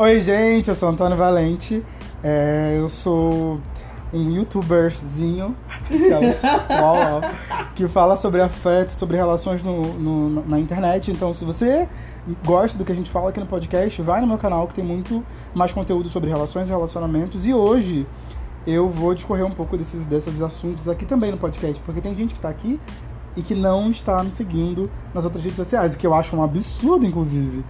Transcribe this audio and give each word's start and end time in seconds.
Oi, 0.00 0.20
gente, 0.20 0.68
eu 0.68 0.76
sou 0.76 0.88
Antônio 0.90 1.16
Valente. 1.16 1.84
É, 2.22 2.76
eu 2.78 2.88
sou 2.88 3.60
um 4.14 4.30
youtuberzinho 4.30 5.56
que 7.74 7.88
fala 7.88 8.14
sobre 8.14 8.40
afeto, 8.40 8.90
sobre 8.90 9.16
relações 9.16 9.60
no, 9.60 9.94
no, 9.94 10.46
na 10.46 10.60
internet. 10.60 11.10
Então, 11.10 11.34
se 11.34 11.44
você 11.44 11.88
gosta 12.46 12.78
do 12.78 12.84
que 12.84 12.92
a 12.92 12.94
gente 12.94 13.10
fala 13.10 13.30
aqui 13.30 13.40
no 13.40 13.46
podcast, 13.46 14.00
vai 14.00 14.20
no 14.20 14.28
meu 14.28 14.38
canal 14.38 14.68
que 14.68 14.74
tem 14.74 14.84
muito 14.84 15.24
mais 15.52 15.72
conteúdo 15.72 16.08
sobre 16.08 16.30
relações 16.30 16.68
e 16.68 16.70
relacionamentos. 16.70 17.44
E 17.44 17.52
hoje 17.52 18.06
eu 18.64 18.88
vou 18.88 19.12
discorrer 19.14 19.44
um 19.44 19.50
pouco 19.50 19.76
desses, 19.76 20.06
desses 20.06 20.40
assuntos 20.42 20.88
aqui 20.88 21.06
também 21.06 21.32
no 21.32 21.38
podcast, 21.38 21.82
porque 21.82 22.00
tem 22.00 22.14
gente 22.14 22.34
que 22.34 22.40
tá 22.40 22.50
aqui 22.50 22.78
e 23.38 23.42
que 23.42 23.54
não 23.54 23.88
está 23.88 24.22
me 24.24 24.32
seguindo 24.32 24.90
nas 25.14 25.24
outras 25.24 25.44
redes 25.44 25.56
sociais, 25.56 25.94
o 25.94 25.96
que 25.96 26.04
eu 26.04 26.12
acho 26.12 26.34
um 26.34 26.42
absurdo, 26.42 27.06
inclusive. 27.06 27.64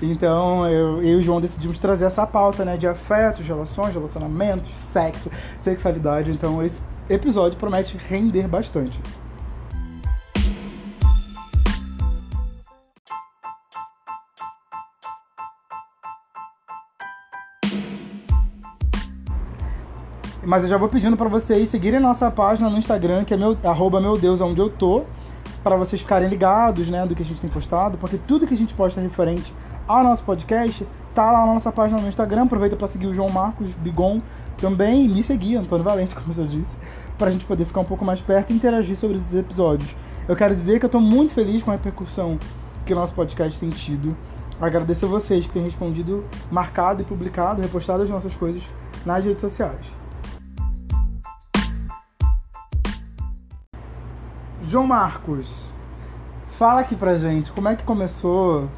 Então, 0.00 0.66
eu, 0.66 1.02
eu 1.02 1.02
e 1.02 1.16
o 1.16 1.22
João 1.22 1.42
decidimos 1.42 1.78
trazer 1.78 2.06
essa 2.06 2.26
pauta, 2.26 2.64
né, 2.64 2.78
de 2.78 2.86
afetos, 2.86 3.46
relações, 3.46 3.92
relacionamentos, 3.92 4.70
sexo, 4.70 5.30
sexualidade. 5.60 6.30
Então, 6.30 6.62
esse 6.64 6.80
episódio 7.06 7.58
promete 7.58 7.98
render 8.08 8.48
bastante. 8.48 8.98
Mas 20.50 20.64
eu 20.64 20.68
já 20.68 20.76
vou 20.76 20.88
pedindo 20.88 21.16
para 21.16 21.28
vocês 21.28 21.68
seguirem 21.68 22.00
nossa 22.00 22.28
página 22.28 22.68
no 22.68 22.76
Instagram, 22.76 23.22
que 23.22 23.32
é 23.32 23.36
meu, 23.36 23.56
arroba 23.62 24.00
meu 24.00 24.18
Deus 24.18 24.40
onde 24.40 24.60
eu 24.60 24.68
tô, 24.68 25.04
para 25.62 25.76
vocês 25.76 26.02
ficarem 26.02 26.28
ligados, 26.28 26.90
né, 26.90 27.06
do 27.06 27.14
que 27.14 27.22
a 27.22 27.24
gente 27.24 27.40
tem 27.40 27.48
postado, 27.48 27.96
porque 27.98 28.18
tudo 28.18 28.48
que 28.48 28.54
a 28.54 28.56
gente 28.56 28.74
posta 28.74 29.00
referente 29.00 29.54
ao 29.86 30.02
nosso 30.02 30.24
podcast 30.24 30.84
tá 31.14 31.30
lá 31.30 31.46
na 31.46 31.54
nossa 31.54 31.70
página 31.70 32.00
no 32.00 32.08
Instagram. 32.08 32.46
Aproveita 32.46 32.74
para 32.74 32.88
seguir 32.88 33.06
o 33.06 33.14
João 33.14 33.28
Marcos 33.28 33.76
Bigon 33.76 34.20
também 34.58 35.04
e 35.04 35.08
me 35.08 35.22
seguir, 35.22 35.54
Antônio 35.54 35.84
Valente, 35.84 36.16
como 36.16 36.30
eu 36.30 36.34
já 36.34 36.42
disse, 36.42 36.76
para 37.16 37.28
a 37.28 37.30
gente 37.30 37.44
poder 37.44 37.64
ficar 37.64 37.82
um 37.82 37.84
pouco 37.84 38.04
mais 38.04 38.20
perto 38.20 38.50
e 38.50 38.56
interagir 38.56 38.96
sobre 38.96 39.18
esses 39.18 39.36
episódios. 39.36 39.94
Eu 40.26 40.34
quero 40.34 40.52
dizer 40.52 40.80
que 40.80 40.84
eu 40.84 40.88
estou 40.88 41.00
muito 41.00 41.32
feliz 41.32 41.62
com 41.62 41.70
a 41.70 41.74
repercussão 41.74 42.36
que 42.84 42.92
o 42.92 42.96
nosso 42.96 43.14
podcast 43.14 43.60
tem 43.60 43.70
tido. 43.70 44.16
Agradeço 44.60 45.06
a 45.06 45.08
vocês 45.08 45.46
que 45.46 45.52
têm 45.52 45.62
respondido, 45.62 46.24
marcado 46.50 47.02
e 47.02 47.04
publicado, 47.04 47.62
repostado 47.62 48.02
as 48.02 48.10
nossas 48.10 48.34
coisas 48.34 48.66
nas 49.06 49.24
redes 49.24 49.40
sociais. 49.40 49.99
João 54.70 54.86
Marcos, 54.86 55.74
fala 56.50 56.82
aqui 56.82 56.94
pra 56.94 57.16
gente 57.16 57.50
como 57.50 57.68
é 57.68 57.74
que 57.74 57.82
começou 57.82 58.70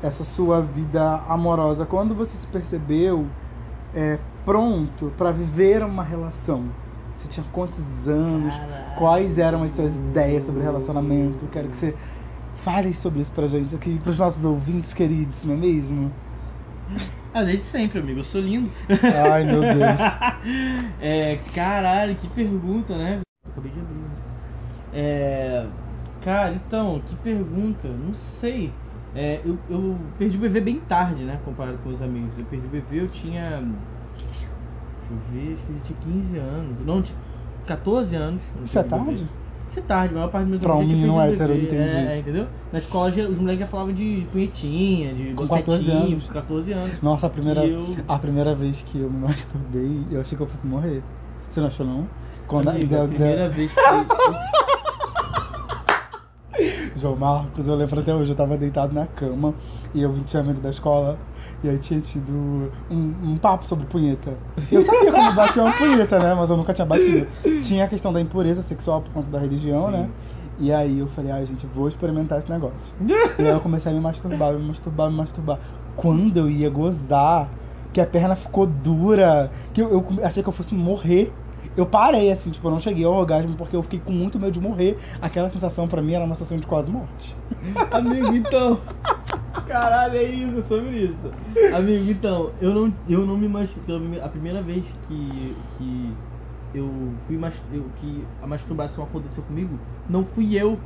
essa 0.00 0.22
sua 0.22 0.62
vida 0.62 1.24
amorosa, 1.26 1.84
quando 1.84 2.14
você 2.14 2.36
se 2.36 2.46
percebeu 2.46 3.26
é, 3.92 4.16
pronto 4.44 5.12
para 5.18 5.32
viver 5.32 5.82
uma 5.82 6.04
relação. 6.04 6.66
Você 7.16 7.26
tinha 7.26 7.44
quantos 7.50 7.80
anos? 8.06 8.54
Caralho. 8.54 8.94
Quais 8.96 9.38
eram 9.40 9.64
as 9.64 9.72
suas 9.72 9.96
ideias 9.96 10.44
sobre 10.44 10.62
relacionamento? 10.62 11.44
quero 11.50 11.66
que 11.66 11.74
você 11.74 11.96
fale 12.62 12.94
sobre 12.94 13.18
isso 13.20 13.32
pra 13.32 13.48
gente 13.48 13.74
aqui, 13.74 13.98
pros 13.98 14.18
nossos 14.18 14.44
ouvintes 14.44 14.94
queridos, 14.94 15.42
não 15.42 15.54
é 15.54 15.56
mesmo? 15.56 16.12
Ah, 17.32 17.44
desde 17.44 17.62
sempre, 17.62 18.00
amigo. 18.00 18.18
Eu 18.18 18.24
sou 18.24 18.40
lindo. 18.40 18.68
Ai, 19.32 19.44
meu 19.44 19.60
Deus. 19.60 20.00
é, 21.00 21.38
caralho, 21.54 22.16
que 22.16 22.26
pergunta, 22.28 22.98
né? 22.98 23.20
Acabei 23.48 23.70
de 23.70 23.78
abrir. 23.78 23.99
É, 24.92 25.66
cara, 26.22 26.54
então, 26.54 27.00
que 27.08 27.16
pergunta? 27.16 27.88
Não 27.88 28.14
sei. 28.14 28.72
É, 29.14 29.40
eu, 29.44 29.58
eu 29.68 29.96
perdi 30.18 30.36
o 30.36 30.40
bebê 30.40 30.60
bem 30.60 30.76
tarde, 30.76 31.24
né? 31.24 31.38
Comparado 31.44 31.78
com 31.78 31.90
os 31.90 32.00
amigos. 32.00 32.32
Eu 32.38 32.44
perdi 32.44 32.66
o 32.66 32.70
bebê, 32.70 33.00
eu 33.02 33.08
tinha. 33.08 33.62
Deixa 34.18 35.12
eu 35.12 35.18
ver, 35.32 35.54
acho 35.54 35.62
que 35.64 35.72
ele 35.72 35.80
tinha 35.84 36.22
15 36.22 36.38
anos. 36.38 36.86
Não, 36.86 37.02
14 37.66 38.16
anos. 38.16 38.42
Isso 38.64 38.78
é 38.78 38.82
tarde? 38.82 39.28
Isso 39.68 39.78
é 39.78 39.82
tarde, 39.82 40.14
a 40.14 40.16
maior 40.16 40.30
parte 40.30 40.44
dos 40.44 40.50
meus 40.50 40.62
pra 40.62 40.72
amigos. 40.72 40.92
Pra 40.92 40.98
um 40.98 41.00
menino 41.00 41.20
hétero, 41.20 41.56
entendi. 41.56 41.94
É, 41.94 42.16
é, 42.16 42.18
entendeu? 42.18 42.46
Na 42.72 42.78
escola 42.80 43.08
os 43.10 43.38
moleques 43.38 43.60
já 43.60 43.66
falavam 43.66 43.92
de 43.92 44.26
punhetinha, 44.32 45.14
de 45.14 45.32
com 45.32 45.46
14 45.46 45.90
anos. 45.90 46.26
14 46.28 46.72
anos. 46.72 47.02
Nossa, 47.02 47.26
a 47.28 47.30
primeira, 47.30 47.64
eu... 47.64 47.96
a 48.08 48.18
primeira 48.18 48.54
vez 48.54 48.82
que 48.82 48.98
eu 48.98 49.08
me 49.08 49.18
masturbei, 49.20 50.06
eu 50.10 50.20
achei 50.20 50.36
que 50.36 50.42
eu 50.42 50.48
fosse 50.48 50.66
morrer. 50.66 51.02
Você 51.48 51.60
não 51.60 51.68
achou, 51.68 51.86
não? 51.86 52.08
Quando 52.48 52.68
Amigo, 52.68 52.96
a, 52.96 53.04
a 53.04 53.08
primeira 53.08 53.48
vez 53.48 53.72
que. 53.72 53.80
João 57.00 57.16
Marcos, 57.16 57.66
eu 57.66 57.74
lembro 57.74 57.98
até 57.98 58.14
hoje, 58.14 58.32
eu 58.32 58.36
tava 58.36 58.56
deitado 58.58 58.92
na 58.92 59.06
cama 59.06 59.54
e 59.94 60.02
eu 60.02 60.14
tinha 60.26 60.42
medo 60.42 60.60
da 60.60 60.68
escola 60.68 61.18
e 61.64 61.68
aí 61.68 61.78
tinha 61.78 61.98
tido 62.00 62.70
um, 62.90 63.32
um 63.32 63.38
papo 63.38 63.66
sobre 63.66 63.86
punheta. 63.86 64.34
Eu 64.70 64.82
sabia 64.82 65.10
como 65.10 65.32
batia 65.32 65.62
uma 65.62 65.72
punheta, 65.72 66.18
né? 66.18 66.34
Mas 66.34 66.50
eu 66.50 66.56
nunca 66.56 66.74
tinha 66.74 66.84
batido. 66.84 67.26
Tinha 67.62 67.86
a 67.86 67.88
questão 67.88 68.12
da 68.12 68.20
impureza 68.20 68.62
sexual 68.62 69.00
por 69.00 69.10
conta 69.12 69.30
da 69.30 69.38
religião, 69.38 69.86
Sim. 69.86 69.92
né? 69.92 70.10
E 70.58 70.70
aí 70.70 70.98
eu 70.98 71.06
falei, 71.08 71.30
ai 71.30 71.42
ah, 71.42 71.44
gente, 71.44 71.66
vou 71.66 71.88
experimentar 71.88 72.38
esse 72.38 72.50
negócio. 72.50 72.92
e 73.00 73.42
aí 73.42 73.48
eu 73.48 73.60
comecei 73.60 73.90
a 73.90 73.94
me 73.94 74.00
masturbar, 74.00 74.52
me 74.52 74.68
masturbar, 74.68 75.10
me 75.10 75.16
masturbar. 75.16 75.58
Quando 75.96 76.36
eu 76.36 76.50
ia 76.50 76.68
gozar, 76.68 77.50
que 77.92 78.00
a 78.00 78.06
perna 78.06 78.36
ficou 78.36 78.66
dura, 78.66 79.50
que 79.72 79.80
eu, 79.80 79.90
eu 79.90 80.06
achei 80.22 80.42
que 80.42 80.48
eu 80.48 80.52
fosse 80.52 80.74
morrer 80.74 81.32
eu 81.76 81.86
parei, 81.86 82.30
assim, 82.30 82.50
tipo, 82.50 82.66
eu 82.66 82.70
não 82.70 82.80
cheguei 82.80 83.04
ao 83.04 83.14
orgasmo 83.14 83.56
porque 83.56 83.76
eu 83.76 83.82
fiquei 83.82 84.00
com 84.00 84.12
muito 84.12 84.38
medo 84.38 84.52
de 84.52 84.60
morrer. 84.60 84.98
Aquela 85.20 85.48
sensação 85.48 85.86
pra 85.86 86.02
mim 86.02 86.14
era 86.14 86.24
uma 86.24 86.34
sensação 86.34 86.58
de 86.58 86.66
quase 86.66 86.90
morte. 86.90 87.36
Amigo, 87.92 88.34
então. 88.34 88.80
Caralho, 89.66 90.16
é 90.16 90.24
isso, 90.24 90.58
é 90.58 90.62
sobre 90.62 91.04
isso. 91.04 91.74
Amigo, 91.74 92.10
então, 92.10 92.50
eu 92.60 92.74
não, 92.74 92.92
eu 93.08 93.26
não 93.26 93.36
me 93.36 93.48
masturbei. 93.48 94.20
A 94.20 94.28
primeira 94.28 94.60
vez 94.62 94.84
que, 95.06 95.56
que 95.78 96.12
eu 96.74 97.12
fui 97.26 97.38
eu, 97.72 97.84
que 98.00 98.24
a 98.42 98.46
masturbação 98.46 99.04
aconteceu 99.04 99.42
comigo, 99.44 99.78
não 100.08 100.24
fui 100.24 100.56
eu. 100.56 100.78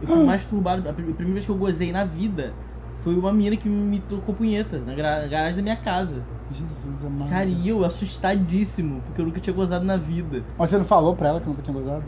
Eu 0.00 0.08
fui 0.08 0.24
masturbado. 0.24 0.88
A 0.88 0.92
primeira 0.92 1.32
vez 1.32 1.44
que 1.44 1.50
eu 1.50 1.56
gozei 1.56 1.92
na 1.92 2.04
vida 2.04 2.54
foi 3.02 3.16
uma 3.16 3.32
menina 3.32 3.56
que 3.56 3.68
me 3.68 3.98
tocou 4.00 4.34
punheta 4.34 4.78
na 4.78 4.94
garagem 4.94 5.56
da 5.56 5.62
minha 5.62 5.76
casa. 5.76 6.22
Jesus 6.50 7.04
amado. 7.04 7.30
Cara, 7.30 7.46
e 7.46 7.68
eu 7.68 7.84
assustadíssimo, 7.84 9.00
porque 9.06 9.20
eu 9.20 9.24
nunca 9.24 9.40
tinha 9.40 9.54
gozado 9.54 9.84
na 9.84 9.96
vida. 9.96 10.44
Mas 10.58 10.70
você 10.70 10.78
não 10.78 10.84
falou 10.84 11.14
pra 11.14 11.28
ela 11.28 11.40
que 11.40 11.48
nunca 11.48 11.62
tinha 11.62 11.74
gozado? 11.74 12.04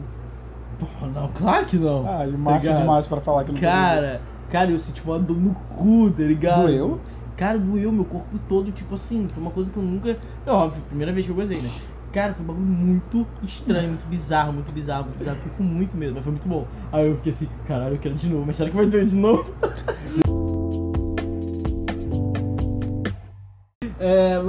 Porra, 0.79 1.09
não, 1.09 1.29
claro 1.29 1.67
que 1.67 1.77
não. 1.77 2.07
Ah, 2.07 2.27
e 2.27 2.33
massa 2.33 2.73
tá 2.73 2.81
demais 2.81 3.07
pra 3.07 3.21
falar 3.21 3.45
que 3.45 3.53
nunca 3.53 3.67
Cara, 3.67 4.23
cara, 4.51 4.71
eu 4.71 4.79
senti 4.79 5.03
uma 5.05 5.19
dor 5.19 5.37
no 5.37 5.55
cu, 5.55 6.11
tá 6.11 6.23
ligado? 6.23 6.63
Doeu? 6.63 7.01
Cara, 7.37 7.59
doeu 7.59 7.91
meu 7.91 8.05
corpo 8.05 8.39
todo, 8.49 8.71
tipo 8.73 8.95
assim, 8.95 9.29
foi 9.29 9.43
uma 9.43 9.51
coisa 9.51 9.71
que 9.71 9.77
eu 9.79 9.83
nunca. 9.83 10.17
É 10.45 10.51
óbvio, 10.51 10.83
primeira 10.89 11.13
vez 11.13 11.25
que 11.25 11.33
eu 11.33 11.37
gozei, 11.37 11.61
né? 11.61 11.71
Cara, 12.13 12.35
foi 12.35 12.45
um 12.45 12.49
bagulho 12.49 12.67
muito 12.67 13.27
estranho, 13.43 13.89
muito 13.89 14.07
bizarro, 14.07 14.53
muito 14.53 14.71
bizarro, 14.71 15.05
muito 15.05 15.19
bizarro. 15.19 15.39
Fiquei 15.39 15.53
com 15.57 15.63
muito 15.63 15.97
medo, 15.97 16.15
mas 16.15 16.23
foi 16.23 16.33
muito 16.33 16.47
bom. 16.47 16.69
Aí 16.93 17.07
eu 17.07 17.17
fiquei 17.17 17.33
assim, 17.33 17.49
caralho, 17.67 17.95
eu 17.95 17.99
quero 17.99 18.15
de 18.15 18.29
novo, 18.29 18.45
mas 18.45 18.57
será 18.57 18.69
que 18.69 18.77
vai 18.77 18.87
doer 18.87 19.07
de 19.07 19.15
novo? 19.15 19.47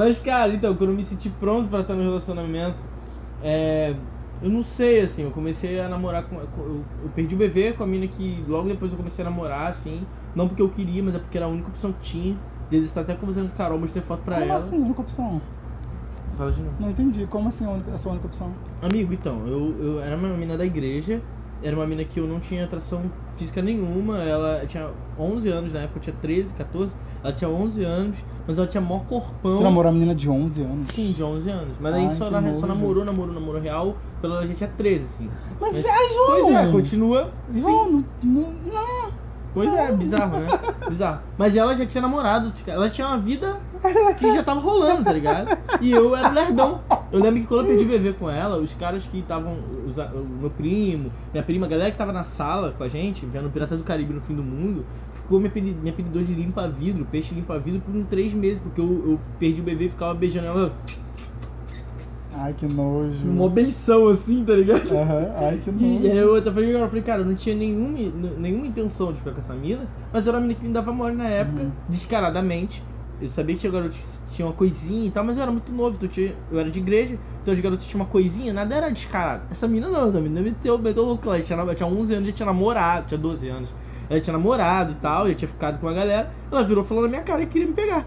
mas, 0.03 0.19
cara, 0.19 0.53
então, 0.53 0.75
quando 0.75 0.91
eu 0.91 0.95
me 0.95 1.03
senti 1.03 1.29
pronto 1.29 1.69
para 1.69 1.81
estar 1.81 1.93
no 1.95 2.03
relacionamento, 2.03 2.77
é, 3.39 3.95
eu 4.41 4.49
não 4.49 4.63
sei, 4.63 5.01
assim, 5.01 5.23
eu 5.23 5.31
comecei 5.31 5.79
a 5.79 5.87
namorar 5.87 6.27
com. 6.27 6.39
Eu, 6.39 6.85
eu, 7.03 7.09
perdi 7.09 7.35
o 7.35 7.37
bebê 7.37 7.73
com 7.73 7.83
a 7.83 7.87
mina 7.87 8.07
que 8.07 8.43
logo 8.47 8.67
depois 8.67 8.91
eu 8.91 8.97
comecei 8.97 9.23
a 9.23 9.29
namorar, 9.29 9.67
assim. 9.69 10.05
Não 10.35 10.47
porque 10.47 10.61
eu 10.61 10.69
queria, 10.69 11.03
mas 11.03 11.15
é 11.15 11.19
porque 11.19 11.37
era 11.37 11.45
a 11.45 11.49
única 11.49 11.69
opção 11.69 11.93
que 11.93 12.01
tinha. 12.01 12.37
De 12.69 12.89
tá 12.89 13.01
até 13.01 13.15
conversando 13.15 13.47
com 13.49 13.53
a 13.53 13.57
Carol, 13.57 13.79
mostrei 13.79 14.03
foto 14.03 14.23
pra 14.23 14.35
Como 14.35 14.45
ela. 14.45 14.59
Como 14.59 14.67
assim, 14.67 14.83
única 14.83 15.01
opção? 15.01 15.41
Fala 16.35 16.51
de 16.51 16.61
novo. 16.61 16.75
Não 16.79 16.89
entendi. 16.89 17.27
Como 17.27 17.47
assim 17.47 17.65
a 17.65 17.97
sua 17.97 18.13
única 18.13 18.27
opção? 18.27 18.55
Amigo, 18.81 19.13
então, 19.13 19.47
eu, 19.47 19.81
eu 19.81 19.99
era 20.01 20.15
uma 20.17 20.29
mina 20.29 20.57
da 20.57 20.65
igreja, 20.65 21.21
era 21.61 21.75
uma 21.75 21.85
mina 21.85 22.03
que 22.03 22.19
eu 22.19 22.27
não 22.27 22.39
tinha 22.39 22.65
atração 22.65 23.09
física 23.37 23.61
nenhuma, 23.61 24.21
ela 24.23 24.65
tinha 24.65 24.91
11 25.17 25.47
anos 25.49 25.71
na 25.71 25.81
época, 25.83 25.99
eu 25.99 26.03
tinha 26.03 26.15
13, 26.15 26.53
14, 26.53 26.93
ela 27.23 27.33
tinha 27.33 27.49
11 27.49 27.83
anos. 27.83 28.17
Mas 28.47 28.57
ela 28.57 28.67
tinha 28.67 28.81
mó 28.81 28.99
corpão. 28.99 29.57
Tu 29.57 29.63
namorou 29.63 29.89
a 29.89 29.93
menina 29.93 30.13
de 30.13 30.29
11 30.29 30.61
anos? 30.61 30.89
Sim, 30.89 31.13
de 31.13 31.23
11 31.23 31.49
anos. 31.49 31.75
Mas 31.79 31.95
aí 31.95 32.15
só, 32.15 32.29
na, 32.29 32.53
só 32.55 32.67
namorou, 32.67 33.05
namorou, 33.05 33.33
namorou 33.33 33.61
real, 33.61 33.95
pela 34.21 34.37
ela 34.37 34.47
já 34.47 34.53
tinha 34.53 34.69
13, 34.77 35.05
assim. 35.05 35.29
Mas, 35.61 35.73
Mas 35.73 35.85
é, 35.85 36.13
João! 36.13 36.27
Pois 36.27 36.55
é, 36.55 36.71
continua. 36.71 37.31
João, 37.55 37.91
não, 37.91 38.05
não, 38.23 38.53
não. 38.65 39.23
Pois 39.53 39.71
é, 39.71 39.91
bizarro, 39.91 40.39
né? 40.39 40.47
Bizarro. 40.89 41.19
Mas 41.37 41.55
ela 41.55 41.75
já 41.75 41.85
tinha 41.85 42.01
namorado, 42.01 42.51
ela 42.65 42.89
tinha 42.89 43.05
uma 43.05 43.19
vida 43.19 43.59
que 44.17 44.33
já 44.33 44.43
tava 44.43 44.59
rolando, 44.59 45.03
tá 45.03 45.13
ligado? 45.13 45.57
E 45.79 45.91
eu 45.91 46.15
era 46.15 46.29
lerdão. 46.29 46.81
Eu 47.11 47.19
lembro 47.19 47.41
que 47.41 47.47
quando 47.47 47.59
eu 47.61 47.67
perdi 47.67 47.83
o 47.83 47.87
bebê 47.87 48.13
com 48.13 48.29
ela, 48.29 48.57
os 48.57 48.73
caras 48.73 49.03
que 49.03 49.19
estavam. 49.19 49.53
O 49.53 50.39
meu 50.41 50.49
primo, 50.49 51.11
minha 51.31 51.43
prima, 51.43 51.67
a 51.67 51.69
galera 51.69 51.91
que 51.91 51.97
tava 51.97 52.11
na 52.11 52.23
sala 52.23 52.73
com 52.75 52.83
a 52.83 52.89
gente, 52.89 53.25
vendo 53.27 53.51
Pirata 53.51 53.77
do 53.77 53.83
Caribe 53.83 54.13
no 54.13 54.21
fim 54.21 54.33
do 54.33 54.41
mundo, 54.41 54.83
ficou 55.33 55.39
me, 55.39 55.47
apelid, 55.47 55.77
me 55.81 55.89
apelidou 55.89 56.23
de 56.23 56.33
limpa-vidro, 56.33 57.05
peixe 57.05 57.33
limpa-vidro 57.33 57.81
por 57.81 57.95
uns 57.95 58.07
três 58.07 58.33
meses, 58.33 58.61
porque 58.61 58.79
eu, 58.79 58.85
eu 58.85 59.19
perdi 59.39 59.61
o 59.61 59.63
bebê 59.63 59.85
e 59.85 59.89
ficava 59.89 60.13
beijando 60.13 60.47
ela. 60.47 60.73
Ai, 62.35 62.53
que 62.53 62.71
nojo. 62.71 63.27
Uma 63.27 63.49
benção 63.49 64.07
assim, 64.07 64.43
tá 64.43 64.53
ligado? 64.53 64.89
Uhum. 64.89 65.33
Ai, 65.37 65.59
que 65.63 65.71
nojo. 65.71 66.03
E, 66.03 66.11
aí 66.11 66.17
eu, 66.17 66.35
eu 66.35 66.53
falei, 66.53 66.75
eu 66.75 66.87
falei, 66.87 67.03
cara, 67.03 67.21
eu 67.21 67.25
não 67.25 67.35
tinha 67.35 67.55
nenhuma, 67.55 67.97
nenhuma 68.37 68.67
intenção 68.67 69.11
de 69.11 69.19
ficar 69.19 69.31
com 69.31 69.39
essa 69.39 69.53
mina, 69.53 69.87
mas 70.11 70.27
era 70.27 70.37
uma 70.37 70.41
mina 70.47 70.59
que 70.59 70.67
me 70.67 70.73
dava 70.73 70.91
mole 70.91 71.15
na 71.15 71.27
época, 71.27 71.63
uhum. 71.63 71.71
descaradamente. 71.89 72.83
eu 73.21 73.31
sabia 73.31 73.55
que 73.55 73.61
tinha 73.61 73.71
garotos 73.71 73.97
que 73.97 74.35
tinha 74.35 74.47
uma 74.47 74.53
coisinha 74.53 75.07
e 75.07 75.11
tal, 75.11 75.23
mas 75.23 75.37
eu 75.37 75.43
era 75.43 75.51
muito 75.51 75.71
novo, 75.71 75.95
então 75.95 76.07
eu, 76.07 76.11
tinha, 76.11 76.33
eu 76.51 76.59
era 76.59 76.71
de 76.71 76.79
igreja, 76.79 77.17
então 77.41 77.53
os 77.53 77.59
garotos 77.59 77.85
tinham 77.85 78.01
uma 78.01 78.09
coisinha, 78.09 78.51
nada 78.51 78.73
era 78.73 78.89
descarado. 78.89 79.43
Essa 79.51 79.67
menina 79.67 79.89
não, 79.89 80.09
essa 80.09 80.19
menina 80.19 80.41
meteu, 80.41 80.77
meteu 80.79 81.05
louco 81.05 81.27
ela 81.27 81.39
tinha, 81.39 81.59
ela 81.59 81.75
tinha 81.75 81.87
11 81.87 82.13
anos, 82.13 82.27
já 82.27 82.33
tinha 82.33 82.45
namorado, 82.47 83.07
tinha 83.07 83.17
12 83.17 83.47
anos. 83.47 83.69
Ela 84.13 84.21
tinha 84.21 84.33
namorado 84.33 84.91
e 84.91 84.95
tal, 84.95 85.27
já 85.27 85.33
tinha 85.35 85.47
ficado 85.47 85.79
com 85.79 85.87
a 85.87 85.93
galera. 85.93 86.29
Ela 86.51 86.63
virou 86.63 86.83
falando 86.83 87.03
na 87.05 87.09
minha 87.09 87.21
cara 87.23 87.41
que 87.45 87.51
queria 87.53 87.67
me 87.67 87.73
pegar. 87.73 88.05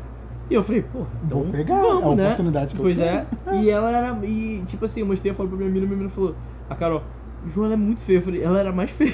E 0.48 0.54
eu 0.54 0.62
falei, 0.62 0.82
pô, 0.82 1.00
então 1.24 1.42
Vou 1.42 1.50
pegar, 1.52 1.82
vamos, 1.82 2.02
é 2.02 2.06
a 2.06 2.14
né? 2.14 2.24
oportunidade 2.26 2.74
que 2.74 2.80
eu 2.80 2.84
pois 2.84 2.96
tenho. 2.96 3.08
é. 3.08 3.26
E 3.60 3.68
ela 3.70 3.90
era. 3.90 4.26
E 4.26 4.62
tipo 4.68 4.84
assim, 4.84 5.00
eu 5.00 5.06
mostrei 5.06 5.32
a 5.32 5.34
foto 5.34 5.48
pra 5.48 5.56
minha 5.58 5.68
menina, 5.68 5.86
minha 5.86 5.96
menina 5.98 6.14
falou, 6.14 6.36
a 6.70 6.74
Carol, 6.76 7.02
Joana 7.52 7.74
é 7.74 7.76
muito 7.76 8.00
feia. 8.00 8.18
Eu 8.18 8.22
falei, 8.22 8.42
ela 8.42 8.60
era 8.60 8.72
mais 8.72 8.90
feia. 8.90 9.12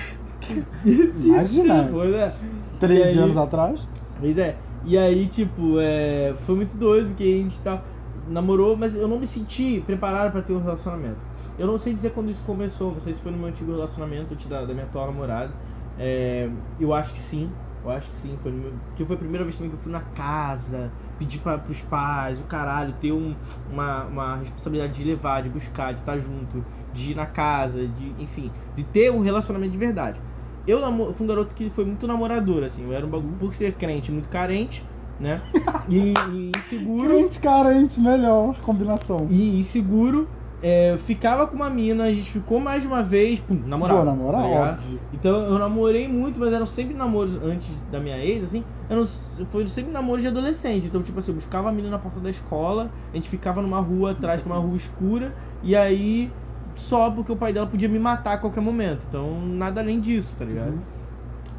Imagina. 0.85 1.89
Pois 1.93 2.15
é. 2.15 2.33
13 2.79 3.01
E 3.01 3.03
aí- 3.03 3.19
anos 3.19 3.37
atrás. 3.37 3.81
Pois 4.19 4.37
é. 4.39 4.57
E 4.85 4.99
aí, 4.99 5.27
tipo, 5.27 5.79
é, 5.81 6.35
foi 6.45 6.57
muito 6.57 6.77
doido, 6.77 7.09
porque 7.09 7.23
a 7.23 7.27
gente 7.27 7.59
tá, 7.61 7.81
namorou, 8.29 8.77
mas 8.77 8.97
eu 8.97 9.07
não 9.07 9.19
me 9.19 9.27
senti 9.27 9.81
preparado 9.87 10.33
pra 10.33 10.43
ter 10.43 10.53
um 10.53 10.61
relacionamento. 10.63 11.17
Eu 11.59 11.67
não 11.67 11.79
sei 11.79 11.93
dizer 11.93 12.11
quando 12.11 12.31
isso 12.31 12.43
começou, 12.45 12.93
não 12.93 13.01
sei 13.01 13.15
se 13.15 13.21
foi 13.21 13.31
no 13.31 13.39
meu 13.39 13.47
antigo 13.49 13.73
relacionamento, 13.73 14.35
da, 14.49 14.63
da 14.65 14.73
minha 14.75 14.85
atual 14.85 15.07
namorada. 15.07 15.53
É, 15.97 16.49
eu 16.79 16.93
acho 16.93 17.13
que 17.15 17.21
sim, 17.21 17.53
eu 17.83 17.91
acho 17.91 18.09
que 18.11 18.17
sim. 18.17 18.39
Foi 18.43 18.53
meu, 18.53 18.73
que 18.95 19.05
foi 19.05 19.17
a 19.17 19.19
primeira 19.19 19.45
vez 19.45 19.57
também 19.57 19.71
que 19.71 19.77
eu 19.77 19.81
fui 19.81 19.93
na 19.93 20.01
casa, 20.01 20.93
pedir 21.19 21.39
pra, 21.41 21.59
pros 21.59 21.83
pais, 21.83 22.41
o 22.41 22.45
caralho, 22.45 22.95
ter 22.95 23.13
um, 23.13 23.37
uma, 23.69 24.05
uma 24.07 24.37
responsabilidade 24.37 24.95
de 24.95 25.05
levar, 25.05 25.43
de 25.43 25.49
buscar, 25.51 25.93
de 25.93 26.01
estar 26.01 26.19
junto, 26.19 26.65
de 26.93 27.13
ir 27.13 27.15
na 27.15 27.27
casa, 27.27 27.87
de, 27.87 28.15
enfim, 28.23 28.53
de 28.75 28.85
ter 28.85 29.11
um 29.11 29.21
relacionamento 29.21 29.73
de 29.73 29.79
verdade. 29.79 30.21
Eu 30.67 30.79
fui 31.15 31.25
um 31.25 31.29
garoto 31.29 31.55
que 31.55 31.71
foi 31.71 31.85
muito 31.85 32.07
namorador, 32.07 32.63
assim. 32.63 32.85
Eu 32.85 32.93
era 32.93 33.05
um 33.05 33.11
bagulho 33.11 33.37
por 33.37 33.55
ser 33.55 33.77
crente, 33.77 34.13
muito 34.13 34.29
carente, 34.29 34.85
né? 35.19 35.43
E, 35.89 36.13
e 36.13 36.53
inseguro. 36.57 37.09
Crente 37.09 37.41
carente, 37.41 38.01
melhor 38.01 38.61
combinação. 38.63 39.29
E 39.29 39.59
inseguro. 39.59 40.29
É, 40.63 40.97
ficava 41.07 41.47
com 41.47 41.57
uma 41.57 41.69
mina, 41.69 42.05
a 42.05 42.13
gente 42.13 42.31
ficou 42.31 42.61
mais 42.61 42.83
de 42.83 42.87
uma 42.87 43.03
vez, 43.03 43.41
pum, 43.41 43.61
namorava. 43.67 44.05
Vou 44.05 44.15
namorar, 44.15 44.77
tá. 44.77 44.83
Então 45.13 45.43
eu 45.43 45.59
namorei 45.59 46.07
muito, 46.07 46.39
mas 46.39 46.53
eram 46.53 46.67
sempre 46.67 46.95
namoros 46.95 47.37
antes 47.43 47.69
da 47.91 47.99
minha 47.99 48.17
ex, 48.25 48.45
assim. 48.45 48.63
Eram, 48.89 49.05
foi 49.51 49.67
sempre 49.67 49.93
namoros 49.93 50.23
de 50.23 50.29
adolescente. 50.29 50.87
Então, 50.87 51.03
tipo 51.03 51.19
assim, 51.19 51.33
eu 51.33 51.35
buscava 51.35 51.69
a 51.69 51.73
menina 51.73 51.91
na 51.91 51.99
porta 51.99 52.21
da 52.21 52.31
escola, 52.31 52.89
a 53.13 53.17
gente 53.17 53.29
ficava 53.29 53.61
numa 53.61 53.81
rua 53.81 54.13
atrás, 54.13 54.41
que 54.41 54.49
é 54.49 54.53
uma 54.53 54.61
rua 54.61 54.77
escura, 54.77 55.33
e 55.65 55.75
aí 55.75 56.31
só 56.77 57.11
porque 57.11 57.33
o 57.33 57.37
pai 57.37 57.53
dela 57.53 57.67
podia 57.67 57.89
me 57.89 57.99
matar 57.99 58.35
a 58.35 58.39
qualquer 58.39 58.61
momento. 58.61 59.01
Então, 59.09 59.45
nada 59.45 59.81
além 59.81 59.99
disso, 59.99 60.31
tá 60.39 60.45
ligado? 60.45 60.75
Uhum. 60.75 60.81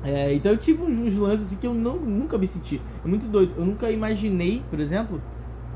É, 0.04 0.34
então 0.34 0.52
eu 0.52 0.58
tive 0.58 0.82
uns, 0.82 1.14
uns 1.14 1.16
lances 1.16 1.48
assim 1.48 1.56
que 1.56 1.66
eu 1.66 1.74
não, 1.74 1.98
nunca 1.98 2.38
me 2.38 2.46
senti. 2.48 2.82
É 3.04 3.08
muito 3.08 3.28
doido. 3.28 3.54
Eu 3.58 3.66
nunca 3.66 3.90
imaginei, 3.90 4.62
por 4.70 4.80
exemplo, 4.80 5.22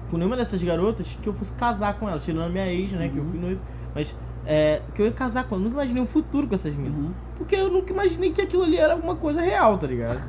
com 0.10 0.18
nenhuma 0.18 0.36
dessas 0.36 0.62
garotas 0.64 1.18
que 1.22 1.28
eu 1.28 1.34
fosse 1.34 1.52
casar 1.54 1.98
com 2.00 2.08
elas, 2.08 2.24
tirando 2.24 2.46
a 2.46 2.50
minha 2.50 2.72
ex, 2.72 2.92
né? 2.94 3.10
Que 3.10 3.18
eu 3.18 3.24
Uhum. 3.24 3.30
fui 3.32 3.40
noivo. 3.40 3.62
Mas 3.94 4.16
é, 4.46 4.82
que 4.96 5.02
eu 5.02 5.06
ia 5.06 5.12
casar 5.12 5.44
com 5.46 5.56
elas. 5.56 5.66
Eu 5.66 5.70
nunca 5.70 5.82
imaginei 5.82 6.04
um 6.04 6.08
futuro 6.08 6.48
com 6.48 6.56
essas 6.56 6.74
meninas. 6.74 6.98
Uhum. 6.98 7.12
Porque 7.38 7.56
eu 7.56 7.70
nunca 7.70 7.92
imaginei 7.92 8.32
que 8.32 8.42
aquilo 8.42 8.64
ali 8.64 8.78
era 8.78 8.94
alguma 8.94 9.16
coisa 9.16 9.42
real, 9.42 9.78
tá 9.78 9.88
ligado? 9.88 10.22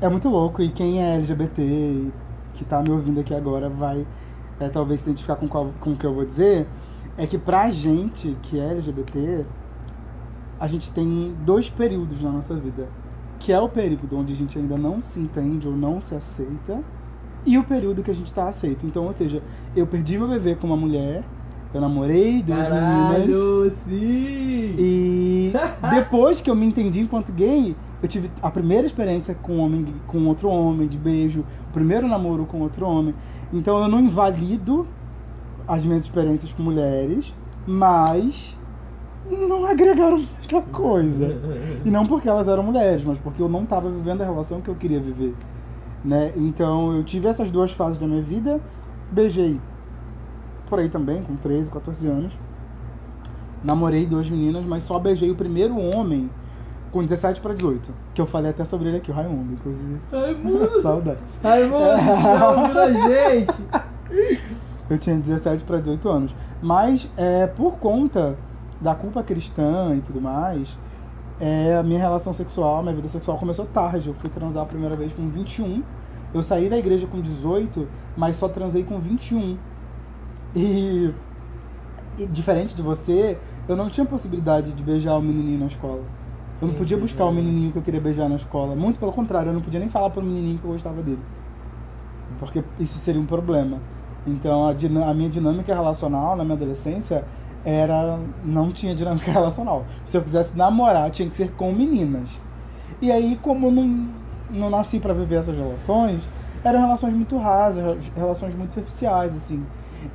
É 0.00 0.08
muito 0.08 0.28
louco 0.28 0.62
e 0.62 0.70
quem 0.70 1.02
é 1.02 1.16
LGBT 1.16 2.06
que 2.54 2.64
tá 2.64 2.82
me 2.82 2.90
ouvindo 2.90 3.20
aqui 3.20 3.34
agora 3.34 3.68
vai 3.68 4.06
é, 4.60 4.68
talvez 4.68 5.00
se 5.00 5.08
identificar 5.08 5.36
com, 5.36 5.48
qual, 5.48 5.72
com 5.80 5.90
o 5.92 5.96
que 5.96 6.04
eu 6.06 6.14
vou 6.14 6.24
dizer. 6.24 6.66
É 7.16 7.26
que 7.26 7.36
pra 7.36 7.70
gente 7.70 8.36
que 8.42 8.60
é 8.60 8.70
LGBT, 8.70 9.44
a 10.60 10.68
gente 10.68 10.92
tem 10.92 11.34
dois 11.44 11.68
períodos 11.68 12.22
na 12.22 12.30
nossa 12.30 12.54
vida. 12.54 12.88
Que 13.40 13.52
é 13.52 13.60
o 13.60 13.68
período 13.68 14.18
onde 14.18 14.32
a 14.32 14.36
gente 14.36 14.58
ainda 14.58 14.76
não 14.76 15.00
se 15.00 15.18
entende 15.18 15.66
ou 15.66 15.76
não 15.76 16.00
se 16.02 16.14
aceita. 16.14 16.80
E 17.46 17.56
o 17.56 17.64
período 17.64 18.02
que 18.02 18.10
a 18.10 18.14
gente 18.14 18.32
tá 18.34 18.48
aceito. 18.48 18.84
Então, 18.84 19.04
ou 19.04 19.12
seja, 19.12 19.42
eu 19.74 19.86
perdi 19.86 20.18
meu 20.18 20.28
bebê 20.28 20.54
com 20.54 20.66
uma 20.66 20.76
mulher, 20.76 21.24
eu 21.72 21.80
namorei 21.80 22.42
duas 22.42 22.68
meninas. 22.68 23.74
sim! 23.74 24.74
E 24.78 25.52
depois 25.90 26.40
que 26.40 26.50
eu 26.50 26.54
me 26.54 26.66
entendi 26.66 27.00
enquanto 27.00 27.32
gay, 27.32 27.76
eu 28.02 28.08
tive 28.08 28.30
a 28.42 28.50
primeira 28.50 28.86
experiência 28.86 29.34
com 29.34 29.58
homem, 29.58 29.86
com 30.06 30.26
outro 30.26 30.48
homem, 30.48 30.88
de 30.88 30.98
beijo, 30.98 31.40
o 31.40 31.72
primeiro 31.72 32.08
namoro 32.08 32.44
com 32.44 32.60
outro 32.60 32.86
homem. 32.86 33.14
Então 33.52 33.80
eu 33.82 33.88
não 33.88 34.00
invalido 34.00 34.86
as 35.66 35.84
minhas 35.84 36.04
experiências 36.04 36.52
com 36.52 36.62
mulheres, 36.62 37.34
mas 37.66 38.57
não 39.30 39.66
agregaram 39.66 40.18
muita 40.18 40.62
coisa. 40.72 41.36
E 41.84 41.90
não 41.90 42.06
porque 42.06 42.28
elas 42.28 42.48
eram 42.48 42.62
mulheres, 42.62 43.04
mas 43.04 43.18
porque 43.18 43.42
eu 43.42 43.48
não 43.48 43.64
estava 43.64 43.90
vivendo 43.90 44.22
a 44.22 44.24
relação 44.24 44.60
que 44.60 44.68
eu 44.68 44.74
queria 44.74 45.00
viver. 45.00 45.34
Né? 46.04 46.32
Então 46.36 46.92
eu 46.92 47.04
tive 47.04 47.28
essas 47.28 47.50
duas 47.50 47.72
fases 47.72 47.98
da 47.98 48.06
minha 48.06 48.22
vida, 48.22 48.60
beijei 49.10 49.60
por 50.68 50.78
aí 50.78 50.88
também, 50.88 51.22
com 51.22 51.34
13, 51.36 51.70
14 51.70 52.06
anos. 52.06 52.32
Namorei 53.64 54.06
duas 54.06 54.28
meninas, 54.30 54.64
mas 54.64 54.84
só 54.84 54.98
beijei 54.98 55.30
o 55.30 55.34
primeiro 55.34 55.76
homem 55.76 56.30
com 56.92 57.02
17 57.02 57.40
para 57.40 57.54
18. 57.54 57.90
Que 58.14 58.20
eu 58.20 58.26
falei 58.26 58.50
até 58.50 58.64
sobre 58.64 58.88
ele 58.88 58.98
aqui, 58.98 59.10
o 59.10 59.14
Raimundo, 59.14 59.54
inclusive. 59.54 60.00
Raimundo! 60.12 60.68
Saudades. 60.82 61.40
Raimundo, 61.42 62.78
a 62.78 62.92
gente? 62.92 63.54
Eu 64.88 64.98
tinha 64.98 65.16
17 65.16 65.64
para 65.64 65.78
18 65.78 66.08
anos. 66.08 66.34
Mas 66.62 67.08
é, 67.16 67.46
por 67.46 67.78
conta 67.78 68.36
da 68.80 68.94
culpa 68.94 69.22
cristã 69.22 69.94
e 69.96 70.00
tudo 70.00 70.20
mais, 70.20 70.76
é, 71.40 71.76
a 71.76 71.82
minha 71.82 71.98
relação 71.98 72.32
sexual, 72.32 72.82
minha 72.82 72.94
vida 72.94 73.08
sexual 73.08 73.38
começou 73.38 73.64
tarde. 73.66 74.08
Eu 74.08 74.14
fui 74.14 74.28
transar 74.28 74.62
a 74.62 74.66
primeira 74.66 74.96
vez 74.96 75.12
com 75.12 75.28
21. 75.28 75.82
Eu 76.34 76.42
saí 76.42 76.68
da 76.68 76.76
igreja 76.76 77.06
com 77.06 77.20
18, 77.20 77.88
mas 78.16 78.36
só 78.36 78.48
transei 78.48 78.84
com 78.84 78.98
21. 78.98 79.56
E, 80.54 81.12
e 82.18 82.26
diferente 82.26 82.74
de 82.74 82.82
você, 82.82 83.38
eu 83.68 83.76
não 83.76 83.88
tinha 83.88 84.04
possibilidade 84.04 84.72
de 84.72 84.82
beijar 84.82 85.16
o 85.16 85.22
menininho 85.22 85.60
na 85.60 85.66
escola. 85.66 86.02
Eu 86.60 86.66
não 86.66 86.74
podia 86.74 86.96
buscar 86.96 87.24
o 87.24 87.32
menininho 87.32 87.70
que 87.70 87.78
eu 87.78 87.82
queria 87.82 88.00
beijar 88.00 88.28
na 88.28 88.34
escola. 88.34 88.74
Muito 88.74 88.98
pelo 88.98 89.12
contrário, 89.12 89.50
eu 89.50 89.54
não 89.54 89.60
podia 89.60 89.78
nem 89.78 89.88
falar 89.88 90.10
pro 90.10 90.22
menininho 90.22 90.58
que 90.58 90.64
eu 90.64 90.72
gostava 90.72 91.00
dele. 91.02 91.20
Porque 92.40 92.64
isso 92.80 92.98
seria 92.98 93.20
um 93.20 93.26
problema. 93.26 93.78
Então 94.26 94.66
a, 94.66 94.70
a 94.70 95.14
minha 95.14 95.30
dinâmica 95.30 95.72
relacional 95.72 96.36
na 96.36 96.44
minha 96.44 96.56
adolescência 96.56 97.24
era. 97.68 98.18
não 98.44 98.70
tinha 98.70 98.94
dinâmica 98.94 99.30
relacional. 99.32 99.84
Se 100.04 100.16
eu 100.16 100.22
quisesse 100.22 100.56
namorar, 100.56 101.10
tinha 101.10 101.28
que 101.28 101.36
ser 101.36 101.52
com 101.52 101.72
meninas. 101.72 102.40
E 103.00 103.12
aí, 103.12 103.38
como 103.42 103.66
eu 103.66 103.70
não, 103.70 104.08
não 104.50 104.70
nasci 104.70 104.98
pra 104.98 105.12
viver 105.12 105.36
essas 105.36 105.56
relações, 105.56 106.22
eram 106.64 106.80
relações 106.80 107.12
muito 107.14 107.36
rasas, 107.38 108.10
relações 108.16 108.54
muito 108.54 108.70
superficiais, 108.70 109.34
assim. 109.36 109.64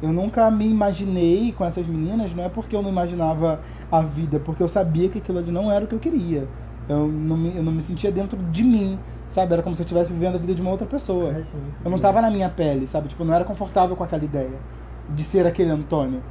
Eu 0.01 0.11
nunca 0.11 0.49
me 0.49 0.67
imaginei 0.67 1.51
com 1.51 1.63
essas 1.63 1.85
meninas, 1.87 2.33
não 2.33 2.43
é 2.43 2.49
porque 2.49 2.75
eu 2.75 2.81
não 2.81 2.89
imaginava 2.89 3.59
a 3.91 4.01
vida, 4.01 4.39
porque 4.39 4.63
eu 4.63 4.67
sabia 4.67 5.09
que 5.09 5.19
aquilo 5.19 5.37
ali 5.37 5.51
não 5.51 5.71
era 5.71 5.85
o 5.85 5.87
que 5.87 5.95
eu 5.95 5.99
queria. 5.99 6.47
Eu 6.89 7.07
não 7.07 7.37
me, 7.37 7.55
eu 7.55 7.63
não 7.63 7.71
me 7.71 7.81
sentia 7.81 8.11
dentro 8.11 8.37
de 8.37 8.63
mim, 8.63 8.97
sabe? 9.29 9.53
Era 9.53 9.61
como 9.61 9.75
se 9.75 9.81
eu 9.81 9.85
estivesse 9.85 10.11
vivendo 10.11 10.35
a 10.35 10.37
vida 10.37 10.53
de 10.53 10.61
uma 10.61 10.71
outra 10.71 10.87
pessoa. 10.87 11.43
Eu 11.83 11.91
não 11.91 11.99
tava 11.99 12.21
na 12.21 12.29
minha 12.29 12.49
pele, 12.49 12.87
sabe? 12.87 13.07
Tipo, 13.07 13.23
eu 13.23 13.27
não 13.27 13.33
era 13.33 13.45
confortável 13.45 13.95
com 13.95 14.03
aquela 14.03 14.23
ideia 14.23 14.59
de 15.09 15.23
ser 15.23 15.45
aquele 15.45 15.69
Antônio. 15.69 16.21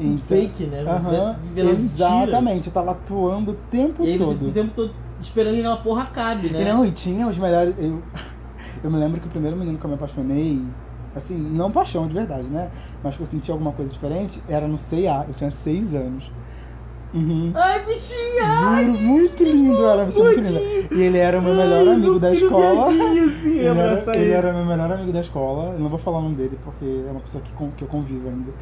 Um 0.00 0.18
fake, 0.18 0.66
né? 0.66 0.84
Vivendo 0.84 1.00
uma 1.00 1.12
mentira. 1.12 1.72
exatamente, 1.72 2.66
eu 2.68 2.72
tava 2.72 2.92
atuando 2.92 3.52
o 3.52 3.54
tempo 3.54 4.06
E 4.06 4.16
você 4.18 4.24
todo. 4.24 4.38
fica 4.38 4.50
o 4.50 4.52
tempo 4.52 4.74
todo 4.74 4.94
esperando 5.18 5.54
que 5.54 5.60
aquela 5.60 5.76
porra 5.76 6.02
acabe, 6.04 6.48
né? 6.50 6.60
E 6.60 6.64
não, 6.64 6.84
e 6.86 6.92
tinha 6.92 7.26
os 7.28 7.36
melhores. 7.38 7.78
Eu, 7.78 8.02
eu 8.82 8.90
me 8.90 8.98
lembro 8.98 9.20
que 9.20 9.26
o 9.26 9.30
primeiro 9.30 9.56
menino 9.56 9.78
que 9.78 9.84
eu 9.84 9.88
me 9.88 9.96
apaixonei, 9.96 10.66
assim, 11.14 11.36
não 11.36 11.70
paixão 11.70 12.08
de 12.08 12.14
verdade, 12.14 12.48
né? 12.48 12.70
Mas 13.02 13.16
que 13.16 13.22
eu 13.22 13.26
senti 13.26 13.50
alguma 13.50 13.72
coisa 13.72 13.92
diferente, 13.92 14.42
era 14.46 14.66
no 14.66 14.78
CA, 14.78 15.26
eu 15.28 15.34
tinha 15.34 15.50
seis 15.50 15.94
anos. 15.94 16.32
Uhum. 17.12 17.50
Ai, 17.54 17.84
bichinha! 17.84 18.84
Juro, 18.84 18.98
muito 18.98 19.42
lindo, 19.42 19.84
era 19.84 19.96
uma 19.98 20.04
pessoa 20.06 20.26
muito 20.26 20.40
linda. 20.40 20.60
E 20.94 21.00
ele 21.02 21.18
era 21.18 21.38
o 21.38 21.42
meu 21.42 21.54
melhor 21.54 21.88
Ai, 21.88 21.94
amigo 21.94 22.18
da 22.20 22.32
escola. 22.32 22.86
assim, 22.86 23.48
Ele 23.58 23.66
era, 23.66 24.12
ele 24.16 24.30
era 24.30 24.52
meu 24.52 24.64
melhor 24.64 24.92
amigo 24.92 25.12
da 25.12 25.20
escola. 25.20 25.72
Eu 25.74 25.80
não 25.80 25.88
vou 25.88 25.98
falar 25.98 26.18
o 26.18 26.22
nome 26.22 26.36
dele 26.36 26.56
porque 26.62 26.84
é 26.84 27.10
uma 27.10 27.20
pessoa 27.20 27.42
que, 27.42 27.52
que 27.76 27.82
eu 27.82 27.88
convivo 27.88 28.28
ainda. 28.28 28.52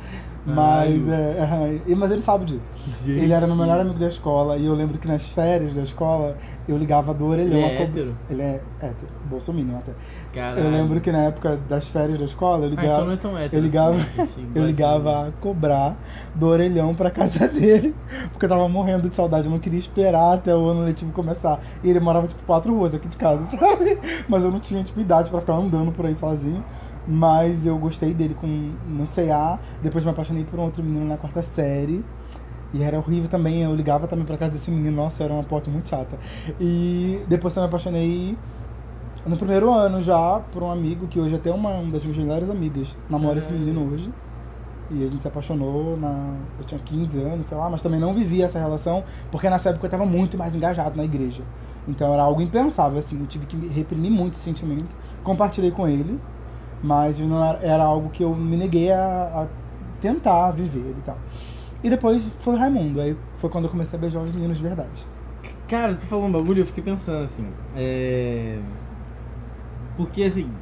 Ai. 0.47 0.55
Mas, 0.55 1.09
é, 1.09 1.83
é, 1.89 1.95
mas 1.95 2.11
ele 2.11 2.23
sabe 2.23 2.47
disso. 2.47 2.71
Gente. 3.05 3.21
Ele 3.21 3.33
era 3.33 3.47
meu 3.47 3.57
melhor 3.57 3.81
amigo 3.81 3.99
da 3.99 4.09
escola 4.09 4.57
e 4.57 4.65
eu 4.65 4.75
lembro 4.75 4.99
que 4.99 5.07
nas 5.07 5.27
férias 5.27 5.75
da 5.75 5.83
escola 5.83 6.37
eu 6.69 6.77
ligava 6.77 7.15
do 7.15 7.27
orelhão 7.27 7.57
Ele 7.57 7.65
a 7.65 7.69
é 7.69 7.83
hétero? 7.83 8.15
Ele 8.31 8.43
é 8.43 8.61
hétero, 8.81 9.09
bolsominion 9.31 9.79
até. 9.79 9.93
Caralho. 10.33 10.61
Eu 10.65 10.71
lembro 10.71 11.01
que 11.01 11.11
na 11.11 11.25
época 11.25 11.57
das 11.69 11.89
férias 11.89 12.19
da 12.19 12.25
escola 12.27 12.67
eu 12.67 12.67
Ah, 12.67 12.71
ligava. 12.71 12.93
então 12.93 13.07
não 13.07 13.13
é 13.13 13.17
tão 13.17 13.39
hétero 13.39 13.57
eu 13.57 13.63
ligava, 13.65 13.97
assim, 13.97 14.19
né, 14.19 14.25
bichinho? 14.27 14.53
eu 14.55 14.67
ligava 14.67 15.29
a 15.29 15.33
cobrar 15.41 15.97
do 16.35 16.47
orelhão 16.47 16.95
pra 16.95 17.11
casa 17.11 17.47
dele, 17.49 17.95
porque 18.33 18.45
eu 18.45 18.49
tava 18.49 18.69
morrendo 18.69 19.09
de 19.09 19.15
saudade, 19.15 19.47
eu 19.47 19.51
não 19.51 19.59
queria 19.59 19.79
esperar 19.79 20.35
até 20.35 20.55
o 20.55 20.69
ano 20.69 20.85
letivo 20.85 21.13
começar. 21.13 21.61
E 21.83 21.89
ele 21.91 22.01
morava 22.01 22.27
tipo 22.27 22.43
quatro 22.45 22.75
ruas 22.75 22.95
aqui 22.95 23.09
de 23.09 23.17
casa, 23.17 23.45
sabe? 23.57 23.99
Mas 24.29 24.45
eu 24.45 24.51
não 24.51 24.61
tinha 24.61 24.83
tipo 24.85 25.01
idade 25.01 25.31
pra 25.31 25.41
ficar 25.41 25.55
andando 25.55 25.93
por 25.93 26.07
aí 26.07 26.15
sozinho. 26.15 26.63
Mas 27.11 27.65
eu 27.65 27.79
gostei 27.79 28.13
dele 28.13 28.35
com 28.35 28.47
no 28.47 29.07
CA, 29.07 29.59
depois 29.83 30.05
me 30.05 30.11
apaixonei 30.11 30.45
por 30.45 30.59
um 30.59 30.65
outro 30.65 30.83
menino 30.83 31.07
na 31.07 31.17
quarta 31.17 31.41
série. 31.41 32.05
E 32.73 32.83
era 32.83 32.99
horrível 32.99 33.29
também, 33.29 33.63
eu 33.63 33.75
ligava 33.75 34.07
também 34.07 34.27
pra 34.27 34.37
casa 34.37 34.53
desse 34.53 34.71
menino, 34.71 34.95
nossa, 34.97 35.25
era 35.25 35.33
uma 35.33 35.43
porta 35.45 35.71
muito 35.71 35.89
chata. 35.89 36.19
E 36.61 37.25
depois 37.27 37.57
eu 37.57 37.63
me 37.63 37.69
apaixonei 37.69 38.37
no 39.25 39.37
primeiro 39.37 39.73
ano 39.73 40.01
já 40.01 40.39
por 40.39 40.63
um 40.63 40.71
amigo 40.71 41.07
que 41.09 41.19
hoje 41.19 41.35
até 41.35 41.51
é 41.51 41.53
uma, 41.53 41.71
uma 41.79 41.93
das 41.93 42.03
minhas 42.05 42.19
melhores 42.19 42.51
amigas. 42.51 42.97
Namora 43.09 43.39
esse 43.39 43.51
menino 43.53 43.89
hoje. 43.91 44.13
E 44.91 45.05
a 45.05 45.09
gente 45.09 45.21
se 45.21 45.29
apaixonou 45.29 45.97
na. 45.99 46.35
Eu 46.59 46.65
tinha 46.65 46.81
15 46.81 47.19
anos, 47.21 47.47
sei 47.47 47.57
lá, 47.57 47.69
mas 47.69 47.83
também 47.83 48.01
não 48.01 48.15
vivia 48.15 48.47
essa 48.47 48.59
relação, 48.59 49.05
porque 49.31 49.49
nessa 49.51 49.69
época 49.71 49.85
eu 49.85 49.89
estava 49.89 50.07
muito 50.07 50.39
mais 50.39 50.55
engajado 50.57 50.97
na 50.97 51.05
igreja. 51.05 51.43
Então 51.87 52.13
era 52.13 52.23
algo 52.23 52.41
impensável, 52.41 52.99
assim, 52.99 53.21
eu 53.21 53.27
tive 53.27 53.47
que 53.47 53.57
reprimir 53.69 54.11
muito 54.11 54.35
esse 54.35 54.43
sentimento. 54.43 54.95
Compartilhei 55.23 55.71
com 55.71 55.87
ele, 55.87 56.19
mas 56.83 57.19
não 57.19 57.45
era, 57.45 57.59
era 57.63 57.85
algo 57.85 58.09
que 58.11 58.25
eu 58.25 58.35
me 58.35 58.57
neguei 58.57 58.91
a, 58.91 59.43
a 59.43 59.47
tentar 60.01 60.53
viver 60.53 60.91
e 60.91 61.03
tal. 61.03 61.19
E 61.83 61.91
depois 61.91 62.25
foi 62.39 62.55
o 62.55 62.57
Raimundo, 62.57 63.01
aí 63.01 63.17
foi 63.37 63.51
quando 63.51 63.65
eu 63.67 63.71
comecei 63.71 63.97
a 63.97 64.01
beijar 64.01 64.23
os 64.23 64.33
meninos 64.33 64.57
de 64.57 64.63
verdade. 64.63 65.07
Cara, 65.67 65.95
tu 65.97 66.07
falou 66.07 66.27
um 66.27 66.33
bagulho, 66.33 66.63
eu 66.63 66.67
fiquei 66.67 66.83
pensando 66.83 67.25
assim. 67.25 67.55
É. 67.75 68.61
Porque 69.97 70.23
assim, 70.23 70.61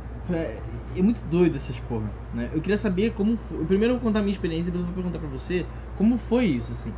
é 0.94 1.02
muito 1.02 1.26
doido 1.26 1.56
essas 1.56 1.78
porra, 1.80 2.12
né? 2.32 2.50
Eu 2.52 2.60
queria 2.60 2.78
saber 2.78 3.12
como. 3.12 3.36
foi- 3.36 3.66
Primeiro 3.66 3.94
eu 3.94 3.98
vou 3.98 4.08
contar 4.08 4.20
a 4.20 4.22
minha 4.22 4.32
experiência, 4.32 4.66
depois 4.70 4.82
eu 4.82 4.86
vou 4.86 4.94
perguntar 4.94 5.18
pra 5.18 5.28
você 5.28 5.66
como 5.94 6.18
foi 6.18 6.46
isso, 6.46 6.72
assim. 6.72 6.94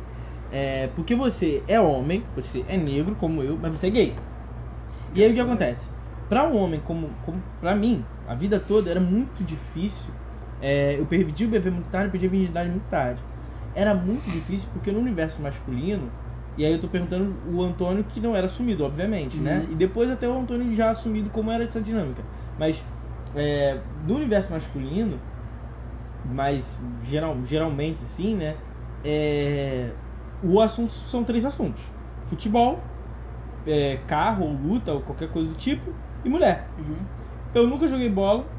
É, 0.49 0.87
porque 0.89 1.15
você 1.15 1.63
é 1.67 1.79
homem, 1.79 2.25
você 2.33 2.65
é 2.67 2.75
negro 2.77 3.15
como 3.15 3.43
eu, 3.43 3.57
mas 3.57 3.71
você 3.77 3.87
é 3.87 3.89
gay. 3.91 4.15
E 5.13 5.23
aí 5.23 5.31
o 5.31 5.33
que 5.33 5.39
acontece? 5.39 5.89
Pra 6.27 6.47
um 6.49 6.57
homem 6.57 6.81
como, 6.81 7.15
como 7.21 7.43
pra 7.59 7.75
mim, 7.75 8.05
a 8.25 8.35
vida 8.35 8.59
toda 8.59 8.89
era 8.91 8.99
muito 8.99 9.43
difícil. 9.43 10.13
É, 10.59 10.99
eu 10.99 11.05
perdi 11.07 11.45
o 11.45 11.49
bebê 11.49 11.69
muito 11.71 11.89
tarde, 11.89 12.11
perdi 12.11 12.27
a 12.27 12.29
virgindade 12.29 12.69
muito 12.71 12.87
tarde. 12.87 13.23
Era 13.79 13.93
muito 13.93 14.29
difícil 14.29 14.67
porque 14.73 14.91
no 14.91 14.99
universo 14.99 15.41
masculino, 15.41 16.11
e 16.57 16.65
aí 16.65 16.73
eu 16.73 16.81
tô 16.81 16.87
perguntando 16.89 17.33
o 17.45 17.61
Antônio 17.63 18.03
que 18.03 18.19
não 18.19 18.35
era 18.35 18.47
assumido, 18.47 18.83
obviamente, 18.83 19.37
né? 19.37 19.65
E 19.71 19.75
depois 19.75 20.09
até 20.09 20.27
o 20.27 20.33
Antônio 20.37 20.75
já 20.75 20.89
assumido 20.91 21.29
como 21.29 21.49
era 21.49 21.63
essa 21.63 21.79
dinâmica. 21.81 22.21
Mas 22.57 22.75
é, 23.33 23.81
no 24.05 24.15
universo 24.15 24.51
masculino, 24.51 25.17
mas 26.23 26.75
geral, 27.01 27.37
geralmente 27.45 28.03
sim, 28.05 28.35
né? 28.35 28.57
É, 29.03 29.91
o 30.41 30.59
assunto 30.59 30.93
são 30.93 31.23
três 31.23 31.45
assuntos: 31.45 31.81
futebol, 32.27 32.83
é, 33.65 33.97
carro 33.97 34.45
ou 34.45 34.53
luta 34.53 34.93
ou 34.93 35.01
qualquer 35.01 35.29
coisa 35.29 35.47
do 35.49 35.55
tipo, 35.55 35.93
e 36.23 36.29
mulher. 36.29 36.73
Eu 37.53 37.65
nunca 37.67 37.87
joguei 37.87 38.09
bola. 38.09 38.58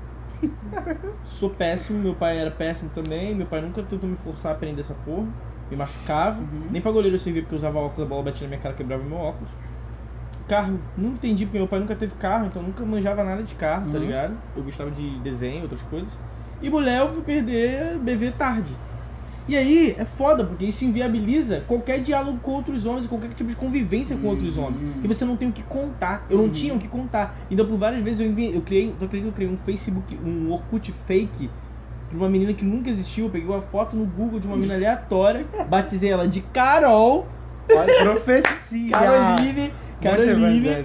Sou 1.22 1.56
péssimo, 1.56 1.98
meu 2.00 2.16
pai 2.16 2.38
era 2.38 2.50
péssimo 2.50 2.90
também. 2.90 3.34
Meu 3.34 3.48
pai 3.48 3.60
nunca 3.60 3.82
tentou 3.86 4.08
me 4.08 4.16
forçar 4.16 4.52
a 4.52 4.54
aprender 4.56 4.80
essa 4.80 4.94
porra. 4.94 5.34
Me 5.70 5.76
machucava. 5.76 6.50
Nem 6.68 6.82
pra 6.82 6.90
goleiro 6.92 7.16
eu 7.16 7.20
servia 7.20 7.42
porque 7.42 7.54
eu 7.54 7.58
usava 7.58 7.78
óculos, 7.78 8.06
a 8.06 8.08
bola 8.08 8.24
batia 8.24 8.46
na 8.46 8.48
minha 8.50 8.60
cara, 8.60 8.74
quebrava 8.74 9.04
meu 9.04 9.16
óculos. 9.18 9.56
Carro, 10.46 10.90
não 10.96 11.10
entendi 11.14 11.46
porque 11.46 11.56
meu 11.58 11.68
pai 11.68 11.78
nunca 11.80 11.96
teve 11.96 12.14
carro, 12.16 12.46
então 12.46 12.62
nunca 12.62 12.84
manjava 12.84 13.22
nada 13.24 13.42
de 13.44 13.54
carro, 13.54 13.88
tá 13.88 13.98
Uhum. 13.98 13.98
ligado? 13.98 14.42
Eu 14.54 14.64
gostava 14.64 14.90
de 14.90 15.20
desenho, 15.22 15.62
outras 15.62 15.82
coisas. 15.82 16.20
E 16.60 16.70
mulher 16.70 17.00
eu 17.00 17.12
fui 17.14 17.22
perder 17.24 17.98
bebê 18.00 18.32
tarde. 18.32 18.82
E 19.48 19.56
aí 19.56 19.94
é 19.98 20.04
foda, 20.04 20.44
porque 20.44 20.64
isso 20.64 20.84
inviabiliza 20.84 21.60
qualquer 21.66 22.00
diálogo 22.00 22.38
com 22.40 22.52
outros 22.52 22.86
homens, 22.86 23.06
qualquer 23.06 23.30
tipo 23.30 23.50
de 23.50 23.56
convivência 23.56 24.16
com 24.16 24.28
outros 24.28 24.56
Uhum. 24.56 24.64
homens. 24.64 24.82
E 25.02 25.08
você 25.08 25.24
não 25.24 25.36
tem 25.36 25.48
o 25.48 25.52
que 25.52 25.62
contar. 25.62 26.26
Eu 26.30 26.36
não 26.38 26.44
Uhum. 26.44 26.50
tinha 26.50 26.74
o 26.74 26.78
que 26.78 26.88
contar. 26.88 27.38
Então 27.50 27.66
por 27.66 27.76
várias 27.76 28.02
vezes 28.02 28.20
eu 28.20 28.26
enviei, 28.26 28.54
eu 28.54 28.62
criei, 28.62 28.88
tu 28.98 29.04
acredita 29.04 29.22
que 29.22 29.28
eu 29.28 29.32
criei 29.32 29.50
um 29.50 29.56
Facebook, 29.58 30.16
um 30.22 30.50
Orkut 30.52 30.92
fake 30.92 31.50
pra 32.08 32.18
uma 32.18 32.28
menina 32.28 32.52
que 32.52 32.64
nunca 32.64 32.90
existiu. 32.90 33.26
Eu 33.26 33.30
peguei 33.30 33.48
uma 33.48 33.62
foto 33.62 33.96
no 33.96 34.04
Google 34.04 34.38
de 34.40 34.46
uma 34.46 34.56
menina 34.56 34.74
aleatória, 34.74 35.46
batizei 35.68 36.10
ela 36.10 36.28
de 36.28 36.40
Carol, 36.40 37.28
Olha, 37.72 37.92
profecia! 38.02 38.90
Caroline, 38.96 39.72
Caroline, 40.00 40.76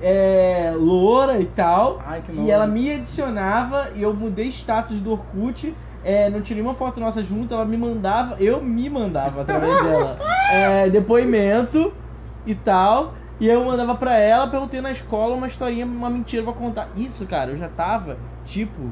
é, 0.00 0.72
loura 0.76 1.40
e 1.40 1.44
tal. 1.44 2.02
Ai, 2.06 2.22
que 2.22 2.32
E 2.32 2.50
ela 2.50 2.66
me 2.66 2.90
adicionava 2.90 3.90
e 3.94 4.02
eu 4.02 4.14
mudei 4.14 4.48
status 4.48 5.00
do 5.00 5.10
Orkut. 5.12 5.74
É, 6.02 6.30
não 6.30 6.40
tirei 6.40 6.62
uma 6.62 6.74
foto 6.74 6.98
nossa 6.98 7.22
junto, 7.22 7.52
ela 7.52 7.64
me 7.64 7.76
mandava, 7.76 8.36
eu 8.40 8.62
me 8.62 8.88
mandava 8.88 9.42
através 9.42 9.82
dela. 9.82 10.18
é, 10.50 10.88
depoimento 10.88 11.92
e 12.46 12.54
tal. 12.54 13.14
E 13.38 13.46
eu 13.48 13.64
mandava 13.64 13.94
pra 13.94 14.18
ela, 14.18 14.46
perguntei 14.48 14.80
na 14.80 14.90
escola 14.90 15.34
uma 15.34 15.46
historinha, 15.46 15.86
uma 15.86 16.10
mentira 16.10 16.42
pra 16.42 16.52
contar. 16.52 16.88
Isso, 16.94 17.26
cara, 17.26 17.50
eu 17.50 17.56
já 17.56 17.68
tava, 17.68 18.18
tipo. 18.44 18.90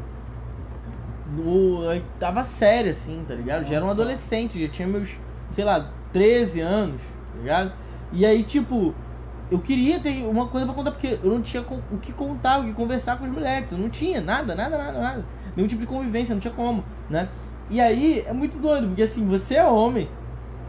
No, 1.37 1.85
eu 1.93 2.03
tava 2.19 2.43
sério, 2.45 2.91
assim, 2.91 3.25
tá 3.29 3.35
ligado? 3.35 3.65
Já 3.65 3.77
era 3.77 3.85
um 3.85 3.89
Nossa. 3.89 4.01
adolescente, 4.01 4.61
já 4.61 4.69
tinha 4.69 4.89
meus, 4.89 5.11
sei 5.53 5.65
lá, 5.65 5.91
13 6.13 6.61
anos, 6.61 7.01
tá 7.35 7.39
ligado? 7.39 7.73
E 8.11 8.25
aí, 8.25 8.43
tipo, 8.43 8.95
eu 9.51 9.59
queria 9.59 10.01
ter 10.01 10.25
uma 10.25 10.47
coisa 10.47 10.67
pra 10.67 10.75
contar, 10.75 10.93
porque 10.93 11.19
eu 11.23 11.31
não 11.31 11.43
tinha 11.43 11.63
o 11.63 11.99
que 11.99 12.13
contar, 12.13 12.61
o 12.61 12.65
que 12.65 12.73
conversar 12.73 13.19
com 13.19 13.25
os 13.25 13.31
moleques. 13.31 13.73
Eu 13.73 13.79
não 13.79 13.91
tinha 13.91 14.21
nada, 14.21 14.55
nada, 14.55 14.79
nada, 14.79 14.99
nada. 14.99 15.25
Nenhum 15.59 15.67
tipo 15.67 15.81
de 15.81 15.89
convivência, 15.89 16.33
não 16.37 16.41
tinha 16.41 16.55
como, 16.55 16.85
né? 17.11 17.29
E 17.69 17.81
aí 17.81 18.25
é 18.25 18.33
muito 18.33 18.61
doido, 18.61 18.87
porque 18.87 19.03
assim, 19.03 19.27
você 19.27 19.55
é 19.57 19.67
homem, 19.67 20.09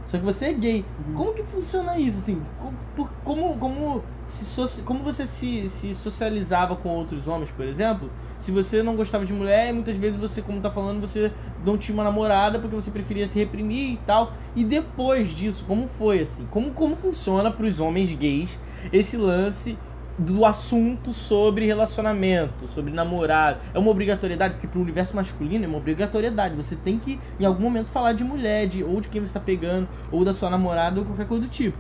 só 0.08 0.18
que 0.18 0.26
você 0.26 0.46
é 0.46 0.54
gay. 0.54 0.84
Uhum. 1.08 1.14
Como 1.14 1.34
que 1.36 1.44
funciona 1.44 1.96
isso, 2.00 2.18
assim? 2.18 2.42
Como, 2.58 3.08
como, 3.24 3.58
como, 3.60 4.04
se 4.28 4.82
como 4.82 5.04
você 5.04 5.28
se, 5.28 5.70
se 5.70 5.94
socializava 5.94 6.76
com 6.76 6.90
outros 6.90 7.28
homens, 7.28 7.52
por 7.52 7.68
exemplo? 7.68 8.10
Se 8.40 8.50
você 8.50 8.82
não 8.82 8.96
gostava 8.96 9.24
de 9.28 9.32
mulher, 9.32 9.72
muitas 9.72 9.96
vezes 9.96 10.20
você, 10.20 10.42
como 10.42 10.60
tá 10.60 10.72
falando, 10.72 11.02
você 11.02 11.32
não 11.64 11.78
tinha 11.78 11.94
uma 11.94 12.04
namorada 12.04 12.58
porque 12.58 12.76
você 12.76 12.90
preferia 12.90 13.28
se 13.28 13.38
reprimir 13.38 13.94
e 13.94 13.98
tal. 13.98 14.34
E 14.56 14.64
depois 14.64 15.30
disso, 15.30 15.64
como 15.68 15.88
foi, 15.88 16.22
assim? 16.22 16.48
Como, 16.50 16.74
como 16.74 16.96
funciona 16.96 17.52
pros 17.52 17.80
homens 17.80 18.12
gays 18.12 18.58
esse 18.92 19.18
lance 19.18 19.78
do 20.20 20.46
assunto 20.46 21.14
sobre 21.14 21.66
relacionamento, 21.66 22.68
sobre 22.68 22.92
namorado. 22.92 23.60
É 23.74 23.80
uma 23.80 23.90
obrigatoriedade, 23.90 24.56
porque 24.56 24.68
pro 24.68 24.82
universo 24.82 25.16
masculino 25.16 25.64
é 25.64 25.68
uma 25.68 25.78
obrigatoriedade. 25.78 26.56
Você 26.56 26.76
tem 26.76 27.00
que, 27.00 27.20
em 27.40 27.46
algum 27.46 27.64
momento, 27.64 27.88
falar 27.88 28.14
de 28.14 28.24
mulher, 28.24 28.68
de, 28.68 28.84
ou 28.84 29.00
de 29.00 29.08
quem 29.08 29.22
você 29.22 29.34
tá 29.34 29.40
pegando, 29.40 29.88
ou 30.12 30.26
da 30.26 30.34
sua 30.34 30.50
namorada, 30.50 31.00
ou 31.00 31.06
qualquer 31.06 31.26
coisa 31.26 31.44
do 31.46 31.50
tipo. 31.50 31.78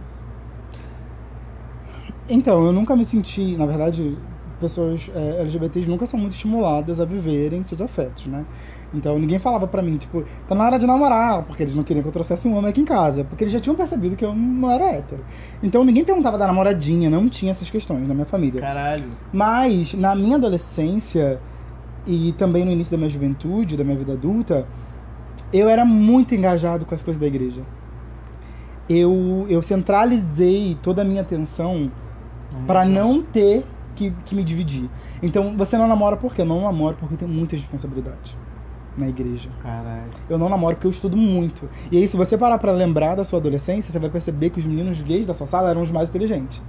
Então, 2.30 2.66
eu 2.66 2.72
nunca 2.72 2.96
me 2.96 3.04
senti, 3.04 3.58
na 3.58 3.66
verdade, 3.66 4.18
pessoas 4.60 5.10
é, 5.14 5.42
LGBTs 5.42 5.90
nunca 5.90 6.06
são 6.06 6.20
muito 6.20 6.34
estimuladas 6.34 7.00
a 7.00 7.06
viverem 7.06 7.64
seus 7.64 7.82
afetos, 7.82 8.28
né? 8.28 8.46
Então 8.94 9.20
ninguém 9.20 9.38
falava 9.38 9.68
pra 9.68 9.82
mim, 9.82 9.98
tipo, 9.98 10.24
tá 10.48 10.56
na 10.56 10.66
hora 10.66 10.80
de 10.80 10.86
namorar, 10.88 11.44
porque 11.44 11.64
eles 11.64 11.76
não 11.76 11.84
queriam 11.84 12.02
que 12.02 12.10
eu 12.10 12.14
trouxesse 12.14 12.48
um 12.48 12.56
homem 12.56 12.72
aqui 12.72 12.82
em 12.82 12.86
casa, 12.86 13.24
porque 13.24 13.44
eles 13.44 13.54
já 13.54 13.60
tinham 13.60 13.76
percebido 13.76 14.16
que 14.16 14.26
eu 14.26 14.34
não 14.34 14.72
era 14.72 14.86
hétero. 14.86 15.24
Então 15.62 15.84
ninguém 15.84 16.04
perguntava 16.04 16.38
da 16.38 16.48
namoradinha, 16.48 17.10
não 17.10 17.30
tinha 17.30 17.52
essas 17.52 17.70
questões 17.70 18.08
na 18.08 18.14
minha 18.14 18.26
família. 18.26 18.62
Caralho. 18.62 19.06
Mas 19.32 19.94
na 19.94 20.16
minha 20.16 20.38
adolescência 20.38 21.40
e 22.06 22.32
também 22.34 22.66
no 22.66 22.72
início 22.72 22.92
da 22.92 22.98
minha 22.98 23.10
juventude, 23.10 23.78
da 23.78 23.84
minha 23.84 23.98
vida 23.98 24.14
adulta, 24.14 24.66
eu 25.54 25.70
era 25.70 25.86
muito 25.86 26.34
engajado 26.34 26.86
com 26.86 26.96
as 26.96 27.04
coisas 27.04 27.20
da 27.20 27.28
igreja. 27.28 27.62
Eu, 28.90 29.46
eu 29.48 29.62
centralizei 29.62 30.76
toda 30.82 31.04
a 31.04 31.06
minha 31.06 31.22
atenção 31.22 31.92
Pra 32.66 32.86
não 32.86 33.22
ter 33.22 33.66
que, 33.96 34.12
que 34.26 34.36
me 34.36 34.44
dividir. 34.44 34.90
Então, 35.22 35.56
você 35.56 35.78
não 35.78 35.88
namora 35.88 36.18
por 36.18 36.34
quê? 36.34 36.42
Eu 36.42 36.46
não 36.46 36.62
namoro 36.62 36.96
porque 37.00 37.14
eu 37.16 37.18
tenho 37.20 37.32
muitas 37.32 37.60
responsabilidades 37.60 38.36
na 39.00 39.08
igreja. 39.08 39.50
Caralho. 39.64 40.10
Eu 40.30 40.38
não 40.38 40.50
namoro 40.50 40.76
porque 40.76 40.88
eu 40.88 40.92
estudo 40.92 41.18
muito. 41.18 41.70
E 41.92 41.98
aí, 41.98 42.08
se 42.08 42.18
você 42.18 42.38
parar 42.38 42.58
pra 42.58 42.72
lembrar 42.72 43.16
da 43.16 43.24
sua 43.24 43.40
adolescência, 43.40 43.92
você 43.92 43.98
vai 44.00 44.10
perceber 44.10 44.50
que 44.50 44.60
os 44.60 44.66
meninos 44.66 45.02
gays 45.02 45.26
da 45.26 45.34
sua 45.34 45.48
sala 45.48 45.70
eram 45.70 45.82
os 45.82 45.90
mais 45.92 46.10
inteligentes. 46.10 46.62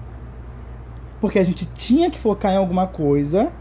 Porque 1.21 1.39
a 1.39 1.45
gente 1.45 1.67
tinha 1.67 2.11
que 2.11 2.19
focar 2.19 2.53
em 2.53 2.57
alguma 2.57 2.87
coisa 2.87 3.53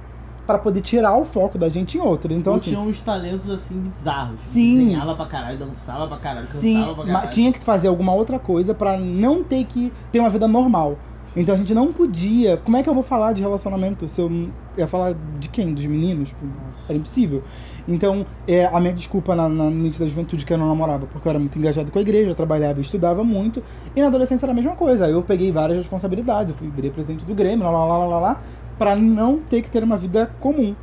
pra 0.48 0.58
poder 0.58 0.82
tirar 0.82 1.16
o 1.16 1.26
foco 1.26 1.58
da 1.58 1.70
gente 1.70 1.98
em 1.98 2.02
outra. 2.02 2.34
Então, 2.34 2.54
Ou 2.54 2.58
assim, 2.60 2.72
tinha 2.72 2.80
uns 2.82 3.02
talentos 3.02 3.50
assim 3.52 3.80
bizarros. 3.80 4.40
Sim. 4.40 4.80
Desenhava 4.80 5.16
pra 5.16 5.26
caralho, 5.26 5.60
dançava 5.60 6.08
pra 6.08 6.18
caralho, 6.18 6.48
Sim, 6.48 6.76
cantava 6.76 6.96
pra 6.96 7.04
mas 7.06 7.14
caralho. 7.14 7.30
tinha 7.32 7.54
que 7.54 7.64
fazer 7.64 7.88
alguma 7.88 8.14
outra 8.14 8.40
coisa 8.40 8.74
pra 8.74 8.98
não 8.98 9.44
ter 9.44 9.66
que 9.66 9.94
ter 10.12 10.20
uma 10.20 10.30
vida 10.30 10.48
normal. 10.48 10.98
Então 11.36 11.54
a 11.54 11.58
gente 11.58 11.74
não 11.74 11.94
podia. 11.94 12.58
Como 12.58 12.76
é 12.76 12.84
que 12.84 12.90
eu 12.90 12.94
vou 12.94 13.04
falar 13.04 13.34
de 13.34 13.42
relacionamento 13.42 14.08
se 14.08 14.20
eu 14.20 14.52
ia 14.78 14.88
falar 14.88 15.14
de 15.14 15.48
quem? 15.48 15.74
Dos 15.74 15.86
meninos? 15.86 16.30
Tipo, 16.30 16.46
Era 16.88 16.98
impossível. 16.98 17.44
Então, 17.88 18.26
é, 18.48 18.66
a 18.66 18.80
minha 18.80 18.94
desculpa 18.94 19.36
na, 19.36 19.48
na, 19.48 19.66
no 19.66 19.78
início 19.78 20.00
da 20.04 20.10
juventude 20.10 20.44
que 20.44 20.52
eu 20.52 20.58
não 20.58 20.68
namorava, 20.68 21.06
porque 21.06 21.28
eu 21.28 21.30
era 21.30 21.40
muito 21.40 21.58
engajado 21.58 21.92
com 21.92 22.00
a 22.00 22.02
igreja, 22.02 22.32
eu 22.32 22.36
trabalhava 22.36 22.80
e 22.80 22.82
estudava 22.82 23.24
muito. 23.24 23.64
E 23.96 24.02
na 24.02 24.08
adolescência 24.08 24.46
era 24.46 24.52
a 24.52 24.56
mesma 24.56 24.76
coisa. 24.76 25.08
Eu 25.08 25.22
peguei 25.24 25.52
várias 25.52 25.78
responsabilidades. 25.78 26.52
Eu 26.52 26.58
fui 26.58 26.70
virei 26.70 26.90
presidente 26.90 27.26
do 27.26 27.36
Grêmio, 27.36 27.64
lá, 27.64 27.72
lá, 27.72 27.98
lá, 27.98 28.06
lá, 28.06 28.20
lá, 28.20 28.42
pra 28.78 28.96
não 28.96 29.38
ter 29.38 29.62
que 29.62 29.70
ter 29.70 29.84
uma 29.84 29.98
vida 29.98 30.26
comum. 30.40 30.76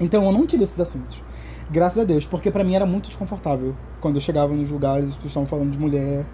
Então 0.00 0.24
eu 0.24 0.32
não 0.32 0.46
tive 0.46 0.64
esses 0.64 0.80
assuntos. 0.80 1.22
Graças 1.70 1.98
a 1.98 2.04
Deus, 2.04 2.26
porque 2.26 2.50
pra 2.50 2.64
mim 2.64 2.74
era 2.74 2.86
muito 2.86 3.06
desconfortável 3.08 3.76
quando 4.00 4.16
eu 4.16 4.20
chegava 4.20 4.54
nos 4.54 4.70
lugares 4.70 5.04
e 5.04 5.12
pessoas 5.12 5.26
estavam 5.26 5.46
falando 5.46 5.70
de 5.70 5.78
mulher, 5.78 6.24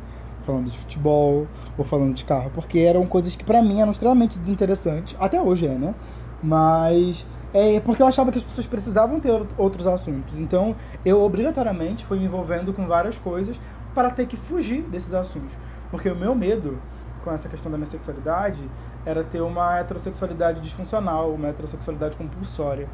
falando 0.46 0.70
de 0.70 0.78
futebol 0.78 1.46
ou 1.76 1.84
falando 1.84 2.14
de 2.14 2.24
carro, 2.24 2.50
porque 2.54 2.78
eram 2.78 3.04
coisas 3.04 3.34
que 3.34 3.44
pra 3.44 3.60
mim 3.60 3.80
eram 3.80 3.90
extremamente 3.90 4.38
desinteressantes. 4.38 5.16
Até 5.18 5.40
hoje 5.42 5.66
é, 5.66 5.74
né? 5.74 5.94
Mas 6.42 7.26
é 7.52 7.80
porque 7.80 8.02
eu 8.02 8.06
achava 8.06 8.30
que 8.30 8.38
as 8.38 8.44
pessoas 8.44 8.66
precisavam 8.66 9.18
ter 9.18 9.32
outros 9.58 9.86
assuntos. 9.86 10.38
Então 10.38 10.76
eu 11.04 11.20
obrigatoriamente 11.22 12.04
fui 12.04 12.18
me 12.18 12.24
envolvendo 12.24 12.72
com 12.72 12.86
várias 12.86 13.18
coisas 13.18 13.58
para 13.94 14.10
ter 14.10 14.26
que 14.26 14.36
fugir 14.36 14.82
desses 14.82 15.12
assuntos. 15.12 15.56
Porque 15.90 16.08
o 16.08 16.16
meu 16.16 16.34
medo 16.34 16.78
com 17.24 17.32
essa 17.32 17.48
questão 17.48 17.72
da 17.72 17.76
minha 17.76 17.88
sexualidade 17.88 18.62
era 19.04 19.24
ter 19.24 19.40
uma 19.40 19.78
heterossexualidade 19.78 20.60
disfuncional, 20.60 21.32
uma 21.32 21.48
heterossexualidade 21.48 22.16
compulsória. 22.16 22.88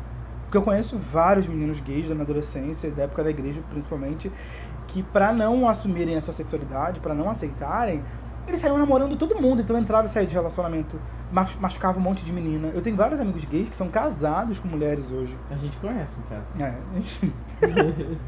Porque 0.44 0.56
eu 0.58 0.62
conheço 0.62 0.98
vários 0.98 1.46
meninos 1.46 1.80
gays 1.80 2.08
da 2.08 2.14
minha 2.14 2.24
adolescência, 2.24 2.90
da 2.90 3.04
época 3.04 3.24
da 3.24 3.30
igreja 3.30 3.62
principalmente, 3.70 4.30
que 4.92 5.02
para 5.02 5.32
não 5.32 5.66
assumirem 5.68 6.16
a 6.16 6.20
sua 6.20 6.34
sexualidade, 6.34 7.00
para 7.00 7.14
não 7.14 7.30
aceitarem, 7.30 8.02
eles 8.46 8.60
saíam 8.60 8.76
namorando 8.76 9.16
todo 9.16 9.40
mundo, 9.40 9.62
então 9.62 9.78
entrava 9.78 10.04
e 10.04 10.08
saía 10.08 10.26
de 10.26 10.34
relacionamento, 10.34 11.00
machucava 11.60 11.98
um 11.98 12.02
monte 12.02 12.24
de 12.24 12.32
menina. 12.32 12.68
Eu 12.74 12.82
tenho 12.82 12.96
vários 12.96 13.18
amigos 13.20 13.44
gays 13.44 13.68
que 13.68 13.76
são 13.76 13.88
casados 13.88 14.58
com 14.58 14.68
mulheres 14.68 15.10
hoje. 15.10 15.34
A 15.50 15.54
gente 15.56 15.76
conhece, 15.78 16.12
no 16.18 16.24
caso. 16.24 16.44
É, 16.60 16.74
enfim. 16.98 17.32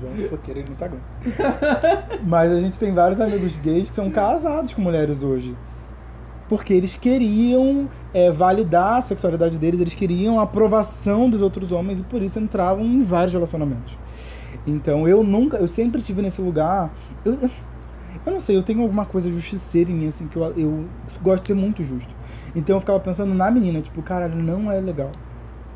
João 0.00 0.28
Foqueira, 0.30 0.61
ele 0.61 0.68
não 0.71 0.76
se 0.76 0.85
aguenta. 0.85 1.04
Mas 2.25 2.52
a 2.52 2.61
gente 2.61 2.78
tem 2.78 2.94
vários 2.94 3.21
amigos 3.21 3.56
gays 3.59 3.90
que 3.90 3.97
são 3.97 4.11
casados 4.11 4.73
com 4.73 4.80
mulheres 4.80 5.23
hoje. 5.23 5.54
Porque 6.49 6.73
eles 6.73 6.94
queriam 6.94 7.88
é, 8.12 8.30
validar 8.30 8.99
a 8.99 9.02
sexualidade 9.02 9.59
deles, 9.59 9.80
eles 9.80 9.94
queriam 9.94 10.38
a 10.38 10.44
aprovação 10.44 11.28
dos 11.28 11.42
outros 11.42 11.73
homens 11.73 12.00
e 12.00 12.04
por 12.04 12.23
isso 12.23 12.38
entravam 12.38 12.85
em 12.85 13.02
vários 13.02 13.33
relacionamentos. 13.33 14.03
Então 14.66 15.08
eu 15.08 15.23
nunca, 15.25 15.56
eu 15.58 15.68
sempre 15.68 16.00
estive 16.00 16.23
nesse 16.23 16.40
lugar. 16.40 16.96
Eu, 17.25 17.34
eu 18.25 18.32
não 18.32 18.40
sei, 18.40 18.56
eu 18.56 18.62
tenho 18.64 18.80
alguma 18.82 19.06
coisa 19.06 19.30
justiceira 19.30 19.90
em 19.90 19.94
mim, 19.94 20.06
assim, 20.08 20.28
que 20.28 20.37
eu, 20.37 20.52
eu 20.56 20.92
gosto 21.20 21.42
de 21.42 21.46
ser 21.49 21.54
muito 21.54 21.82
justo. 21.84 22.16
Então 22.54 22.76
eu 22.76 22.80
ficava 22.80 23.00
pensando 23.00 23.34
na 23.34 23.50
menina, 23.50 23.82
tipo, 23.82 24.02
cara, 24.02 24.28
não 24.28 24.70
é 24.70 24.80
legal 24.80 25.12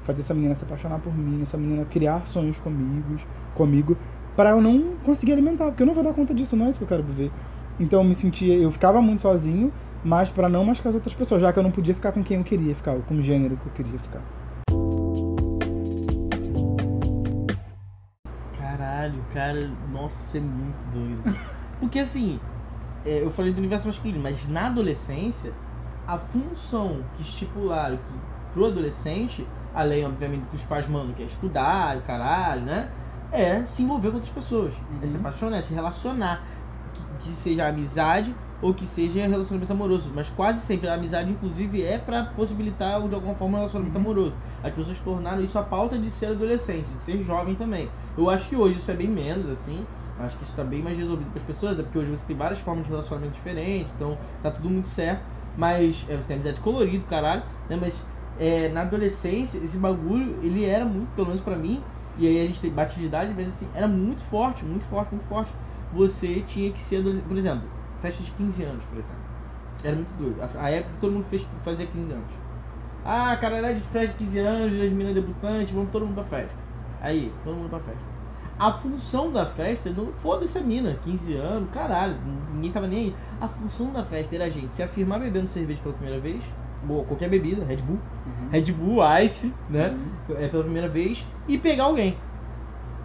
fazer 0.03 0.23
essa 0.23 0.35
menina 0.35 0.55
se 0.55 0.65
apaixonar 0.65 1.01
por 1.01 1.17
mim, 1.17 1.43
essa 1.43 1.59
menina 1.59 1.85
criar 1.87 2.27
sonhos 2.27 2.59
comigo, 2.59 3.17
comigo, 3.53 3.99
para 4.35 4.51
eu 4.51 4.61
não 4.61 4.99
conseguir 4.99 5.33
alimentar, 5.33 5.67
porque 5.67 5.83
eu 5.83 5.87
não 5.87 5.95
vou 5.95 6.05
dar 6.05 6.15
conta 6.15 6.35
disso, 6.35 6.57
não 6.57 6.67
é 6.67 6.71
isso 6.71 6.79
que 6.79 6.85
eu 6.85 6.89
quero 6.89 7.03
viver. 7.05 7.35
Então 7.79 8.01
eu 8.01 8.05
me 8.05 8.15
sentia, 8.15 8.57
eu 8.57 8.71
ficava 8.73 9.01
muito 9.03 9.23
sozinho, 9.23 9.73
mas 10.03 10.31
para 10.31 10.49
não 10.49 10.65
machucar 10.65 10.91
as 10.91 10.95
outras 10.97 11.15
pessoas, 11.15 11.41
já 11.43 11.53
que 11.53 11.59
eu 11.59 11.63
não 11.63 11.73
podia 11.73 11.95
ficar 11.95 12.13
com 12.13 12.25
quem 12.25 12.39
eu 12.39 12.45
queria 12.45 12.75
ficar, 12.75 12.95
ou 12.95 13.03
com 13.03 13.17
o 13.17 13.23
gênero 13.23 13.57
que 13.59 13.67
eu 13.67 13.73
queria 13.73 13.99
ficar. 13.99 14.27
Caralho, 18.99 19.25
cara, 19.33 19.61
nossa, 19.89 20.17
isso 20.25 20.37
é 20.37 20.41
muito 20.41 20.85
doido. 20.89 21.23
Porque 21.79 21.99
assim, 22.01 22.41
é, 23.05 23.23
eu 23.23 23.31
falei 23.31 23.53
do 23.53 23.59
universo 23.59 23.87
masculino, 23.87 24.21
mas 24.21 24.47
na 24.47 24.67
adolescência, 24.67 25.55
a 26.07 26.19
função 26.19 27.09
que 27.13 27.23
estipularam 27.23 27.99
que 27.99 28.21
pro 28.51 28.67
adolescente, 28.67 29.47
além, 29.73 30.05
obviamente, 30.05 30.49
que 30.49 30.57
os 30.57 30.65
pais 30.65 30.89
mandam, 30.89 31.15
que 31.15 31.23
é 31.23 31.27
estudar, 31.27 32.03
caralho, 32.03 32.63
né? 32.63 32.93
É 33.31 33.65
se 33.67 33.83
envolver 33.83 34.09
com 34.11 34.17
outras 34.17 34.33
pessoas. 34.33 34.75
Uhum. 34.89 34.99
É 35.03 35.07
se 35.07 35.17
apaixonar, 35.17 35.59
é 35.59 35.63
se 35.63 35.73
relacionar. 35.73 36.45
Que, 37.21 37.29
seja 37.31 37.67
amizade 37.67 38.35
ou 38.61 38.75
que 38.75 38.87
seja 38.87 39.27
relacionamento 39.27 39.73
amoroso. 39.73 40.11
Mas 40.15 40.29
quase 40.31 40.61
sempre 40.61 40.89
a 40.89 40.95
amizade, 40.95 41.31
inclusive, 41.31 41.83
é 41.83 41.99
para 41.99 42.25
possibilitar 42.25 43.01
de 43.01 43.15
alguma 43.15 43.35
forma 43.35 43.55
um 43.55 43.59
relacionamento 43.59 43.97
uhum. 43.97 44.05
amoroso. 44.05 44.35
As 44.63 44.73
pessoas 44.73 44.99
tornaram 45.01 45.43
isso 45.43 45.59
a 45.59 45.63
pauta 45.63 45.99
de 45.99 46.11
ser 46.11 46.27
adolescente, 46.27 46.87
de 46.87 47.03
ser 47.05 47.23
jovem 47.23 47.55
também. 47.55 47.89
Eu 48.17 48.29
acho 48.29 48.49
que 48.49 48.57
hoje 48.57 48.79
isso 48.79 48.91
é 48.91 48.95
bem 48.95 49.09
menos, 49.09 49.49
assim. 49.49 49.87
Acho 50.19 50.37
que 50.37 50.43
isso 50.43 50.53
está 50.53 50.65
bem 50.65 50.83
mais 50.83 50.99
resolvido 50.99 51.31
para 51.31 51.41
as 51.41 51.47
pessoas, 51.47 51.77
porque 51.77 51.99
hoje 51.99 52.11
você 52.11 52.27
tem 52.27 52.37
várias 52.37 52.59
formas 52.59 52.85
de 52.85 52.91
relacionamento 52.91 53.35
diferentes, 53.35 53.93
então 53.95 54.19
tá 54.43 54.51
tudo 54.51 54.69
muito 54.69 54.89
certo. 54.89 55.23
Mas 55.57 56.05
é, 56.09 56.17
você 56.17 56.27
tem 56.27 56.37
amizade 56.37 56.61
colorido, 56.61 57.05
caralho, 57.07 57.43
né? 57.69 57.79
Mas 57.81 58.03
é, 58.39 58.69
na 58.69 58.83
adolescência, 58.83 59.59
esse 59.59 59.77
bagulho, 59.77 60.37
ele 60.43 60.65
era 60.65 60.85
muito, 60.85 61.09
pelo 61.15 61.29
menos 61.29 61.41
para 61.41 61.57
mim, 61.57 61.81
e 62.17 62.27
aí 62.27 62.41
a 62.41 62.47
gente 62.47 62.61
tem 62.61 62.71
bate 62.71 62.99
de 62.99 63.07
idade, 63.07 63.33
mas 63.35 63.49
assim, 63.49 63.69
era 63.75 63.87
muito 63.87 64.23
forte, 64.25 64.65
muito 64.65 64.85
forte, 64.87 65.15
muito 65.15 65.29
forte. 65.29 65.53
Você 65.93 66.43
tinha 66.47 66.71
que 66.71 66.83
ser, 66.85 67.03
por 67.03 67.37
exemplo, 67.37 67.69
festa 68.03 68.23
de 68.23 68.31
15 68.33 68.63
anos, 68.63 68.85
por 68.85 68.99
exemplo. 68.99 69.29
Era 69.83 69.95
muito 69.95 70.11
doido. 70.19 70.37
A, 70.59 70.71
época 70.71 70.93
que 70.95 71.01
todo 71.01 71.13
mundo 71.13 71.27
fez, 71.31 71.47
fazia 71.65 71.87
15 71.87 72.13
anos. 72.13 72.27
Ah, 73.05 73.37
caralho, 73.41 73.75
de 73.75 73.81
festa 73.83 74.09
de 74.09 74.25
15 74.25 74.39
anos, 74.39 74.75
as 74.75 74.91
meninas 74.91 75.15
debutantes, 75.15 75.73
vamos 75.73 75.91
todo 75.91 76.05
mundo 76.05 76.15
pra 76.17 76.25
festa. 76.25 76.57
Aí, 77.01 77.33
todo 77.45 77.55
mundo 77.55 77.71
pra 77.71 77.81
festa. 77.81 78.19
A 78.59 78.73
função 78.73 79.33
da 79.33 79.47
festa, 79.47 79.89
não 79.91 80.09
foda-se 80.21 80.59
a 80.59 80.61
mina, 80.61 80.99
15 81.05 81.35
anos, 81.35 81.71
caralho, 81.71 82.17
ninguém 82.53 82.73
tava 82.73 82.89
nem 82.89 82.99
aí. 82.99 83.15
A 83.41 83.47
função 83.47 83.93
da 83.93 84.05
festa 84.05 84.35
era 84.35 84.47
a 84.47 84.49
gente 84.49 84.75
se 84.75 84.83
afirmar 84.83 85.21
bebendo 85.21 85.47
cerveja 85.47 85.81
pela 85.81 85.95
primeira 85.95 86.21
vez, 86.21 86.43
ou 86.89 87.05
qualquer 87.05 87.31
bebida, 87.31 87.65
Red 87.65 87.77
Bull, 87.77 87.99
uhum. 88.27 88.49
Red 88.51 88.73
Bull, 88.73 88.99
Ice, 89.25 89.55
né? 89.71 89.97
Uhum. 90.29 90.37
É 90.37 90.49
pela 90.49 90.65
primeira 90.65 90.89
vez, 90.89 91.25
e 91.47 91.57
pegar 91.57 91.85
alguém. 91.85 92.17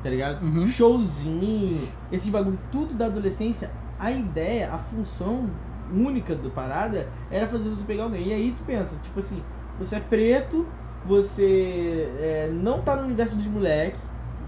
Tá 0.04 0.10
ligado? 0.10 0.44
Uhum. 0.44 0.68
Showzinho, 0.68 1.88
esse 2.12 2.30
bagulho, 2.30 2.60
tudo 2.72 2.94
da 2.94 3.06
adolescência, 3.06 3.72
a 3.98 4.12
ideia, 4.12 4.70
a 4.74 4.78
função 4.78 5.50
única 5.94 6.36
do 6.36 6.50
parada 6.50 7.08
era 7.32 7.48
fazer 7.48 7.70
você 7.70 7.84
pegar 7.86 8.04
alguém. 8.04 8.28
E 8.28 8.34
aí 8.34 8.52
tu 8.52 8.64
pensa, 8.66 8.98
tipo 9.02 9.22
assim, 9.22 9.42
você 9.80 9.96
é 9.96 10.00
preto, 10.02 10.68
você 11.06 12.10
é, 12.20 12.52
não 12.52 12.82
tá 12.82 12.98
no 12.98 13.06
universo 13.06 13.36
dos 13.36 13.48
moleques, 13.48 14.00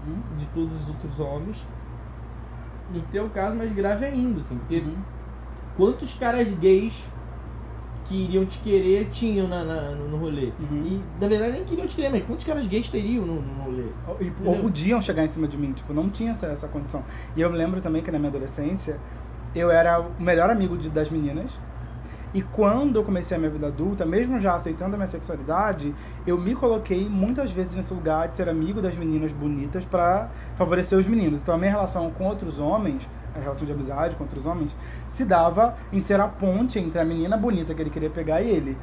uhum. 0.06 0.38
de 0.38 0.44
todos 0.46 0.82
os 0.82 0.88
outros 0.88 1.18
homens. 1.18 1.56
No 2.92 3.00
teu 3.10 3.28
caso, 3.30 3.56
mais 3.56 3.72
grave 3.72 4.04
ainda, 4.04 4.40
assim, 4.40 4.58
porque 4.58 4.78
uhum. 4.80 4.96
quantos 5.76 6.12
caras 6.14 6.48
gays 6.58 6.92
que 8.06 8.24
iriam 8.24 8.44
te 8.46 8.58
querer 8.58 9.08
tinham 9.10 9.48
na, 9.48 9.64
na 9.64 9.90
no 9.92 10.16
rolê. 10.16 10.52
Uhum. 10.58 10.86
E 10.86 11.20
na 11.20 11.28
verdade 11.28 11.52
nem 11.52 11.64
queriam 11.64 11.86
te 11.86 11.96
querer, 11.96 12.10
mas 12.10 12.24
quantos 12.24 12.44
caras 12.44 12.66
gays 12.66 12.88
teriam 12.88 13.26
no, 13.26 13.40
no 13.40 13.62
rolê? 13.64 13.86
Ou, 14.06 14.52
ou, 14.52 14.58
podiam 14.60 15.00
chegar 15.00 15.24
em 15.24 15.28
cima 15.28 15.46
de 15.46 15.56
mim, 15.56 15.72
tipo, 15.72 15.92
não 15.92 16.08
tinha 16.08 16.30
essa, 16.30 16.46
essa 16.46 16.68
condição. 16.68 17.04
E 17.36 17.40
eu 17.40 17.50
me 17.50 17.56
lembro 17.56 17.80
também 17.80 18.02
que 18.02 18.10
na 18.10 18.18
minha 18.18 18.30
adolescência 18.30 18.98
eu 19.54 19.70
era 19.70 20.00
o 20.00 20.10
melhor 20.18 20.50
amigo 20.50 20.76
de, 20.76 20.88
das 20.88 21.10
meninas. 21.10 21.50
E 22.34 22.42
quando 22.42 22.96
eu 22.96 23.04
comecei 23.04 23.34
a 23.34 23.40
minha 23.40 23.50
vida 23.50 23.68
adulta, 23.68 24.04
mesmo 24.04 24.38
já 24.38 24.56
aceitando 24.56 24.94
a 24.94 24.98
minha 24.98 25.08
sexualidade, 25.08 25.94
eu 26.26 26.36
me 26.36 26.54
coloquei 26.54 27.08
muitas 27.08 27.50
vezes 27.50 27.74
nesse 27.74 27.94
lugar 27.94 28.28
de 28.28 28.36
ser 28.36 28.48
amigo 28.48 28.82
das 28.82 28.94
meninas 28.94 29.32
bonitas 29.32 29.84
para 29.86 30.28
favorecer 30.54 30.98
os 30.98 31.06
meninos. 31.06 31.40
Então 31.40 31.54
a 31.54 31.58
minha 31.58 31.70
relação 31.70 32.10
com 32.10 32.26
outros 32.26 32.58
homens, 32.58 33.08
relação 33.42 33.66
de 33.66 33.72
amizade 33.72 34.16
com 34.16 34.24
outros 34.24 34.46
homens, 34.46 34.74
se 35.10 35.24
dava 35.24 35.76
em 35.92 36.00
ser 36.00 36.20
a 36.20 36.28
ponte 36.28 36.78
entre 36.78 36.98
a 36.98 37.04
menina 37.04 37.36
bonita 37.36 37.74
que 37.74 37.82
ele 37.82 37.90
queria 37.90 38.10
pegar 38.10 38.40
e 38.42 38.50
ele. 38.50 38.76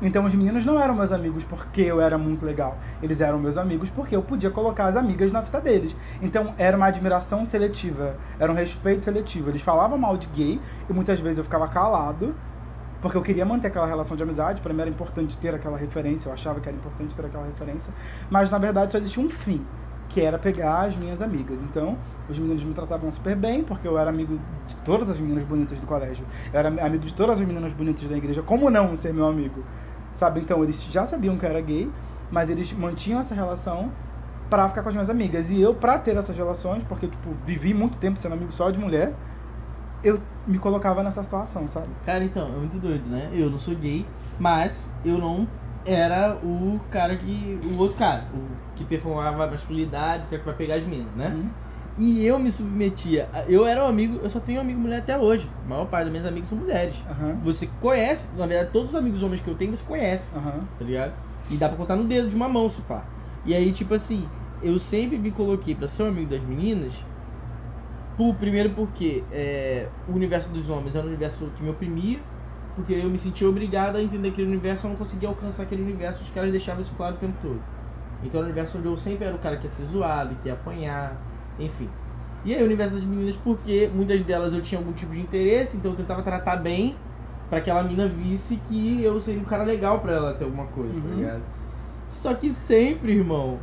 Então 0.00 0.26
os 0.26 0.34
meninos 0.34 0.66
não 0.66 0.78
eram 0.78 0.94
meus 0.94 1.10
amigos 1.10 1.42
porque 1.44 1.80
eu 1.80 2.00
era 2.00 2.18
muito 2.18 2.44
legal. 2.44 2.76
Eles 3.02 3.20
eram 3.20 3.38
meus 3.38 3.56
amigos 3.56 3.88
porque 3.88 4.14
eu 4.14 4.22
podia 4.22 4.50
colocar 4.50 4.86
as 4.86 4.96
amigas 4.96 5.32
na 5.32 5.42
fita 5.42 5.60
deles. 5.60 5.96
Então 6.20 6.54
era 6.58 6.76
uma 6.76 6.86
admiração 6.86 7.46
seletiva, 7.46 8.16
era 8.38 8.52
um 8.52 8.54
respeito 8.54 9.04
seletivo. 9.04 9.50
Eles 9.50 9.62
falavam 9.62 9.96
mal 9.96 10.16
de 10.18 10.26
gay 10.28 10.60
e 10.88 10.92
muitas 10.92 11.18
vezes 11.18 11.38
eu 11.38 11.44
ficava 11.44 11.66
calado 11.68 12.34
porque 13.00 13.16
eu 13.16 13.22
queria 13.22 13.44
manter 13.44 13.68
aquela 13.68 13.86
relação 13.86 14.16
de 14.16 14.22
amizade, 14.22 14.60
para 14.60 14.72
mim 14.72 14.80
era 14.80 14.90
importante 14.90 15.38
ter 15.38 15.54
aquela 15.54 15.76
referência, 15.76 16.28
eu 16.28 16.32
achava 16.32 16.60
que 16.60 16.68
era 16.68 16.76
importante 16.76 17.14
ter 17.14 17.24
aquela 17.24 17.44
referência, 17.44 17.92
mas 18.30 18.50
na 18.50 18.58
verdade 18.58 18.92
só 18.92 18.98
existia 18.98 19.22
um 19.22 19.28
fim, 19.28 19.64
que 20.08 20.20
era 20.20 20.38
pegar 20.38 20.86
as 20.86 20.96
minhas 20.96 21.20
amigas. 21.20 21.62
Então, 21.62 21.96
os 22.28 22.38
meninos 22.38 22.64
me 22.64 22.74
tratavam 22.74 23.10
super 23.10 23.36
bem, 23.36 23.62
porque 23.64 23.86
eu 23.86 23.98
era 23.98 24.10
amigo 24.10 24.38
de 24.66 24.76
todas 24.76 25.08
as 25.08 25.18
meninas 25.18 25.44
bonitas 25.44 25.78
do 25.78 25.86
colégio, 25.86 26.26
eu 26.52 26.58
era 26.58 26.68
amigo 26.68 27.04
de 27.04 27.14
todas 27.14 27.40
as 27.40 27.46
meninas 27.46 27.72
bonitas 27.72 28.08
da 28.08 28.16
igreja, 28.16 28.42
como 28.42 28.70
não 28.70 28.96
ser 28.96 29.12
meu 29.12 29.26
amigo? 29.26 29.62
Sabe? 30.14 30.40
Então, 30.40 30.62
eles 30.64 30.82
já 30.82 31.06
sabiam 31.06 31.36
que 31.36 31.44
eu 31.44 31.50
era 31.50 31.60
gay, 31.60 31.92
mas 32.30 32.50
eles 32.50 32.72
mantinham 32.72 33.20
essa 33.20 33.34
relação 33.34 33.90
para 34.48 34.68
ficar 34.68 34.82
com 34.82 34.88
as 34.88 34.94
minhas 34.94 35.10
amigas. 35.10 35.50
E 35.50 35.60
eu, 35.60 35.74
para 35.74 35.98
ter 35.98 36.16
essas 36.16 36.36
relações, 36.36 36.82
porque 36.84 37.06
tipo, 37.06 37.30
vivi 37.44 37.74
muito 37.74 37.96
tempo 37.98 38.18
sendo 38.18 38.32
amigo 38.32 38.52
só 38.52 38.70
de 38.70 38.78
mulher, 38.78 39.12
eu 40.02 40.20
me 40.46 40.58
colocava 40.58 41.02
nessa 41.02 41.22
situação, 41.22 41.66
sabe? 41.68 41.88
Cara, 42.04 42.24
então, 42.24 42.46
é 42.46 42.58
muito 42.58 42.78
doido, 42.78 43.08
né? 43.08 43.30
Eu 43.34 43.50
não 43.50 43.58
sou 43.58 43.74
gay, 43.74 44.06
mas 44.38 44.88
eu 45.04 45.18
não 45.18 45.46
era 45.84 46.38
o 46.42 46.80
cara 46.90 47.16
que. 47.16 47.60
o 47.64 47.78
outro 47.78 47.96
cara, 47.96 48.24
o 48.32 48.56
que 48.74 48.84
performava 48.84 49.44
a 49.44 49.50
masculinidade, 49.50 50.26
que 50.28 50.36
vai 50.38 50.54
pegar 50.54 50.76
as 50.76 50.84
minas, 50.84 51.14
né? 51.14 51.28
Uhum. 51.28 51.50
E 51.98 52.24
eu 52.24 52.38
me 52.38 52.52
submetia. 52.52 53.28
Eu 53.48 53.66
era 53.66 53.84
um 53.84 53.88
amigo, 53.88 54.20
eu 54.22 54.28
só 54.28 54.38
tenho 54.38 54.58
um 54.58 54.62
amigo 54.62 54.78
mulher 54.78 54.98
até 54.98 55.18
hoje. 55.18 55.48
A 55.64 55.68
maior 55.68 55.86
parte 55.86 56.04
das 56.04 56.12
minhas 56.12 56.26
amigas 56.26 56.48
são 56.48 56.58
mulheres. 56.58 56.96
Uhum. 57.08 57.36
Você 57.42 57.66
conhece, 57.80 58.28
na 58.36 58.46
verdade, 58.46 58.70
todos 58.70 58.90
os 58.90 58.96
amigos 58.96 59.22
homens 59.22 59.40
que 59.40 59.48
eu 59.48 59.54
tenho, 59.54 59.74
você 59.74 59.84
conhece. 59.84 60.34
Uhum. 60.34 60.60
Tá 60.78 60.84
ligado? 60.84 61.14
E 61.50 61.56
dá 61.56 61.68
pra 61.68 61.78
contar 61.78 61.96
no 61.96 62.04
dedo 62.04 62.28
de 62.28 62.34
uma 62.34 62.48
mão, 62.48 62.68
se 62.68 62.82
pá. 62.82 63.02
E 63.44 63.54
aí, 63.54 63.72
tipo 63.72 63.94
assim, 63.94 64.28
eu 64.62 64.78
sempre 64.78 65.16
me 65.16 65.30
coloquei 65.30 65.74
pra 65.74 65.88
ser 65.88 66.02
um 66.02 66.08
amigo 66.08 66.30
das 66.30 66.42
meninas 66.42 66.92
por, 68.16 68.34
primeiro 68.34 68.70
porque 68.70 69.22
é, 69.30 69.88
o 70.08 70.12
universo 70.12 70.48
dos 70.50 70.68
homens 70.70 70.94
era 70.96 71.04
um 71.04 71.08
universo 71.08 71.50
que 71.56 71.62
me 71.62 71.70
oprimia, 71.70 72.18
porque 72.74 72.94
eu 72.94 73.10
me 73.10 73.18
sentia 73.18 73.48
obrigado 73.48 73.96
a 73.96 74.02
entender 74.02 74.28
aquele 74.28 74.48
universo, 74.48 74.86
eu 74.86 74.90
não 74.90 74.96
conseguia 74.96 75.28
alcançar 75.28 75.64
aquele 75.64 75.82
universo, 75.82 76.22
os 76.22 76.30
caras 76.30 76.50
deixavam 76.50 76.80
isso 76.80 76.94
claro 76.96 77.14
o 77.14 77.18
tempo 77.18 77.34
todo. 77.42 77.60
Então 78.24 78.40
o 78.40 78.44
universo 78.44 78.78
onde 78.78 78.86
eu 78.86 78.96
sempre 78.96 79.26
era 79.26 79.34
o 79.34 79.38
cara 79.38 79.56
que 79.56 79.66
ia 79.66 79.70
ser 79.70 79.84
zoado, 79.86 80.34
que 80.36 80.48
ia 80.48 80.54
apanhar, 80.54 81.12
enfim. 81.58 81.88
E 82.44 82.54
aí 82.54 82.62
o 82.62 82.66
universo 82.66 82.94
das 82.94 83.04
meninas, 83.04 83.34
porque 83.42 83.90
muitas 83.92 84.22
delas 84.22 84.52
eu 84.52 84.62
tinha 84.62 84.78
algum 84.78 84.92
tipo 84.92 85.12
de 85.12 85.20
interesse, 85.20 85.76
então 85.76 85.90
eu 85.92 85.96
tentava 85.96 86.22
tratar 86.22 86.56
bem 86.56 86.94
para 87.50 87.60
que 87.60 87.70
aquela 87.70 87.82
mina 87.88 88.06
visse 88.08 88.56
que 88.68 89.02
eu 89.02 89.18
seria 89.20 89.40
um 89.40 89.44
cara 89.44 89.64
legal 89.64 90.00
para 90.00 90.12
ela 90.12 90.34
ter 90.34 90.44
alguma 90.44 90.66
coisa, 90.66 90.92
tá 90.92 90.96
uhum. 90.98 91.10
tá 91.10 91.14
ligado? 91.16 91.42
Só 92.10 92.34
que 92.34 92.52
sempre, 92.52 93.12
irmão, 93.12 93.58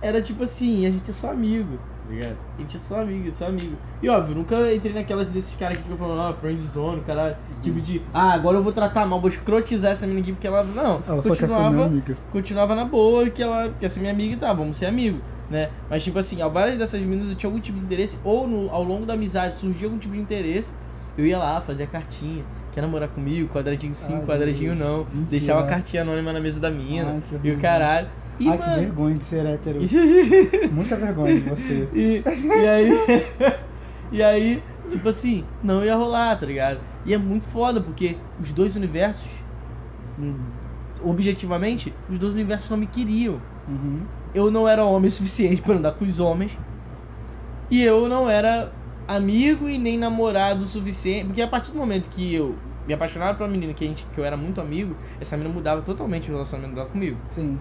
era 0.00 0.20
tipo 0.22 0.44
assim, 0.44 0.86
a 0.86 0.90
gente 0.90 1.10
é 1.10 1.14
só 1.14 1.30
amigo. 1.30 1.78
tá 2.06 2.12
ligado? 2.12 2.36
A 2.56 2.60
gente 2.60 2.76
é 2.76 2.80
só 2.80 3.00
amigo, 3.00 3.28
é 3.28 3.30
só 3.32 3.46
amigo. 3.46 3.76
E 4.02 4.08
óbvio, 4.08 4.34
nunca 4.34 4.72
entrei 4.74 4.92
naquelas 4.94 5.28
desses 5.28 5.54
caras 5.54 5.76
que 5.76 5.82
ficam 5.82 5.98
falando, 5.98 6.20
ah, 6.20 6.34
friend 6.40 6.62
zone, 6.68 7.02
caralho. 7.02 7.36
Tipo 7.62 7.80
de, 7.80 8.02
ah, 8.14 8.32
agora 8.32 8.58
eu 8.58 8.62
vou 8.62 8.72
tratar 8.72 9.06
mal, 9.06 9.20
vou 9.20 9.30
escrotizar 9.30 9.92
essa 9.92 10.06
menina 10.06 10.22
aqui 10.22 10.32
porque 10.32 10.46
ela. 10.46 10.62
Não, 10.62 11.02
Ela 11.06 11.22
continuava, 11.22 11.84
amiga. 11.86 12.16
continuava 12.30 12.74
na 12.74 12.84
boa, 12.84 13.28
que 13.28 13.42
ela 13.42 13.72
quer 13.80 13.88
ser 13.90 14.00
minha 14.00 14.12
amiga 14.12 14.34
e 14.34 14.38
tá, 14.38 14.52
vamos 14.52 14.76
ser 14.76 14.86
amigo. 14.86 15.20
Né? 15.48 15.70
Mas 15.88 16.02
tipo 16.02 16.18
assim, 16.18 16.40
ao 16.40 16.50
várias 16.50 16.78
dessas 16.78 17.00
meninas 17.00 17.30
eu 17.30 17.36
tinha 17.36 17.48
algum 17.48 17.60
tipo 17.60 17.78
de 17.78 17.84
interesse, 17.84 18.18
ou 18.24 18.46
no, 18.48 18.70
ao 18.70 18.82
longo 18.82 19.06
da 19.06 19.14
amizade 19.14 19.56
surgia 19.56 19.86
algum 19.86 19.98
tipo 19.98 20.14
de 20.14 20.20
interesse, 20.20 20.70
eu 21.16 21.24
ia 21.26 21.38
lá, 21.38 21.60
fazia 21.60 21.86
cartinha, 21.86 22.44
quer 22.72 22.80
namorar 22.80 23.08
comigo, 23.08 23.48
quadradinho 23.52 23.94
sim, 23.94 24.14
Ai, 24.14 24.26
quadradinho 24.26 24.74
Deus. 24.74 24.78
não. 24.78 24.98
Mentira. 25.04 25.26
Deixava 25.30 25.60
a 25.60 25.66
cartinha 25.66 26.02
anônima 26.02 26.32
na 26.32 26.40
mesa 26.40 26.60
da 26.60 26.70
mina 26.70 27.14
Ai, 27.14 27.22
que 27.40 27.48
e 27.48 27.52
o 27.52 27.58
caralho. 27.58 28.08
E, 28.38 28.48
Ai, 28.48 28.58
que 28.58 28.64
mano, 28.64 28.82
vergonha 28.82 29.16
de 29.16 29.24
ser 29.24 29.46
hétero. 29.46 29.80
e, 29.82 30.68
Muita 30.68 30.96
vergonha 30.96 31.40
de 31.40 31.48
você. 31.48 31.88
e 31.94 32.66
aí. 32.66 32.90
e 34.12 34.22
aí, 34.22 34.62
tipo 34.90 35.08
assim, 35.08 35.44
não 35.62 35.84
ia 35.84 35.94
rolar, 35.94 36.38
tá 36.38 36.44
ligado? 36.44 36.80
E 37.04 37.14
é 37.14 37.18
muito 37.18 37.46
foda, 37.46 37.80
porque 37.80 38.16
os 38.38 38.52
dois 38.52 38.76
universos, 38.76 39.30
hum, 40.18 40.34
objetivamente, 41.00 41.94
os 42.08 42.18
dois 42.18 42.32
universos 42.34 42.68
não 42.68 42.76
me 42.76 42.86
queriam. 42.86 43.40
Uhum. 43.66 44.06
Eu 44.36 44.50
não 44.50 44.68
era 44.68 44.84
homem 44.84 45.10
suficiente 45.10 45.62
pra 45.62 45.76
andar 45.76 45.92
com 45.92 46.04
os 46.04 46.20
homens. 46.20 46.52
E 47.70 47.82
eu 47.82 48.06
não 48.06 48.28
era 48.28 48.70
amigo 49.08 49.66
e 49.66 49.78
nem 49.78 49.96
namorado 49.96 50.62
o 50.62 50.66
suficiente. 50.66 51.24
Porque 51.24 51.40
a 51.40 51.48
partir 51.48 51.72
do 51.72 51.78
momento 51.78 52.06
que 52.10 52.34
eu 52.34 52.54
me 52.86 52.92
apaixonava 52.92 53.32
por 53.32 53.44
uma 53.44 53.48
menina 53.48 53.72
que, 53.72 53.82
a 53.82 53.88
gente, 53.88 54.04
que 54.14 54.20
eu 54.20 54.26
era 54.26 54.36
muito 54.36 54.60
amigo, 54.60 54.94
essa 55.18 55.38
menina 55.38 55.54
mudava 55.54 55.80
totalmente 55.80 56.28
o 56.28 56.34
relacionamento 56.34 56.74
dela 56.74 56.86
comigo. 56.86 57.16
Sim. 57.30 57.58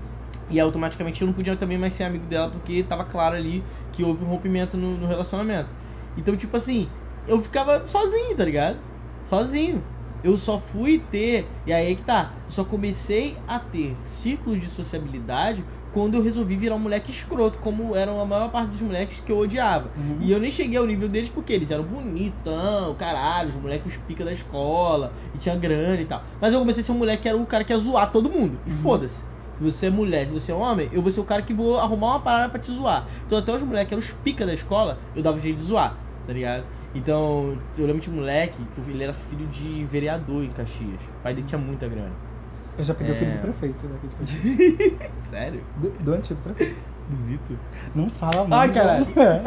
E 0.50 0.60
automaticamente 0.60 1.22
eu 1.22 1.28
não 1.28 1.34
podia 1.34 1.56
também 1.56 1.78
mais 1.78 1.94
ser 1.94 2.04
amigo 2.04 2.26
dela 2.26 2.52
porque 2.52 2.84
tava 2.84 3.06
claro 3.06 3.38
ali 3.38 3.64
que 3.94 4.04
houve 4.04 4.26
um 4.26 4.28
rompimento 4.28 4.76
no, 4.76 4.98
no 4.98 5.08
relacionamento. 5.08 5.70
Então, 6.18 6.36
tipo 6.36 6.58
assim, 6.58 6.90
eu 7.26 7.42
ficava 7.42 7.88
sozinho, 7.88 8.36
tá 8.36 8.44
ligado? 8.44 8.80
Sozinho. 9.24 9.82
Eu 10.22 10.36
só 10.36 10.60
fui 10.60 11.02
ter, 11.10 11.48
e 11.66 11.72
aí 11.72 11.94
é 11.94 11.96
que 11.96 12.02
tá, 12.02 12.34
eu 12.48 12.52
só 12.52 12.66
comecei 12.66 13.38
a 13.48 13.60
ter 13.60 13.96
ciclos 14.04 14.60
de 14.60 14.68
sociabilidade 14.68 15.64
quando 15.96 16.16
eu 16.16 16.22
resolvi 16.22 16.58
virar 16.58 16.76
um 16.76 16.80
moleque 16.80 17.10
escroto, 17.10 17.58
como 17.58 17.96
eram 17.96 18.20
a 18.20 18.26
maior 18.26 18.50
parte 18.50 18.72
dos 18.72 18.82
moleques 18.82 19.22
que 19.26 19.32
eu 19.32 19.38
odiava. 19.38 19.94
Uhum. 19.96 20.18
E 20.20 20.30
eu 20.30 20.42
nem 20.42 20.52
cheguei 20.52 20.78
ao 20.78 20.86
nível 20.86 21.08
deles 21.08 21.30
porque 21.30 21.54
eles 21.54 21.72
eram 21.72 21.86
bonitão, 21.86 22.94
caralho, 22.96 23.48
os 23.48 23.56
moleques 23.56 23.96
pica 24.06 24.26
da 24.26 24.34
escola, 24.34 25.14
e 25.34 25.38
tinha 25.38 25.56
grana 25.56 26.02
e 26.02 26.04
tal. 26.04 26.22
Mas 26.42 26.52
eu 26.52 26.60
comecei 26.60 26.82
a 26.82 26.84
ser 26.84 26.92
um 26.92 26.98
moleque 26.98 27.22
que 27.22 27.30
era 27.30 27.38
o 27.38 27.46
cara 27.46 27.64
que 27.64 27.72
ia 27.72 27.80
zoar 27.80 28.12
todo 28.12 28.30
mundo. 28.30 28.60
E 28.66 28.72
Uhum. 28.72 28.78
foda-se. 28.80 29.22
Se 29.58 29.64
você 29.64 29.86
é 29.86 29.90
mulher, 29.90 30.26
se 30.26 30.34
você 30.34 30.52
é 30.52 30.56
homem, 30.56 30.90
eu 30.92 31.02
vou 31.02 31.10
ser 31.10 31.22
o 31.22 31.24
cara 31.24 31.42
que 31.42 31.54
vou 31.54 31.78
arrumar 31.80 32.08
uma 32.08 32.20
parada 32.20 32.50
pra 32.50 32.60
te 32.60 32.74
zoar. 32.74 33.08
Então 33.26 33.38
até 33.38 33.56
os 33.56 33.62
moleques 33.62 33.88
que 33.88 33.94
eram 33.94 34.04
os 34.04 34.12
pica 34.22 34.46
da 34.46 34.54
escola, 34.54 35.00
eu 35.16 35.24
dava 35.24 35.38
um 35.38 35.40
jeito 35.40 35.60
de 35.60 35.64
zoar, 35.64 35.98
tá 36.28 36.34
ligado? 36.34 36.66
Então, 36.94 37.58
eu 37.78 37.86
lembro 37.86 38.02
de 38.02 38.10
um 38.10 38.16
moleque, 38.16 38.66
que 38.74 38.82
ele 38.82 39.02
era 39.04 39.14
filho 39.14 39.48
de 39.48 39.86
vereador 39.86 40.44
em 40.44 40.50
Caxias. 40.50 41.00
O 41.20 41.24
pai 41.24 41.34
dele 41.34 41.48
tinha 41.48 41.60
muita 41.60 41.88
grana. 41.88 42.25
Eu 42.78 42.84
já 42.84 42.94
peguei 42.94 43.14
o 43.14 43.16
filho 43.18 43.32
É. 43.32 43.36
do 43.36 43.42
prefeito 43.42 43.88
daqui 43.88 44.08
de 44.08 44.16
Caxias. 44.16 45.12
Sério? 45.30 45.62
do, 45.78 45.90
do 46.04 46.14
antigo 46.14 46.40
prefeito. 46.42 46.76
Visito. 47.10 47.58
Não 47.94 48.10
fala 48.10 48.48
Ai, 48.52 48.68
muito. 48.68 48.74
caralho. 48.80 49.08
É. 49.16 49.42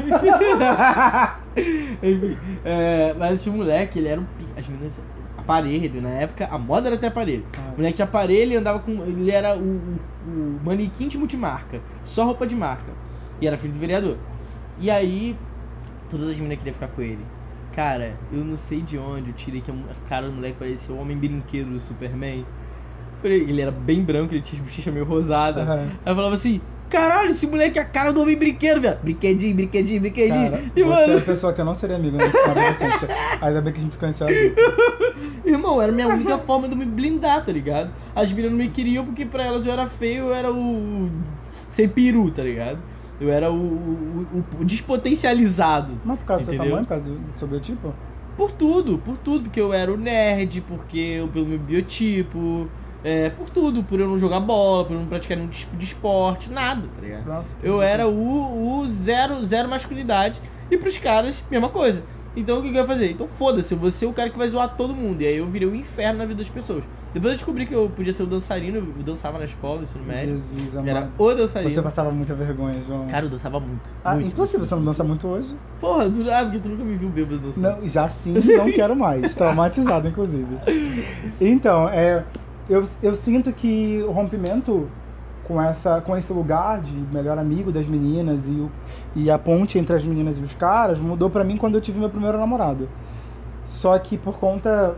Enfim, 2.09 2.37
é, 2.65 3.15
mas 3.19 3.43
tinha 3.43 3.53
um 3.55 3.59
moleque, 3.59 3.99
ele 3.99 4.09
era 4.09 4.21
um. 4.21 4.27
As 4.57 4.67
meninas. 4.67 4.93
Aparelho, 5.37 6.03
na 6.03 6.11
época, 6.11 6.47
a 6.51 6.59
moda 6.59 6.89
era 6.89 6.97
ter 6.99 7.07
aparelho. 7.07 7.45
Ah. 7.57 7.71
O 7.73 7.77
moleque 7.77 7.95
tinha 7.97 8.05
aparelho 8.05 8.53
e 8.53 8.57
andava 8.57 8.79
com. 8.81 8.93
Ele 9.03 9.31
era 9.31 9.57
o, 9.57 9.61
o, 9.61 9.99
o 10.27 10.61
manequim 10.65 11.09
de 11.09 11.17
multimarca. 11.17 11.81
Só 12.05 12.25
roupa 12.25 12.47
de 12.47 12.55
marca. 12.55 12.93
E 13.41 13.47
era 13.47 13.57
filho 13.57 13.73
do 13.73 13.79
vereador. 13.79 14.17
E 14.79 14.91
aí, 14.91 15.37
todas 16.11 16.29
as 16.29 16.37
meninas 16.37 16.59
queriam 16.59 16.75
ficar 16.75 16.89
com 16.89 17.01
ele. 17.01 17.25
Cara, 17.75 18.15
eu 18.33 18.45
não 18.45 18.57
sei 18.57 18.83
de 18.83 18.99
onde 18.99 19.31
eu 19.31 19.35
tirei 19.35 19.61
que 19.61 19.71
a 19.71 20.09
cara 20.09 20.27
do 20.29 20.33
moleque 20.35 20.57
parecia 20.59 20.95
o 20.95 20.99
homem 21.01 21.17
brinquedo 21.17 21.71
do 21.71 21.81
Superman. 21.81 22.45
Falei, 23.21 23.41
ele 23.43 23.61
era 23.61 23.71
bem 23.73 24.03
branco, 24.03 24.33
ele 24.35 24.43
tinha 24.43 24.63
bochecha 24.63 24.91
meio 24.93 25.05
rosada. 25.05 25.63
Aham. 25.63 25.91
Aí 26.05 26.13
eu 26.13 26.17
falava 26.17 26.35
assim, 26.35 26.61
caralho, 26.89 27.31
esse 27.31 27.47
moleque 27.47 27.79
é 27.79 27.83
a 27.83 27.85
cara 27.85 28.13
do 28.13 28.23
homem 28.23 28.37
brinquedo, 28.39 28.81
velho. 28.81 28.97
Brinquedinho, 29.03 29.57
brinquedinho, 29.57 30.01
brinquedinho. 30.01 30.51
Cara, 30.51 30.63
e 30.75 30.83
você 30.85 31.01
mano, 31.01 31.13
é 31.15 31.17
a 31.17 31.21
pessoa 31.21 31.53
que 31.53 31.61
eu 31.61 31.65
não 31.65 31.75
seria 31.75 31.97
amigo 31.97 32.17
nesse 32.17 32.37
adolescência. 32.39 33.09
Ainda 33.41 33.61
bem 33.61 33.73
que 33.73 33.81
a 33.81 33.83
gente 33.83 33.93
se 33.93 33.99
conheceu 33.99 34.27
irmão, 35.45 35.81
era 35.81 35.91
a 35.91 35.95
minha 35.95 36.09
única 36.09 36.39
forma 36.47 36.69
de 36.69 36.75
me 36.77 36.85
blindar, 36.85 37.45
tá 37.45 37.53
ligado? 37.53 37.93
As 38.15 38.31
meninas 38.31 38.53
não 38.53 38.59
me 38.59 38.69
queriam 38.69 39.05
porque 39.05 39.25
pra 39.27 39.45
elas 39.45 39.65
eu 39.67 39.73
era 39.73 39.87
feio, 39.89 40.27
eu 40.27 40.35
era 40.35 40.53
o. 40.53 41.11
sem 41.69 41.89
peru, 41.89 42.31
tá 42.31 42.43
ligado? 42.43 42.79
Eu 43.21 43.31
era 43.31 43.51
o, 43.51 43.57
o, 43.57 44.45
o- 44.61 44.65
despotencializado. 44.65 45.99
Mas 46.05 46.19
por 46.21 46.25
causa 46.27 46.45
do 46.45 46.47
seu 46.47 46.55
Entendeu? 46.55 46.77
tamanho, 46.77 46.87
por 46.87 46.89
causa 46.91 47.05
do, 47.05 47.19
do 47.19 47.39
seu 47.39 47.49
biotipo? 47.49 47.95
Por 48.37 48.53
tudo, 48.53 48.99
por 48.99 49.17
tudo, 49.19 49.45
porque 49.45 49.61
eu 49.61 49.73
era 49.73 49.93
o 49.93 49.97
nerd, 49.97 50.61
porque 50.61 50.97
eu, 50.99 51.27
pelo 51.27 51.47
meu 51.47 51.59
biotipo, 51.59 52.69
é, 53.05 53.31
por 53.31 53.49
tudo, 53.51 53.83
por 53.83 54.01
eu 54.01 54.09
não 54.09 54.19
jogar 54.19 54.41
bola, 54.41 54.85
por 54.85 54.93
eu 54.95 55.01
não 55.01 55.07
praticar 55.07 55.37
nenhum 55.37 55.49
tipo 55.51 55.77
de 55.77 55.85
esporte, 55.85 56.51
nada, 56.51 56.83
tá 56.95 57.01
ligado? 57.03 57.27
Nossa, 57.27 57.49
Eu 57.63 57.81
era 57.81 58.09
o, 58.09 58.81
o 58.81 58.89
zero, 58.89 59.45
zero 59.45 59.69
masculinidade. 59.69 60.41
E 60.71 60.77
pros 60.77 60.97
caras, 60.99 61.43
mesma 61.51 61.69
coisa. 61.69 62.03
Então 62.37 62.59
o 62.59 62.63
que 62.63 62.69
eu 62.69 62.75
ia 62.75 62.85
fazer? 62.85 63.11
Então 63.11 63.27
foda-se, 63.27 63.73
eu 63.73 63.79
vou 63.79 63.91
ser 63.91 64.07
o 64.07 64.13
cara 64.13 64.31
que 64.31 64.39
vai 64.39 64.49
zoar 64.49 64.77
todo 64.77 64.95
mundo. 64.95 65.23
E 65.23 65.27
aí 65.27 65.37
eu 65.39 65.47
virei 65.47 65.67
o 65.69 65.75
inferno 65.75 66.19
na 66.19 66.27
vida 66.27 66.43
das 66.43 66.49
pessoas. 66.49 66.85
Depois 67.13 67.33
eu 67.33 67.37
descobri 67.39 67.65
que 67.65 67.75
eu 67.75 67.89
podia 67.89 68.13
ser 68.13 68.23
o 68.23 68.27
dançarino, 68.27 68.77
eu 68.77 69.03
dançava 69.03 69.39
na 69.39 69.47
escola, 69.47 69.83
ensino 69.83 70.05
médio. 70.05 70.37
Jesus 70.37 70.75
Eu 70.75 70.87
Era 70.87 70.99
amado. 71.01 71.13
o 71.17 71.35
dançarino. 71.35 71.71
Você 71.71 71.81
passava 71.81 72.11
muita 72.11 72.35
vergonha, 72.35 72.75
João. 72.87 73.07
Cara, 73.07 73.25
eu 73.25 73.31
dançava 73.31 73.59
muito. 73.59 73.91
ah, 74.05 74.15
muito. 74.15 74.35
impossível, 74.35 74.67
você 74.67 74.75
não 74.75 74.85
dança 74.85 75.03
muito 75.03 75.27
hoje? 75.27 75.57
Porra, 75.81 76.11
tu, 76.11 76.23
ah, 76.31 76.43
porque 76.45 76.59
tu 76.59 76.69
nunca 76.69 76.85
me 76.85 76.97
viu 76.97 77.09
bêbado 77.09 77.39
dançando. 77.39 77.81
Não, 77.81 77.89
já 77.89 78.11
sim, 78.11 78.35
não 78.35 78.71
quero 78.71 78.95
mais. 78.95 79.35
Traumatizado, 79.35 80.07
inclusive. 80.07 80.47
Então, 81.41 81.89
é, 81.89 82.25
eu, 82.69 82.85
eu 83.03 83.15
sinto 83.15 83.53
que 83.53 84.03
o 84.07 84.11
rompimento 84.11 84.89
com, 85.47 85.61
essa, 85.61 86.01
com 86.01 86.17
esse 86.17 86.33
lugar 86.33 86.81
de 86.81 86.95
melhor 87.13 87.39
amigo 87.39 87.73
das 87.73 87.87
meninas 87.87 88.41
e, 88.47 88.53
o- 88.53 88.71
e 89.17 89.31
a 89.31 89.39
ponte 89.39 89.79
entre 89.79 89.97
as 89.97 90.05
meninas 90.05 90.39
e 90.39 90.43
os 90.43 90.53
caras 90.55 90.99
mudou 90.99 91.31
pra 91.31 91.45
mim 91.45 91.57
quando 91.57 91.77
eu 91.77 91.81
tive 91.81 91.99
meu 91.99 92.11
primeiro 92.11 92.39
namorado. 92.39 92.89
Só 93.67 93.99
que 93.99 94.17
por 94.17 94.39
conta 94.39 94.97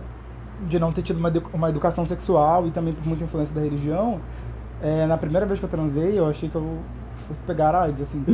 de 0.66 0.78
não 0.78 0.92
ter 0.92 1.02
tido 1.02 1.18
uma, 1.18 1.32
uma 1.52 1.70
educação 1.70 2.04
sexual 2.04 2.66
e 2.66 2.70
também 2.70 2.92
por 2.92 3.06
muita 3.06 3.24
influência 3.24 3.54
da 3.54 3.60
religião, 3.60 4.20
é, 4.82 5.06
na 5.06 5.16
primeira 5.16 5.46
vez 5.46 5.58
que 5.58 5.64
eu 5.64 5.70
transei, 5.70 6.18
eu 6.18 6.26
achei 6.26 6.48
que 6.48 6.54
eu 6.56 6.78
fosse 7.28 7.40
pegar 7.42 7.74
AIDS, 7.74 8.00
assim. 8.02 8.24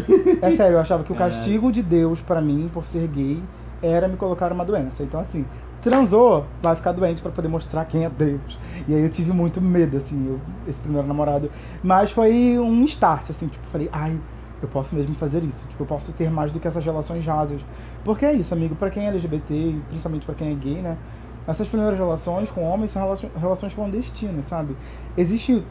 É 0.42 0.50
sério, 0.50 0.74
eu 0.76 0.80
achava 0.80 1.04
que 1.04 1.12
o 1.12 1.14
Caralho. 1.14 1.34
castigo 1.36 1.70
de 1.72 1.82
Deus 1.82 2.20
pra 2.20 2.40
mim, 2.40 2.70
por 2.72 2.84
ser 2.86 3.06
gay, 3.08 3.42
era 3.82 4.08
me 4.08 4.16
colocar 4.16 4.52
uma 4.52 4.64
doença. 4.64 5.02
Então, 5.02 5.20
assim, 5.20 5.44
transou, 5.86 6.48
vai 6.60 6.74
ficar 6.74 6.90
doente 6.90 7.22
pra 7.22 7.30
poder 7.30 7.46
mostrar 7.46 7.84
quem 7.84 8.04
é 8.04 8.10
Deus. 8.10 8.58
E 8.88 8.92
aí 8.94 9.02
eu 9.02 9.08
tive 9.08 9.30
muito 9.30 9.60
medo, 9.60 9.96
assim, 9.96 10.26
eu- 10.26 10.40
esse 10.66 10.80
primeiro 10.80 11.06
namorado. 11.06 11.48
Mas 11.80 12.10
foi 12.10 12.58
um 12.58 12.82
start, 12.84 13.30
assim, 13.30 13.46
tipo, 13.46 13.68
falei, 13.68 13.88
ai, 13.92 14.18
eu 14.60 14.66
posso 14.66 14.96
mesmo 14.96 15.14
fazer 15.14 15.44
isso. 15.44 15.68
Tipo, 15.68 15.84
eu 15.84 15.86
posso 15.86 16.12
ter 16.12 16.28
mais 16.28 16.50
do 16.50 16.58
que 16.58 16.66
essas 16.66 16.84
relações 16.84 17.24
rasas. 17.24 17.60
Porque 18.02 18.24
é 18.24 18.32
isso, 18.32 18.52
amigo, 18.52 18.74
pra 18.74 18.90
quem 18.90 19.04
é 19.06 19.08
LGBT, 19.10 19.54
e 19.54 19.80
principalmente 19.88 20.26
pra 20.26 20.34
quem 20.34 20.50
é 20.50 20.54
gay, 20.56 20.82
né? 20.82 20.98
Essas 21.46 21.68
primeiras 21.68 21.96
relações 21.96 22.50
com 22.50 22.64
homens 22.64 22.90
são 22.90 23.02
relações 23.36 23.72
clandestinas, 23.72 24.46
sabe? 24.46 24.76
Existe 25.16 25.62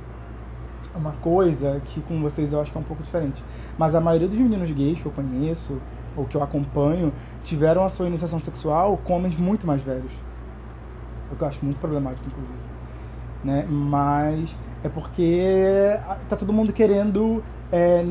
uma 0.94 1.12
coisa 1.12 1.82
que 1.84 2.02
com 2.02 2.22
vocês 2.22 2.54
eu 2.54 2.62
acho 2.62 2.72
que 2.72 2.78
é 2.78 2.82
um 2.82 2.84
pouco 2.86 3.04
diferente. 3.04 3.44
Mas 3.78 3.94
a 3.96 4.00
maioria 4.00 4.30
dos 4.30 4.38
meninos 4.40 4.72
gays 4.72 4.98
que 5.02 5.06
eu 5.06 5.12
conheço, 5.12 5.82
ou 6.16 6.26
que 6.26 6.36
eu 6.36 6.44
acompanho, 6.44 7.14
tiveram 7.44 7.84
a 7.86 7.90
sua 7.90 8.08
iniciação 8.08 8.40
sexual 8.40 8.98
com 8.98 9.14
homens 9.14 9.36
muito 9.36 9.66
mais 9.68 9.82
velhos. 9.82 10.12
O 11.32 11.36
que 11.36 11.42
eu 11.44 11.48
acho 11.48 11.64
muito 11.64 11.80
problemático, 11.80 12.28
inclusive. 12.28 12.60
Né? 13.44 13.66
Mas 13.70 14.56
é 14.84 14.90
porque 14.90 16.00
tá 16.30 16.36
todo 16.36 16.54
mundo 16.54 16.72
querendo. 16.74 17.44
é, 17.72 18.04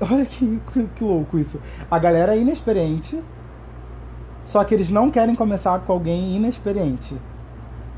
Olha 0.00 0.26
que, 0.26 0.60
que, 0.72 0.86
que 0.88 1.04
louco 1.04 1.38
isso. 1.38 1.60
A 1.90 1.98
galera 1.98 2.34
é 2.34 2.40
inexperiente, 2.40 3.22
só 4.42 4.62
que 4.64 4.74
eles 4.74 4.90
não 4.90 5.10
querem 5.10 5.34
começar 5.34 5.78
com 5.80 5.92
alguém 5.92 6.36
inexperiente. 6.36 7.16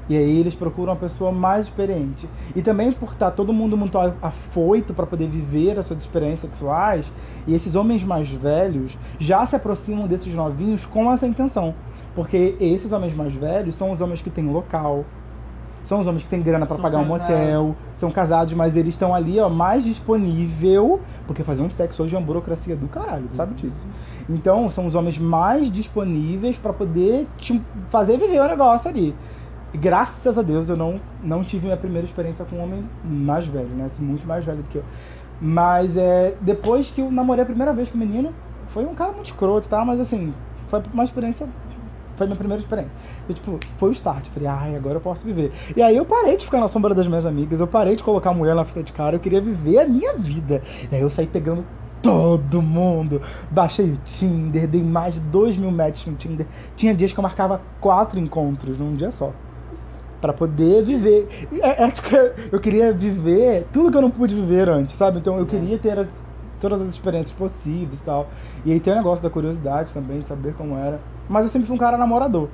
E 0.08 0.16
aí 0.16 0.38
eles 0.38 0.54
procuram 0.54 0.92
uma 0.92 0.98
pessoa 0.98 1.32
mais 1.32 1.66
experiente. 1.66 2.28
E 2.54 2.62
também 2.62 2.92
por 2.92 3.12
estar 3.12 3.30
todo 3.32 3.52
mundo 3.52 3.76
muito 3.76 3.98
afoito 4.22 4.94
para 4.94 5.06
poder 5.06 5.28
viver 5.28 5.78
as 5.78 5.86
suas 5.86 6.00
experiências 6.00 6.40
sexuais, 6.40 7.10
e 7.46 7.54
esses 7.54 7.74
homens 7.74 8.04
mais 8.04 8.30
velhos 8.30 8.96
já 9.18 9.44
se 9.44 9.56
aproximam 9.56 10.06
desses 10.06 10.32
novinhos 10.32 10.84
com 10.84 11.12
essa 11.12 11.26
intenção. 11.26 11.74
Porque 12.14 12.56
esses 12.60 12.92
homens 12.92 13.14
mais 13.14 13.34
velhos 13.34 13.74
são 13.74 13.90
os 13.90 14.00
homens 14.00 14.22
que 14.22 14.30
têm 14.30 14.46
local, 14.46 15.04
são 15.86 16.00
os 16.00 16.06
homens 16.06 16.24
que 16.24 16.28
têm 16.28 16.42
grana 16.42 16.66
para 16.66 16.78
pagar 16.78 16.98
um 16.98 17.04
motel, 17.04 17.76
são 17.94 18.10
casados, 18.10 18.52
mas 18.54 18.76
eles 18.76 18.94
estão 18.94 19.14
ali, 19.14 19.38
ó, 19.38 19.48
mais 19.48 19.84
disponível, 19.84 21.00
porque 21.28 21.44
fazer 21.44 21.62
um 21.62 21.70
sexo 21.70 22.02
hoje 22.02 22.14
é 22.14 22.18
uma 22.18 22.26
burocracia 22.26 22.74
do 22.74 22.88
caralho, 22.88 23.28
tu 23.28 23.34
sabe 23.34 23.54
disso. 23.54 23.86
Então, 24.28 24.68
são 24.68 24.86
os 24.86 24.96
homens 24.96 25.16
mais 25.16 25.70
disponíveis 25.70 26.58
para 26.58 26.72
poder 26.72 27.28
te 27.38 27.62
fazer 27.88 28.18
viver 28.18 28.40
o 28.40 28.48
negócio 28.48 28.90
ali. 28.90 29.14
Graças 29.74 30.38
a 30.38 30.42
Deus 30.42 30.68
eu 30.68 30.76
não, 30.76 31.00
não 31.22 31.44
tive 31.44 31.66
minha 31.66 31.76
primeira 31.76 32.06
experiência 32.06 32.44
com 32.44 32.56
um 32.56 32.62
homem 32.62 32.88
mais 33.04 33.46
velho, 33.46 33.68
né? 33.68 33.84
Assim, 33.86 34.02
muito 34.02 34.26
mais 34.26 34.44
velho 34.44 34.62
do 34.62 34.68
que 34.68 34.76
eu. 34.76 34.84
Mas 35.40 35.96
é, 35.96 36.34
depois 36.40 36.88
que 36.88 37.00
eu 37.00 37.10
namorei 37.10 37.42
a 37.42 37.46
primeira 37.46 37.72
vez 37.72 37.90
com 37.90 37.96
o 37.96 38.00
menino, 38.00 38.32
foi 38.68 38.84
um 38.86 38.94
cara 38.94 39.12
muito 39.12 39.26
escroto 39.26 39.68
tal, 39.68 39.84
mas 39.84 40.00
assim, 40.00 40.32
foi 40.68 40.82
uma 40.92 41.04
experiência. 41.04 41.46
Foi 42.16 42.26
minha 42.26 42.36
primeira 42.36 42.62
experiência. 42.62 42.92
Eu, 43.28 43.34
tipo, 43.34 43.58
foi 43.76 43.90
o 43.90 43.92
start. 43.92 44.28
Falei, 44.28 44.48
ai, 44.48 44.76
agora 44.76 44.96
eu 44.96 45.00
posso 45.00 45.26
viver. 45.26 45.52
E 45.76 45.82
aí 45.82 45.94
eu 45.94 46.06
parei 46.06 46.38
de 46.38 46.44
ficar 46.44 46.60
na 46.60 46.68
sombra 46.68 46.94
das 46.94 47.06
minhas 47.06 47.26
amigas, 47.26 47.60
eu 47.60 47.66
parei 47.66 47.94
de 47.94 48.02
colocar 48.02 48.30
a 48.30 48.34
mulher 48.34 48.54
na 48.54 48.64
fita 48.64 48.82
de 48.82 48.92
cara, 48.92 49.16
eu 49.16 49.20
queria 49.20 49.40
viver 49.40 49.80
a 49.80 49.86
minha 49.86 50.16
vida. 50.16 50.62
E 50.90 50.94
aí 50.94 51.02
eu 51.02 51.10
saí 51.10 51.26
pegando 51.26 51.66
todo 52.02 52.62
mundo. 52.62 53.20
Baixei 53.50 53.92
o 53.92 53.96
Tinder, 53.98 54.66
dei 54.66 54.82
mais 54.82 55.14
de 55.14 55.20
2 55.20 55.56
mil 55.56 55.70
matches 55.70 56.06
no 56.06 56.14
Tinder. 56.14 56.46
Tinha 56.74 56.94
dias 56.94 57.12
que 57.12 57.18
eu 57.18 57.22
marcava 57.22 57.60
quatro 57.80 58.18
encontros 58.18 58.78
num 58.78 58.94
dia 58.94 59.12
só. 59.12 59.32
Pra 60.20 60.32
poder 60.32 60.82
viver. 60.82 61.48
É, 61.62 61.84
é, 61.84 61.90
tipo, 61.90 62.08
eu 62.50 62.60
queria 62.60 62.92
viver 62.92 63.66
tudo 63.72 63.90
que 63.90 63.96
eu 63.96 64.02
não 64.02 64.10
pude 64.10 64.34
viver 64.34 64.68
antes, 64.68 64.94
sabe? 64.96 65.18
Então 65.18 65.38
eu 65.38 65.46
queria 65.46 65.78
ter 65.78 65.98
as- 65.98 66.08
todas 66.60 66.80
as 66.80 66.88
experiências 66.88 67.36
possíveis 67.36 68.00
e 68.00 68.04
tal. 68.04 68.30
E 68.64 68.72
aí 68.72 68.80
tem 68.80 68.92
o 68.92 68.96
negócio 68.96 69.22
da 69.22 69.28
curiosidade 69.30 69.92
também, 69.92 70.20
de 70.20 70.26
saber 70.28 70.54
como 70.54 70.76
era. 70.76 71.00
Mas 71.28 71.44
eu 71.44 71.50
sempre 71.50 71.66
fui 71.66 71.76
um 71.76 71.78
cara 71.78 71.98
namorador. 71.98 72.48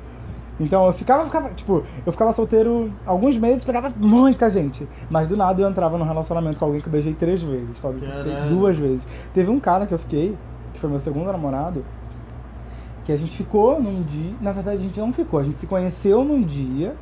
Então 0.61 0.87
eu 0.87 0.92
ficava, 0.92 1.25
ficava, 1.25 1.51
tipo, 1.55 1.83
eu 2.05 2.12
ficava 2.12 2.33
solteiro 2.33 2.92
alguns 3.07 3.37
meses, 3.37 3.64
pegava 3.64 3.92
muita 3.96 4.51
gente. 4.51 4.88
Mas 5.09 5.29
do 5.29 5.37
nada 5.37 5.61
eu 5.62 5.68
entrava 5.68 5.96
num 5.96 6.05
relacionamento 6.05 6.59
com 6.59 6.64
alguém 6.64 6.81
que 6.81 6.88
eu 6.88 6.92
beijei 6.92 7.14
três 7.14 7.42
vezes, 7.42 7.77
sabe? 7.81 8.01
Que 8.01 8.05
eu 8.05 8.12
fiquei 8.18 8.33
Caralho. 8.33 8.48
Duas 8.48 8.77
vezes. 8.77 9.07
Teve 9.35 9.51
um 9.51 9.59
cara 9.59 9.87
que 9.87 9.94
eu 9.94 9.98
fiquei, 9.98 10.37
que 10.75 10.81
foi 10.81 10.90
meu 10.90 10.98
segundo 11.01 11.31
namorado, 11.33 11.85
que 13.05 13.12
a 13.12 13.16
gente 13.16 13.37
ficou 13.37 13.81
num 13.81 14.03
dia. 14.03 14.35
Na 14.40 14.53
verdade, 14.53 14.79
a 14.79 14.81
gente 14.83 15.01
não 15.01 15.12
ficou, 15.12 15.40
a 15.40 15.42
gente 15.42 15.57
se 15.57 15.66
conheceu 15.66 16.25
num 16.25 16.40
dia, 16.42 16.94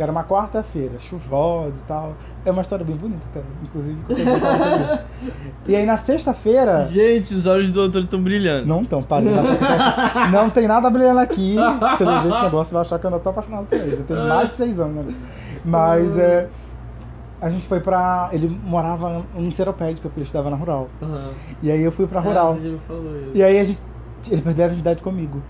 que 0.00 0.02
era 0.02 0.10
uma 0.12 0.24
quarta-feira, 0.24 0.98
chuvosa 0.98 1.74
e 1.76 1.86
tal. 1.86 2.14
É 2.42 2.50
uma 2.50 2.62
história 2.62 2.82
bem 2.82 2.96
bonita, 2.96 3.20
cara. 3.34 3.44
Inclusive. 3.62 3.98
E 5.68 5.76
aí 5.76 5.84
na 5.84 5.98
sexta-feira. 5.98 6.86
Gente, 6.86 7.34
os 7.34 7.44
olhos 7.46 7.70
do 7.70 7.82
doutor 7.82 8.04
estão 8.04 8.22
brilhando. 8.22 8.66
Não 8.66 8.82
tão, 8.82 9.02
para. 9.02 9.22
ele 9.22 9.34
vai 9.34 9.40
achar 9.44 9.56
que 9.58 9.64
tá- 9.66 10.28
Não 10.32 10.48
tem 10.48 10.66
nada 10.66 10.88
brilhando 10.88 11.20
aqui. 11.20 11.54
Se 11.98 12.02
ele 12.02 12.18
ver 12.20 12.28
esse 12.30 12.42
negócio, 12.42 12.72
vai 12.72 12.80
achar 12.80 12.98
que 12.98 13.04
eu 13.04 13.10
ainda 13.10 13.22
tô 13.22 13.28
apaixonado 13.28 13.66
por 13.66 13.76
ele. 13.76 13.96
Eu 13.96 14.04
tenho 14.04 14.26
mais 14.26 14.48
de 14.50 14.56
seis 14.56 14.80
anos, 14.80 15.04
né? 15.04 15.14
Mas 15.66 16.16
é. 16.16 16.48
A 17.42 17.50
gente 17.50 17.66
foi 17.66 17.80
pra. 17.80 18.30
Ele 18.32 18.48
morava 18.64 19.22
em 19.36 19.50
Seropédica, 19.50 20.08
porque 20.08 20.20
ele 20.20 20.24
estudava 20.24 20.48
na 20.48 20.56
rural. 20.56 20.88
Aham. 21.02 21.30
E 21.62 21.70
aí 21.70 21.82
eu 21.82 21.92
fui 21.92 22.06
pra 22.06 22.20
rural. 22.20 22.56
Ah. 22.88 22.94
E 23.34 23.42
aí 23.42 23.58
a 23.58 23.64
gente. 23.64 23.80
Ele 24.30 24.40
perdeu 24.40 24.64
a 24.64 24.68
virgindade 24.68 25.02
comigo. 25.02 25.42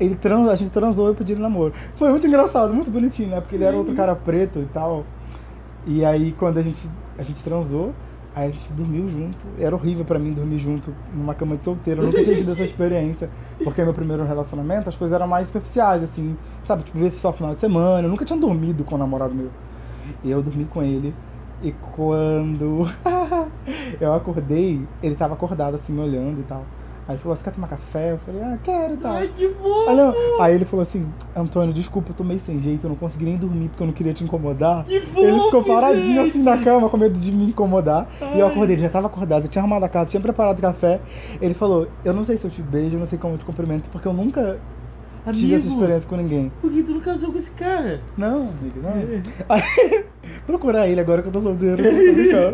Ele 0.00 0.14
trans, 0.14 0.48
a 0.48 0.56
gente 0.56 0.70
transou 0.70 1.06
e 1.06 1.10
eu 1.10 1.14
pedi 1.14 1.32
ele 1.32 1.42
namoro. 1.42 1.72
Foi 1.96 2.08
muito 2.10 2.26
engraçado, 2.26 2.72
muito 2.72 2.90
bonitinho, 2.90 3.30
né? 3.30 3.40
Porque 3.40 3.56
ele 3.56 3.64
era 3.64 3.76
outro 3.76 3.94
cara 3.94 4.14
preto 4.14 4.60
e 4.60 4.66
tal. 4.66 5.04
E 5.86 6.04
aí 6.04 6.32
quando 6.32 6.58
a 6.58 6.62
gente, 6.62 6.88
a 7.18 7.22
gente 7.22 7.42
transou, 7.42 7.92
aí 8.34 8.48
a 8.48 8.52
gente 8.52 8.72
dormiu 8.72 9.08
junto. 9.08 9.46
Era 9.58 9.74
horrível 9.74 10.04
pra 10.04 10.18
mim 10.18 10.32
dormir 10.32 10.58
junto 10.58 10.94
numa 11.12 11.34
cama 11.34 11.56
de 11.56 11.64
solteiro. 11.64 12.02
Eu 12.02 12.06
nunca 12.06 12.22
tinha 12.22 12.36
tido 12.36 12.52
essa 12.52 12.62
experiência. 12.64 13.28
Porque 13.64 13.82
meu 13.82 13.92
primeiro 13.92 14.24
relacionamento, 14.24 14.88
as 14.88 14.96
coisas 14.96 15.14
eram 15.14 15.26
mais 15.26 15.48
superficiais, 15.48 16.02
assim, 16.02 16.36
sabe? 16.64 16.84
Tipo, 16.84 16.98
ver 16.98 17.12
só 17.12 17.32
final 17.32 17.54
de 17.54 17.60
semana. 17.60 18.06
Eu 18.06 18.10
nunca 18.10 18.24
tinha 18.24 18.38
dormido 18.38 18.84
com 18.84 18.94
um 18.94 18.98
namorado 18.98 19.34
meu. 19.34 19.50
E 20.22 20.30
eu 20.30 20.42
dormi 20.42 20.64
com 20.66 20.82
ele. 20.82 21.12
E 21.60 21.72
quando 21.72 22.86
eu 24.00 24.14
acordei, 24.14 24.86
ele 25.02 25.16
tava 25.16 25.34
acordado 25.34 25.74
assim, 25.74 25.92
me 25.92 26.00
olhando 26.00 26.40
e 26.40 26.44
tal. 26.44 26.64
Aí 27.08 27.14
ele 27.14 27.22
falou, 27.22 27.34
você 27.34 27.42
quer 27.42 27.52
tomar 27.52 27.68
café? 27.68 28.12
Eu 28.12 28.18
falei, 28.18 28.42
ah, 28.42 28.58
quero 28.62 28.92
e 28.92 28.96
tal. 28.98 29.16
Ai, 29.16 29.28
que 29.28 29.48
fofo! 29.48 29.88
Aí. 29.88 29.98
Aí 30.40 30.54
ele 30.54 30.66
falou 30.66 30.82
assim, 30.82 31.10
Antônio, 31.34 31.72
desculpa, 31.72 32.10
eu 32.10 32.14
tô 32.14 32.22
meio 32.22 32.38
sem 32.38 32.60
jeito, 32.60 32.84
eu 32.84 32.90
não 32.90 32.96
consegui 32.96 33.24
nem 33.24 33.38
dormir 33.38 33.70
porque 33.70 33.82
eu 33.82 33.86
não 33.86 33.94
queria 33.94 34.12
te 34.12 34.22
incomodar. 34.22 34.84
Que 34.84 35.00
fofo, 35.00 35.24
ele 35.24 35.40
ficou 35.40 35.64
paradinho 35.64 36.22
gente. 36.22 36.28
assim 36.28 36.42
na 36.42 36.58
cama, 36.58 36.86
com 36.90 36.98
medo 36.98 37.18
de 37.18 37.32
me 37.32 37.46
incomodar. 37.46 38.06
E 38.34 38.38
eu 38.38 38.46
Ai. 38.46 38.52
acordei, 38.52 38.76
ele 38.76 38.82
já 38.82 38.90
tava 38.90 39.06
acordado, 39.06 39.44
eu 39.44 39.48
tinha 39.48 39.62
arrumado 39.62 39.84
a 39.84 39.88
casa, 39.88 40.10
tinha 40.10 40.20
preparado 40.20 40.60
café. 40.60 41.00
Ele 41.40 41.54
falou, 41.54 41.88
eu 42.04 42.12
não 42.12 42.24
sei 42.24 42.36
se 42.36 42.46
eu 42.46 42.50
te 42.50 42.62
beijo, 42.62 42.96
eu 42.96 43.00
não 43.00 43.06
sei 43.06 43.18
como 43.18 43.34
eu 43.34 43.38
te 43.38 43.44
cumprimento, 43.46 43.88
porque 43.88 44.06
eu 44.06 44.12
nunca 44.12 44.60
tive 45.32 45.54
essa 45.54 45.66
Amigo, 45.66 45.74
experiência 45.80 46.08
com 46.08 46.16
ninguém. 46.16 46.50
Por 46.60 46.70
que 46.72 46.82
tu 46.82 46.92
não 46.94 47.00
casou 47.00 47.32
com 47.32 47.38
esse 47.38 47.50
cara? 47.50 48.00
Não, 48.16 48.50
amigo, 48.50 48.80
não. 48.80 48.92
Aí, 49.48 49.62
procurar 50.46 50.88
ele 50.88 51.00
agora 51.00 51.22
que 51.22 51.28
eu 51.28 51.32
tô 51.32 51.40
solteiro. 51.40 51.82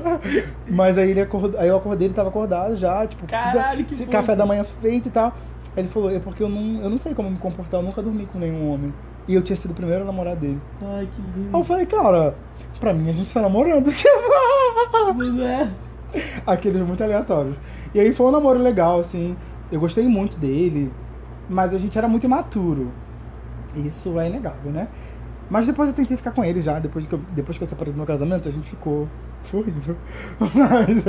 Mas 0.70 0.98
aí 0.98 1.10
ele 1.10 1.20
acordou, 1.20 1.60
aí 1.60 1.68
eu 1.68 1.76
acordei, 1.76 2.08
ele 2.08 2.14
tava 2.14 2.28
acordado 2.28 2.76
já, 2.76 3.06
tipo, 3.06 3.26
Caralho, 3.26 3.84
tudo- 3.84 4.06
café 4.06 4.34
da 4.36 4.46
manhã 4.46 4.64
feito 4.64 5.08
e 5.08 5.10
tal. 5.10 5.36
Aí 5.76 5.82
ele 5.82 5.88
falou, 5.88 6.10
é 6.10 6.18
porque 6.20 6.42
eu 6.42 6.48
não, 6.48 6.80
eu 6.82 6.90
não 6.90 6.98
sei 6.98 7.14
como 7.14 7.30
me 7.30 7.38
comportar, 7.38 7.80
eu 7.80 7.84
nunca 7.86 8.00
dormi 8.02 8.26
com 8.26 8.38
nenhum 8.38 8.68
homem. 8.70 8.92
E 9.26 9.34
eu 9.34 9.42
tinha 9.42 9.56
sido 9.56 9.70
o 9.70 9.74
primeiro 9.74 10.04
namorado 10.04 10.40
dele. 10.40 10.60
Ai, 10.82 11.06
que 11.06 11.20
Aí 11.20 11.26
eu 11.38 11.52
lindo. 11.52 11.64
falei, 11.64 11.86
cara, 11.86 12.34
pra 12.78 12.92
mim 12.92 13.08
a 13.08 13.12
gente 13.12 13.32
tá 13.32 13.40
namorando, 13.40 13.90
tipo. 13.92 14.08
É. 15.42 15.68
Aqueles 16.46 16.80
muito 16.82 17.02
aleatórios. 17.02 17.56
E 17.94 17.98
aí 18.00 18.12
foi 18.12 18.26
um 18.26 18.30
namoro 18.30 18.58
legal, 18.58 19.00
assim. 19.00 19.36
Eu 19.72 19.80
gostei 19.80 20.06
muito 20.06 20.36
dele, 20.38 20.92
mas 21.48 21.74
a 21.74 21.78
gente 21.78 21.96
era 21.96 22.08
muito 22.08 22.24
imaturo. 22.24 22.92
Isso 23.74 24.18
é 24.20 24.28
inegável, 24.28 24.72
né? 24.72 24.88
Mas 25.48 25.66
depois 25.66 25.88
eu 25.88 25.94
tentei 25.94 26.16
ficar 26.16 26.32
com 26.32 26.44
ele 26.44 26.62
já, 26.62 26.78
depois 26.78 27.06
que 27.06 27.14
eu, 27.14 27.18
depois 27.30 27.58
que 27.58 27.64
eu 27.64 27.68
separei 27.68 27.92
do 27.92 27.96
meu 27.96 28.06
casamento, 28.06 28.48
a 28.48 28.52
gente 28.52 28.68
ficou. 28.68 29.08
Foi 29.44 29.60
horrível. 29.60 29.96
Mas, 30.54 31.04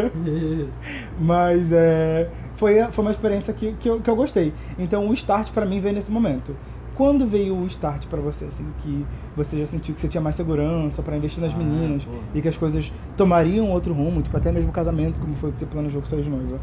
mas 1.18 1.72
é, 1.72 2.30
foi, 2.56 2.84
foi 2.92 3.04
uma 3.06 3.12
experiência 3.12 3.54
que, 3.54 3.74
que, 3.74 3.90
eu, 3.90 4.02
que 4.02 4.10
eu 4.10 4.16
gostei. 4.16 4.54
Então 4.78 5.08
o 5.08 5.14
start 5.14 5.52
pra 5.52 5.66
mim 5.66 5.80
veio 5.80 5.96
nesse 5.96 6.12
momento. 6.12 6.56
Quando 6.94 7.28
veio 7.28 7.56
o 7.58 7.66
start 7.68 8.06
pra 8.08 8.22
você, 8.22 8.46
assim, 8.46 8.74
que 8.82 9.06
você 9.36 9.58
já 9.60 9.68
sentiu 9.68 9.94
que 9.94 10.00
você 10.00 10.08
tinha 10.08 10.22
mais 10.22 10.36
segurança 10.36 11.02
pra 11.04 11.18
investir 11.18 11.42
nas 11.44 11.54
Ah, 11.54 11.58
meninas 11.58 12.04
porra. 12.04 12.18
e 12.34 12.42
que 12.42 12.48
as 12.48 12.58
coisas 12.58 12.92
tomariam 13.18 13.70
outro 13.70 13.94
rumo, 13.94 14.22
tipo 14.22 14.36
até 14.38 14.52
mesmo 14.52 14.70
o 14.70 14.74
casamento, 14.74 15.20
como 15.20 15.36
foi 15.36 15.52
que 15.52 15.60
você 15.60 15.66
planejou 15.66 16.02
com 16.02 16.08
suas 16.08 16.26
noivas? 16.26 16.62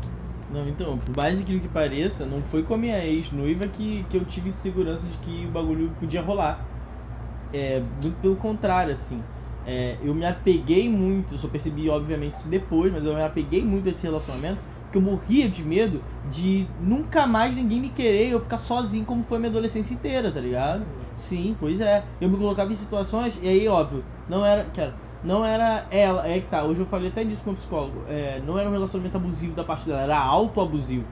Não, 0.53 0.69
então, 0.69 0.99
por 0.99 1.15
mais 1.17 1.41
incrível 1.41 1.63
que 1.63 1.69
pareça, 1.69 2.27
não 2.27 2.43
foi 2.45 2.63
com 2.63 2.75
a 2.75 2.79
minha 2.79 3.03
ex-noiva 3.07 3.67
que, 3.69 4.05
que 4.05 4.17
eu 4.17 4.25
tive 4.25 4.53
segurança 4.53 5.09
de 5.09 5.17
que 5.17 5.47
o 5.47 5.51
bagulho 5.51 5.95
podia 5.99 6.21
rolar. 6.21 6.71
É, 7.53 7.81
muito 7.81 8.19
pelo 8.21 8.37
contrário, 8.37 8.93
assim. 8.93 9.25
É, 9.65 9.99
eu 10.03 10.15
me 10.15 10.25
apeguei 10.27 10.89
muito, 10.89 11.39
só 11.39 11.49
percebi 11.49 11.89
obviamente 11.89 12.35
isso 12.35 12.49
depois, 12.49 12.93
mas 12.93 13.05
eu 13.05 13.15
me 13.15 13.23
apeguei 13.23 13.65
muito 13.65 13.89
a 13.89 13.93
esse 13.93 14.03
relacionamento, 14.03 14.63
porque 14.85 14.99
eu 14.99 15.03
morria 15.03 15.49
de 15.49 15.65
medo 15.65 16.05
de 16.25 16.69
nunca 16.79 17.27
mais 17.27 17.55
ninguém 17.57 17.81
me 17.81 17.91
querer 17.91 18.29
eu 18.31 18.41
ficar 18.41 18.59
sozinho 18.59 19.07
como 19.07 19.25
foi 19.25 19.39
a 19.39 19.41
minha 19.41 19.51
adolescência 19.51 19.95
inteira, 19.95 20.33
tá 20.33 20.41
ligado? 20.41 20.89
Sim, 21.17 21.57
pois 21.59 21.81
é. 21.81 22.07
Eu 22.21 22.29
me 22.29 22.37
colocava 22.37 22.73
em 22.73 22.77
situações, 22.77 23.39
e 23.41 23.47
aí, 23.49 23.69
óbvio, 23.69 24.05
não 24.29 24.45
era. 24.45 24.65
Cara, 24.71 24.99
não 25.25 25.45
era 25.45 25.87
ela, 25.91 26.27
é 26.27 26.41
que 26.41 26.49
tá, 26.49 26.65
hoje 26.65 26.81
eu 26.81 26.87
falei 26.87 27.09
até 27.09 27.23
disso 27.23 27.43
com 27.45 27.53
o 27.53 27.57
psicólogo, 27.57 28.05
é, 28.09 28.41
não 28.45 28.59
era 28.59 28.69
um 28.69 28.73
relacionamento 28.73 29.17
abusivo 29.17 29.55
da 29.55 29.63
parte 29.63 29.87
dela, 29.87 30.01
era 30.01 30.19
autoabusivo. 30.19 31.07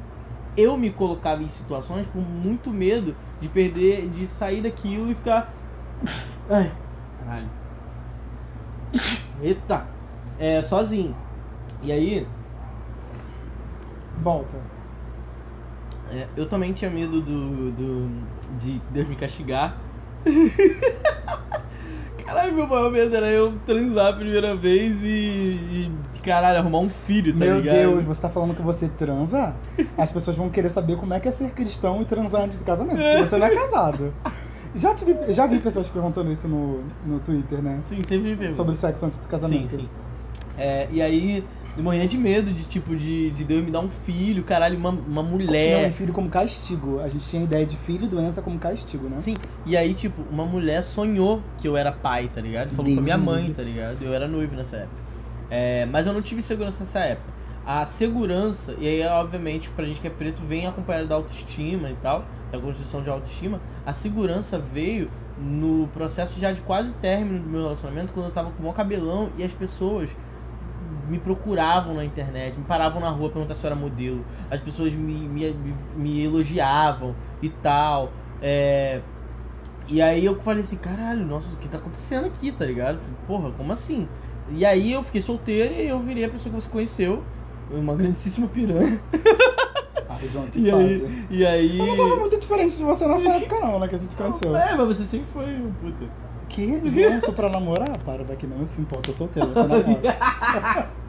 Eu 0.57 0.77
me 0.77 0.91
colocava 0.91 1.43
em 1.43 1.49
situações 1.49 2.07
com 2.13 2.19
muito 2.19 2.71
medo 2.71 3.15
de 3.41 3.49
perder, 3.49 4.09
de 4.09 4.27
sair 4.27 4.61
daquilo 4.61 5.11
e 5.11 5.15
ficar. 5.15 5.53
Ai, 6.51 6.73
caralho. 7.21 7.49
Eita! 9.41 9.87
É, 10.39 10.61
sozinho. 10.63 11.15
E 11.83 11.93
aí, 11.93 12.27
Volta. 14.23 14.59
é, 16.11 16.27
eu 16.37 16.47
também 16.47 16.73
tinha 16.73 16.91
medo 16.91 17.21
do, 17.21 17.71
do. 17.71 18.11
de 18.59 18.81
Deus 18.91 19.09
me 19.09 19.17
castigar. 19.17 19.77
Caralho, 22.31 22.55
meu 22.55 22.65
maior 22.65 22.93
medo 22.93 23.17
era 23.17 23.27
eu 23.27 23.53
transar 23.67 24.07
a 24.07 24.13
primeira 24.13 24.55
vez 24.55 25.03
e. 25.03 25.91
e 26.15 26.21
caralho, 26.23 26.59
arrumar 26.59 26.79
um 26.79 26.89
filho, 26.89 27.33
tá 27.33 27.41
Meu 27.41 27.57
ligado? 27.57 27.75
Deus, 27.75 28.05
você 28.05 28.23
tá 28.23 28.29
falando 28.29 28.55
que 28.55 28.63
você 28.63 28.89
transa? 28.89 29.53
As 29.99 30.13
pessoas 30.13 30.37
vão 30.37 30.49
querer 30.49 30.69
saber 30.69 30.97
como 30.97 31.13
é 31.13 31.19
que 31.19 31.27
é 31.27 31.33
ser 31.33 31.51
cristão 31.51 32.01
e 32.01 32.05
transar 32.05 32.43
antes 32.43 32.57
do 32.57 32.65
casamento, 32.65 32.99
porque 32.99 33.29
você 33.29 33.37
não 33.37 33.47
é 33.49 33.51
casado. 33.51 34.15
Já, 34.77 34.95
tive, 34.95 35.33
já 35.33 35.49
vi 35.49 35.59
pessoas 35.59 35.89
perguntando 35.89 36.31
isso 36.31 36.47
no, 36.47 36.85
no 37.05 37.19
Twitter, 37.19 37.61
né? 37.61 37.81
Sim, 37.83 38.01
sempre 38.07 38.37
pergunto. 38.37 38.55
Sobre 38.55 38.77
sexo 38.77 39.05
antes 39.05 39.19
do 39.19 39.27
casamento. 39.27 39.71
Sim, 39.71 39.79
sim. 39.79 39.89
É, 40.57 40.87
e 40.93 41.03
aí, 41.03 41.45
eu 41.77 41.83
morria 41.85 42.07
de 42.09 42.19
medo 42.19 42.53
de, 42.53 42.67
tipo, 42.67 42.97
de, 42.97 43.31
de 43.31 43.45
Deus 43.45 43.65
me 43.65 43.71
dar 43.71 43.81
um 43.81 43.91
filho, 43.91 44.45
caralho, 44.45 44.77
uma, 44.79 44.91
uma 44.91 45.23
Não, 45.65 45.85
mulher. 45.85 45.89
e 45.89 45.91
filho 45.91 46.13
como 46.13 46.31
castigo. 46.31 46.99
A 47.01 47.09
gente 47.09 47.27
tinha 47.27 47.43
ideia 47.45 47.67
de 47.67 47.77
filho 47.77 48.05
e 48.05 48.09
doença 48.09 48.43
como 48.43 48.59
castigo, 48.59 49.09
né? 49.09 49.25
Sim, 49.25 49.43
e 49.65 49.77
aí, 49.77 49.95
tipo, 49.95 50.23
uma 50.23 50.45
mulher 50.47 50.83
sonhou 50.83 51.53
que 51.57 51.69
eu 51.69 51.77
era 51.77 51.93
pai, 51.93 52.29
tá 52.31 52.41
ligado? 52.41 52.73
Falou 52.73 52.91
Deus 52.91 52.95
com 52.95 53.01
a 53.01 53.03
minha 53.03 53.19
mãe, 53.19 53.53
tá 53.53 53.63
ligado? 53.63 54.03
Eu 54.03 54.13
era 54.15 54.27
noivo 54.27 54.55
nessa 54.57 54.77
época. 54.79 55.05
É, 55.49 55.85
mas 55.87 56.07
eu 56.07 56.13
não 56.13 56.23
tive 56.23 56.43
segurança 56.43 56.85
nessa 56.85 57.01
época. 57.01 57.35
A 57.65 57.85
segurança, 57.85 58.75
e 58.79 58.87
aí, 58.87 59.03
obviamente, 59.07 59.71
pra 59.71 59.85
gente 59.85 60.01
que 60.01 60.07
é 60.07 60.11
preto, 60.11 60.45
vem 60.47 60.67
acompanhado 60.67 61.09
da 61.09 61.15
autoestima 61.17 61.91
e 61.91 61.97
tal, 61.97 62.31
da 62.51 62.59
construção 62.59 63.03
de 63.03 63.11
autoestima. 63.11 63.63
A 63.85 63.93
segurança 63.93 64.59
veio 64.59 65.13
no 65.37 65.89
processo 65.89 66.39
já 66.39 66.53
de 66.53 66.63
quase 66.63 66.95
término 66.95 67.43
do 67.43 67.49
meu 67.49 67.63
relacionamento, 67.63 68.13
quando 68.13 68.27
eu 68.27 68.33
tava 68.33 68.53
com 68.53 68.59
o 68.59 68.63
maior 68.63 68.75
cabelão 68.75 69.33
e 69.35 69.43
as 69.43 69.53
pessoas 69.53 70.17
me 71.11 71.19
procuravam 71.19 71.95
na 71.95 72.05
internet, 72.05 72.57
me 72.57 72.65
paravam 72.65 73.01
na 73.01 73.11
rua 73.11 73.29
perguntar 73.31 73.55
se 73.55 73.67
eu 73.67 73.69
era 73.69 73.79
modelo. 73.79 74.25
As 74.49 74.61
pessoas 74.61 74.93
me, 74.93 75.15
me, 75.15 75.55
me, 75.97 76.23
elogiavam 76.23 77.15
e 77.43 77.49
tal. 77.49 78.13
É, 78.41 79.01
e 79.89 80.01
aí 80.01 80.25
eu 80.25 80.37
falei 80.37 80.63
assim, 80.63 80.77
caralho, 80.77 81.27
nossa, 81.27 81.49
o 81.49 81.57
que 81.57 81.69
tá 81.69 81.79
acontecendo 81.79 82.27
aqui, 82.27 82.53
tá 82.53 82.65
ligado? 82.65 82.99
Falei, 83.01 83.17
Porra, 83.27 83.51
como 83.53 83.73
assim? 83.73 84.07
E 84.53 84.65
aí 84.65 84.93
eu 84.93 85.03
fiquei 85.03 85.21
solteiro 85.21 85.75
e 85.75 85.89
eu 85.89 85.99
virei 85.99 86.25
a 86.25 86.29
pessoa 86.29 86.55
que 86.55 86.61
você 86.61 86.71
conheceu, 86.71 87.25
uma 87.71 87.97
grandíssima 87.97 88.47
piranha. 88.47 89.01
Ah, 90.09 90.17
E 90.55 90.71
aí, 90.71 91.27
e 91.31 91.47
aí... 91.47 91.79
Eu 91.79 91.87
não 91.87 91.97
tava 91.97 92.17
muito 92.21 92.39
diferente 92.39 92.77
de 92.77 92.83
você 92.85 93.07
nessa 93.07 93.29
época, 93.31 93.61
não, 93.61 93.81
né? 93.81 93.89
Que 93.89 93.95
a 93.95 93.99
gente 93.99 94.11
se 94.11 94.17
conheceu. 94.17 94.57
É, 94.57 94.75
mas 94.77 94.97
você 94.97 95.05
sempre 95.05 95.27
foi 95.33 95.55
um 95.55 95.73
puta. 95.73 96.05
Que? 96.51 96.83
João, 96.91 97.21
sou 97.21 97.33
pra 97.35 97.49
namorar? 97.49 97.99
Para 98.03 98.25
daqui 98.25 98.47
não, 98.47 98.63
enfim, 98.63 98.85
pô, 98.85 99.03
tô 99.03 99.13
solteiro, 99.13 99.49
você 99.55 99.67
namora. 99.67 100.07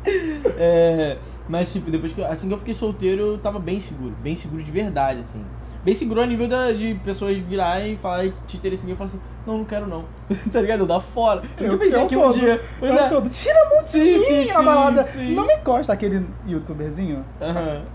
É, 0.58 1.22
mas 1.48 1.72
tipo, 1.72 1.92
depois 1.92 2.14
que 2.14 2.20
eu- 2.22 2.26
assim 2.26 2.48
que 2.48 2.54
eu 2.54 2.58
fiquei 2.60 2.74
solteiro, 2.74 3.22
eu 3.22 3.40
tava 3.40 3.60
bem 3.60 3.80
seguro, 3.80 4.16
bem 4.16 4.36
seguro 4.36 4.64
de 4.64 4.72
verdade, 4.72 5.20
assim. 5.22 5.52
Bem 5.84 5.94
seguro 5.96 6.22
a 6.22 6.28
nível 6.28 6.48
da, 6.48 6.72
de 6.72 6.96
pessoas 6.96 7.38
virarem 7.38 7.94
e 7.94 7.98
falarem 7.98 8.32
que 8.32 8.42
te 8.44 8.58
interessam 8.58 8.84
em 8.86 8.88
mim 8.88 8.94
e 8.94 8.98
falar 8.98 9.10
assim, 9.10 9.22
não, 9.46 9.60
não 9.60 9.66
quero 9.66 9.88
não. 9.88 10.10
tá 10.52 10.62
ligado? 10.62 10.82
Eu 10.82 10.88
dar 10.88 11.00
fora. 11.02 11.42
Eu, 11.58 11.66
nunca 11.72 11.78
pensei 11.78 12.02
eu 12.02 12.08
que 12.08 12.16
um 12.16 12.22
todo, 12.22 12.34
dia. 12.34 12.62
Eu 12.82 12.94
é. 12.94 13.10
todo. 13.10 13.30
Tira 13.30 13.56
a 13.56 13.70
mão 13.76 13.84
de 13.86 13.92
Sim, 13.92 14.20
mim 14.20 14.26
sim, 14.28 14.48
na 14.48 14.54
sim, 14.54 14.64
balada. 14.66 15.08
sim. 15.08 15.34
Não 15.34 15.48
me 15.48 15.54
encosta 15.56 15.94
aquele 15.94 16.36
youtuberzinho. 16.46 17.26
Aham. 17.40 17.86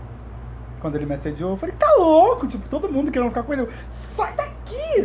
Quando 0.79 0.95
ele 0.95 1.05
me 1.07 1.15
assediou, 1.15 1.51
eu 1.51 1.57
falei, 1.57 1.75
tá 1.75 1.87
louco? 1.97 2.47
Tipo, 2.47 2.69
todo 2.69 2.91
mundo 2.91 3.11
querendo 3.11 3.29
ficar 3.29 3.43
com 3.43 3.53
ele. 3.53 3.63
Eu, 3.63 3.71
Sai 3.89 4.35
daqui! 4.35 4.56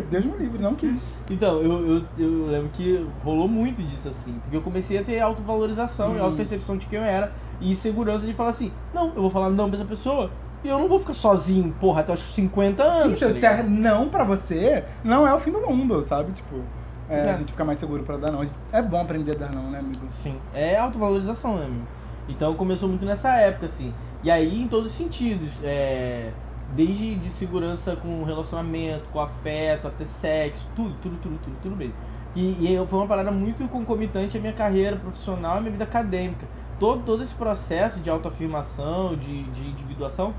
Deus 0.08 0.24
me 0.24 0.36
livre, 0.38 0.60
não 0.60 0.74
quis. 0.74 1.18
Então, 1.30 1.62
eu, 1.62 1.86
eu, 1.86 2.08
eu 2.16 2.46
lembro 2.46 2.70
que 2.70 2.96
rolou 3.18 3.48
muito 3.48 3.82
disso 3.82 4.08
assim. 4.08 4.40
Porque 4.40 4.56
eu 4.56 4.62
comecei 4.62 4.98
a 4.98 5.04
ter 5.04 5.20
autovalorização 5.20 6.16
e 6.16 6.18
Hum. 6.18 6.22
autopercepção 6.24 6.76
de 6.76 6.86
quem 6.86 6.98
eu 6.98 7.04
era. 7.04 7.34
E 7.60 7.74
segurança 7.76 8.26
de 8.26 8.32
falar 8.34 8.50
assim, 8.50 8.72
não, 8.92 9.08
eu 9.14 9.22
vou 9.22 9.30
falar 9.30 9.50
não 9.50 9.68
pra 9.70 9.78
essa 9.78 9.88
pessoa. 9.88 10.34
E 10.64 10.68
eu 10.68 10.78
não 10.78 10.88
vou 10.88 11.00
ficar 11.00 11.14
sozinho, 11.14 11.72
porra, 11.72 12.00
até 12.02 12.12
os 12.12 12.20
50 12.34 12.84
Sim, 12.84 12.88
anos. 13.04 13.18
se 13.18 13.24
eu 13.24 13.28
tá 13.28 13.34
disser 13.34 13.68
não 13.68 14.08
pra 14.08 14.24
você, 14.24 14.84
não 15.02 15.26
é 15.26 15.34
o 15.34 15.40
fim 15.40 15.50
do 15.50 15.60
mundo, 15.68 16.02
sabe? 16.04 16.32
Tipo, 16.32 16.64
é, 17.08 17.16
É. 17.16 17.30
a 17.30 17.36
gente 17.36 17.50
fica 17.50 17.64
mais 17.64 17.80
seguro 17.80 18.04
pra 18.04 18.16
dar 18.16 18.30
não. 18.30 18.42
É 18.70 18.82
bom 18.82 19.00
aprender 19.00 19.32
a 19.32 19.34
dar 19.34 19.52
não, 19.52 19.70
né, 19.70 19.78
amigo? 19.80 20.08
Sim, 20.12 20.40
é 20.52 20.76
autovalorização, 20.76 21.56
né, 21.58 21.66
meu? 21.68 21.86
Então 22.28 22.54
começou 22.54 22.88
muito 22.88 23.04
nessa 23.04 23.36
época, 23.38 23.66
assim. 23.66 23.92
E 24.22 24.30
aí 24.30 24.62
em 24.62 24.68
todos 24.68 24.92
os 24.92 24.96
sentidos. 24.96 25.54
É, 25.62 26.34
desde 26.74 27.14
de 27.16 27.28
segurança 27.30 27.94
com 27.96 28.22
relacionamento, 28.24 29.08
com 29.10 29.20
afeto, 29.20 29.88
até 29.88 30.04
sexo, 30.04 30.66
tudo, 30.74 30.94
tudo, 31.02 31.16
tudo, 31.18 31.38
tudo, 31.44 31.56
tudo 31.62 31.76
mesmo. 31.76 31.94
E, 32.34 32.66
e 32.66 32.86
foi 32.86 32.98
uma 32.98 33.06
parada 33.06 33.30
muito 33.30 33.66
concomitante 33.68 34.36
à 34.38 34.40
minha 34.40 34.52
carreira 34.52 34.96
profissional 34.96 35.56
e 35.56 35.58
à 35.58 35.60
minha 35.60 35.72
vida 35.72 35.84
acadêmica. 35.84 36.46
Todo, 36.80 37.02
todo 37.04 37.22
esse 37.22 37.34
processo 37.34 38.00
de 38.00 38.08
autoafirmação, 38.08 39.14
de, 39.16 39.42
de 39.44 39.68
individuação, 39.68 40.34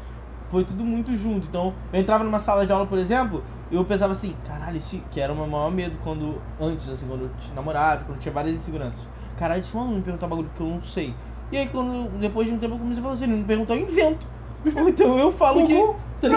foi 0.49 0.63
tudo 0.63 0.83
muito 0.83 1.15
junto. 1.15 1.47
Então, 1.47 1.73
eu 1.91 1.99
entrava 1.99 2.23
numa 2.23 2.39
sala 2.39 2.65
de 2.65 2.71
aula, 2.71 2.85
por 2.85 2.97
exemplo, 2.97 3.43
eu 3.71 3.85
pensava 3.85 4.11
assim, 4.11 4.35
caralho, 4.45 4.77
esse, 4.77 4.97
que 5.11 5.19
era 5.19 5.31
o 5.31 5.35
meu 5.35 5.47
maior 5.47 5.71
medo 5.71 5.97
quando, 6.03 6.41
antes, 6.59 6.89
assim, 6.89 7.07
quando 7.07 7.23
eu 7.23 7.55
namorado, 7.55 8.05
quando 8.05 8.17
eu 8.17 8.21
tinha 8.21 8.33
várias 8.33 8.55
inseguranças. 8.55 9.01
Caralho, 9.37 9.63
se 9.63 9.75
um 9.75 9.81
aluno 9.81 10.01
perguntar 10.01 10.27
bagulho 10.27 10.49
que 10.55 10.61
eu 10.61 10.67
não 10.67 10.81
sei. 10.81 11.13
E 11.51 11.57
aí, 11.57 11.67
quando, 11.67 12.09
depois 12.19 12.47
de 12.47 12.53
um 12.53 12.57
tempo, 12.57 12.75
eu 12.75 12.79
comecei 12.79 12.99
a 12.99 13.03
falar 13.03 13.15
assim, 13.15 13.23
ele 13.23 13.35
não 13.35 13.43
perguntar, 13.43 13.75
eu 13.75 13.89
invento. 13.89 14.27
Ou 14.75 14.89
então 14.89 15.17
eu 15.17 15.31
falo 15.31 15.65
que. 15.67 15.75
Tá 16.21 16.29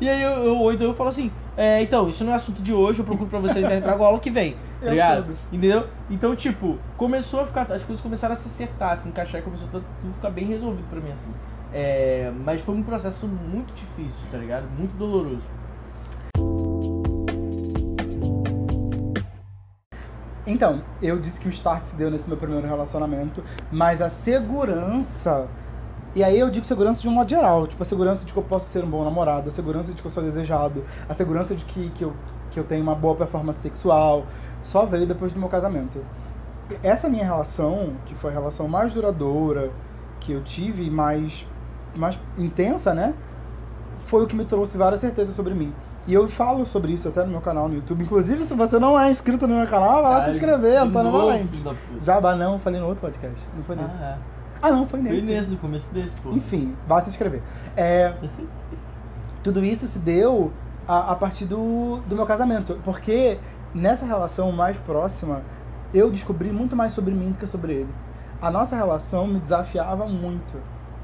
e 0.00 0.08
aí, 0.08 0.22
eu, 0.22 0.30
eu- 0.44 0.56
ou 0.58 0.72
então 0.72 0.86
eu 0.88 0.94
falo 0.94 1.08
assim, 1.08 1.30
é, 1.56 1.80
então, 1.80 2.08
isso 2.08 2.22
não 2.24 2.32
é 2.32 2.36
assunto 2.36 2.60
de 2.62 2.72
hoje, 2.72 2.98
eu 2.98 3.04
procuro 3.04 3.30
pra 3.30 3.38
você 3.38 3.54
na 3.54 3.60
internet, 3.60 3.82
trago 3.84 4.02
a 4.02 4.06
aula 4.06 4.20
que 4.20 4.30
vem. 4.30 4.52
Tá 4.52 4.58
Eu 4.86 4.90
ligado? 4.90 5.18
entendo. 5.22 5.38
Entendeu? 5.50 5.86
Então, 6.10 6.36
tipo, 6.36 6.78
começou 6.96 7.40
a 7.40 7.46
ficar. 7.46 7.62
As 7.72 7.82
coisas 7.82 8.00
começaram 8.02 8.34
a 8.34 8.36
se 8.36 8.48
acertar, 8.48 8.92
a 8.92 8.96
se 8.96 9.08
encaixar 9.08 9.40
e 9.40 9.44
começou 9.44 9.66
tudo, 9.68 9.84
tudo 10.02 10.12
ficar 10.14 10.30
bem 10.30 10.44
resolvido 10.46 10.86
pra 10.90 11.00
mim, 11.00 11.12
assim. 11.12 11.32
É, 11.72 12.30
mas 12.44 12.60
foi 12.60 12.74
um 12.74 12.82
processo 12.82 13.26
muito 13.26 13.72
difícil, 13.72 14.28
tá 14.30 14.36
ligado? 14.36 14.64
Muito 14.78 14.94
doloroso. 14.96 15.42
Então, 20.46 20.82
eu 21.00 21.18
disse 21.18 21.40
que 21.40 21.48
o 21.48 21.50
start 21.50 21.86
se 21.86 21.96
deu 21.96 22.10
nesse 22.10 22.28
meu 22.28 22.36
primeiro 22.36 22.66
relacionamento, 22.66 23.42
mas 23.72 24.02
a 24.02 24.08
segurança. 24.10 25.48
E 26.14 26.22
aí 26.22 26.38
eu 26.38 26.48
digo 26.48 26.64
segurança 26.64 27.00
de 27.02 27.08
um 27.08 27.12
modo 27.12 27.28
geral, 27.28 27.66
tipo 27.66 27.82
a 27.82 27.84
segurança 27.84 28.24
de 28.24 28.32
que 28.32 28.38
eu 28.38 28.42
posso 28.42 28.68
ser 28.70 28.84
um 28.84 28.88
bom 28.88 29.02
namorado, 29.02 29.48
a 29.48 29.50
segurança 29.50 29.92
de 29.92 30.00
que 30.00 30.06
eu 30.06 30.12
sou 30.12 30.22
desejado, 30.22 30.84
a 31.08 31.14
segurança 31.14 31.56
de 31.56 31.64
que, 31.64 31.90
que, 31.90 32.04
eu, 32.04 32.12
que 32.52 32.60
eu 32.60 32.64
tenho 32.64 32.82
uma 32.82 32.94
boa 32.94 33.16
performance 33.16 33.58
sexual, 33.58 34.24
só 34.62 34.86
veio 34.86 35.06
depois 35.06 35.32
do 35.32 35.40
meu 35.40 35.48
casamento. 35.48 35.98
Essa 36.82 37.08
minha 37.08 37.24
relação, 37.24 37.94
que 38.06 38.14
foi 38.14 38.30
a 38.30 38.34
relação 38.34 38.68
mais 38.68 38.94
duradoura, 38.94 39.70
que 40.20 40.32
eu 40.32 40.42
tive 40.42 40.88
mais, 40.88 41.46
mais 41.96 42.18
intensa, 42.38 42.94
né? 42.94 43.12
Foi 44.06 44.22
o 44.22 44.26
que 44.26 44.36
me 44.36 44.44
trouxe 44.44 44.78
várias 44.78 45.00
certezas 45.00 45.34
sobre 45.34 45.52
mim. 45.52 45.74
E 46.06 46.14
eu 46.14 46.28
falo 46.28 46.64
sobre 46.64 46.92
isso 46.92 47.08
até 47.08 47.24
no 47.24 47.30
meu 47.30 47.40
canal 47.40 47.68
no 47.68 47.74
YouTube. 47.74 48.04
Inclusive, 48.04 48.44
se 48.44 48.54
você 48.54 48.78
não 48.78 48.98
é 48.98 49.10
inscrito 49.10 49.46
no 49.46 49.56
meu 49.56 49.66
canal, 49.66 50.02
vai 50.02 50.12
lá 50.12 50.24
se 50.24 50.30
inscrever, 50.32 50.76
Antônio 50.78 51.10
Valente. 51.10 51.64
Jabá 52.00 52.36
não, 52.36 52.58
falei 52.58 52.78
no 52.78 52.86
outro 52.86 53.00
podcast. 53.00 53.48
Não 53.56 53.64
foi 53.64 53.76
nesse. 53.76 53.88
Ah, 53.88 54.18
Ah, 54.64 54.70
não, 54.70 54.88
foi 54.88 54.98
nesse. 54.98 55.20
Foi 55.20 55.34
nesse, 55.34 55.50
no 55.50 55.58
começo 55.58 55.92
desse, 55.92 56.14
pô. 56.22 56.30
Enfim, 56.30 56.74
vai 56.86 57.02
se 57.02 57.10
inscrever. 57.10 57.42
É, 57.76 58.14
tudo 59.44 59.62
isso 59.62 59.86
se 59.86 59.98
deu 59.98 60.50
a, 60.88 61.12
a 61.12 61.14
partir 61.14 61.44
do, 61.44 62.00
do 62.06 62.16
meu 62.16 62.24
casamento. 62.24 62.80
Porque 62.82 63.38
nessa 63.74 64.06
relação 64.06 64.50
mais 64.52 64.78
próxima, 64.78 65.42
eu 65.92 66.10
descobri 66.10 66.50
muito 66.50 66.74
mais 66.74 66.94
sobre 66.94 67.12
mim 67.12 67.32
do 67.32 67.38
que 67.38 67.46
sobre 67.46 67.74
ele. 67.74 67.94
A 68.40 68.50
nossa 68.50 68.74
relação 68.74 69.26
me 69.26 69.38
desafiava 69.38 70.06
muito. 70.06 70.58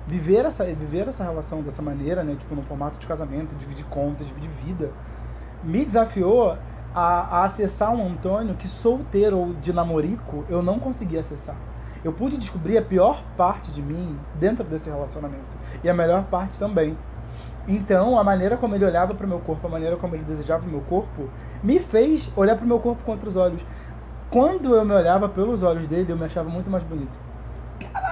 Viver 0.07 0.47
essa, 0.47 0.65
viver 0.65 1.07
essa 1.07 1.23
relação 1.23 1.61
dessa 1.61 1.83
maneira, 1.83 2.25
né? 2.25 2.37
Tipo, 2.39 2.55
no 2.55 2.63
formato 2.63 2.99
de 2.99 3.07
casamento, 3.07 3.55
dividir 3.59 3.85
contas, 3.91 4.27
dividir 4.27 4.49
vida, 4.65 4.91
me 5.63 5.85
desafiou 5.85 6.57
a, 6.95 7.41
a 7.41 7.45
acessar 7.45 7.95
um 7.95 8.09
Antônio 8.11 8.55
que 8.55 8.67
solteiro 8.67 9.37
ou 9.37 9.53
de 9.53 9.71
namorico 9.71 10.47
eu 10.49 10.63
não 10.63 10.79
conseguia 10.79 11.21
acessar. 11.21 11.57
Eu 12.05 12.13
pude 12.13 12.39
descobrir 12.39 12.79
a 12.79 12.83
pior 12.83 13.25
parte 13.37 13.71
de 13.73 13.83
mim 13.83 14.27
dentro 14.35 14.65
desse 14.65 14.89
relacionamento 14.89 15.59
e 15.83 15.89
a 15.89 15.95
melhor 15.95 16.25
parte 16.29 16.59
também. 16.59 16.99
Então, 17.67 18.19
a 18.19 18.25
maneira 18.25 18.57
como 18.57 18.75
ele 18.75 18.85
olhava 18.85 19.15
para 19.15 19.27
o 19.27 19.29
meu 19.29 19.41
corpo, 19.41 19.67
a 19.67 19.71
maneira 19.71 19.97
como 19.97 20.15
ele 20.17 20.25
desejava 20.25 20.67
o 20.67 20.71
meu 20.71 20.83
corpo, 20.83 21.33
me 21.63 21.79
fez 21.79 22.31
olhar 22.37 22.57
para 22.57 22.65
o 22.65 22.69
meu 22.69 22.81
corpo 22.81 23.05
com 23.05 23.13
outros 23.13 23.37
olhos. 23.37 23.65
Quando 24.29 24.75
eu 24.75 24.85
me 24.85 24.95
olhava 24.95 25.29
pelos 25.29 25.63
olhos 25.63 25.87
dele, 25.89 26.13
eu 26.13 26.17
me 26.17 26.25
achava 26.25 26.49
muito 26.49 26.71
mais 26.71 26.85
bonito. 26.85 27.19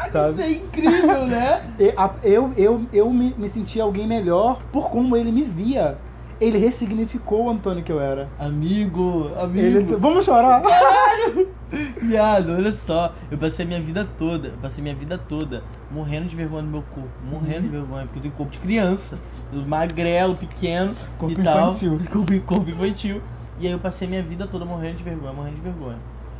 Isso 0.08 0.40
é 0.40 0.50
incrível, 0.50 1.26
né? 1.26 1.74
E 1.78 1.94
a- 1.96 2.16
Eu, 2.22 2.52
eu, 2.56 2.88
eu 2.92 3.12
me, 3.12 3.34
me 3.36 3.48
sentia 3.48 3.82
alguém 3.82 4.06
melhor 4.06 4.64
por 4.72 4.90
como 4.90 5.16
ele 5.16 5.30
me 5.32 5.44
via. 5.44 6.00
Ele 6.40 6.58
ressignificou 6.58 7.46
o 7.46 7.50
Antônio 7.50 7.82
que 7.84 7.90
eu 7.92 8.00
era. 8.00 8.32
Amigo, 8.38 9.34
amigo. 9.36 9.66
Ele, 9.78 9.96
vamos 9.96 10.24
chorar? 10.24 10.62
Viado, 12.02 12.52
olha 12.52 12.72
só, 12.72 13.14
eu 13.30 13.36
passei 13.36 13.64
a 13.64 13.68
minha 13.68 13.80
vida 13.80 14.04
toda, 14.04 14.54
passei 14.62 14.82
minha 14.82 14.94
vida 14.94 15.18
toda 15.18 15.62
morrendo 15.90 16.26
de 16.26 16.34
vergonha 16.34 16.62
no 16.62 16.70
meu 16.70 16.82
corpo, 16.82 17.10
morrendo 17.22 17.62
de 17.62 17.68
vergonha, 17.68 18.04
porque 18.04 18.18
eu 18.18 18.22
tenho 18.22 18.34
corpo 18.34 18.52
de 18.52 18.58
criança, 18.58 19.18
magrelo, 19.66 20.36
pequeno 20.36 20.94
Corpo 21.18 21.38
e 21.40 21.44
tal. 21.44 21.68
infantil. 21.68 21.98
Corpo, 22.10 22.40
corpo 22.42 22.70
infantil. 22.70 23.22
E 23.60 23.66
aí 23.66 23.72
eu 23.72 23.78
passei 23.78 24.06
minha 24.06 24.22
vida 24.22 24.46
toda 24.46 24.64
morrendo 24.64 24.96
de 24.96 25.04
vergonha, 25.04 25.32
morrendo 25.32 25.56
de 25.56 25.62
vergonha. 25.62 25.98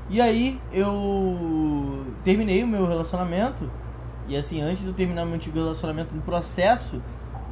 E 0.09 0.21
aí 0.21 0.61
eu 0.73 2.07
terminei 2.25 2.63
o 2.63 2.67
meu 2.67 2.87
relacionamento, 2.87 3.69
e 4.27 4.37
assim, 4.37 4.63
antes 4.63 4.81
de 4.81 4.87
eu 4.87 4.95
terminar 4.95 5.25
meu 5.25 5.35
antigo 5.35 5.59
relacionamento, 5.59 6.15
no 6.15 6.23
processo, 6.23 7.03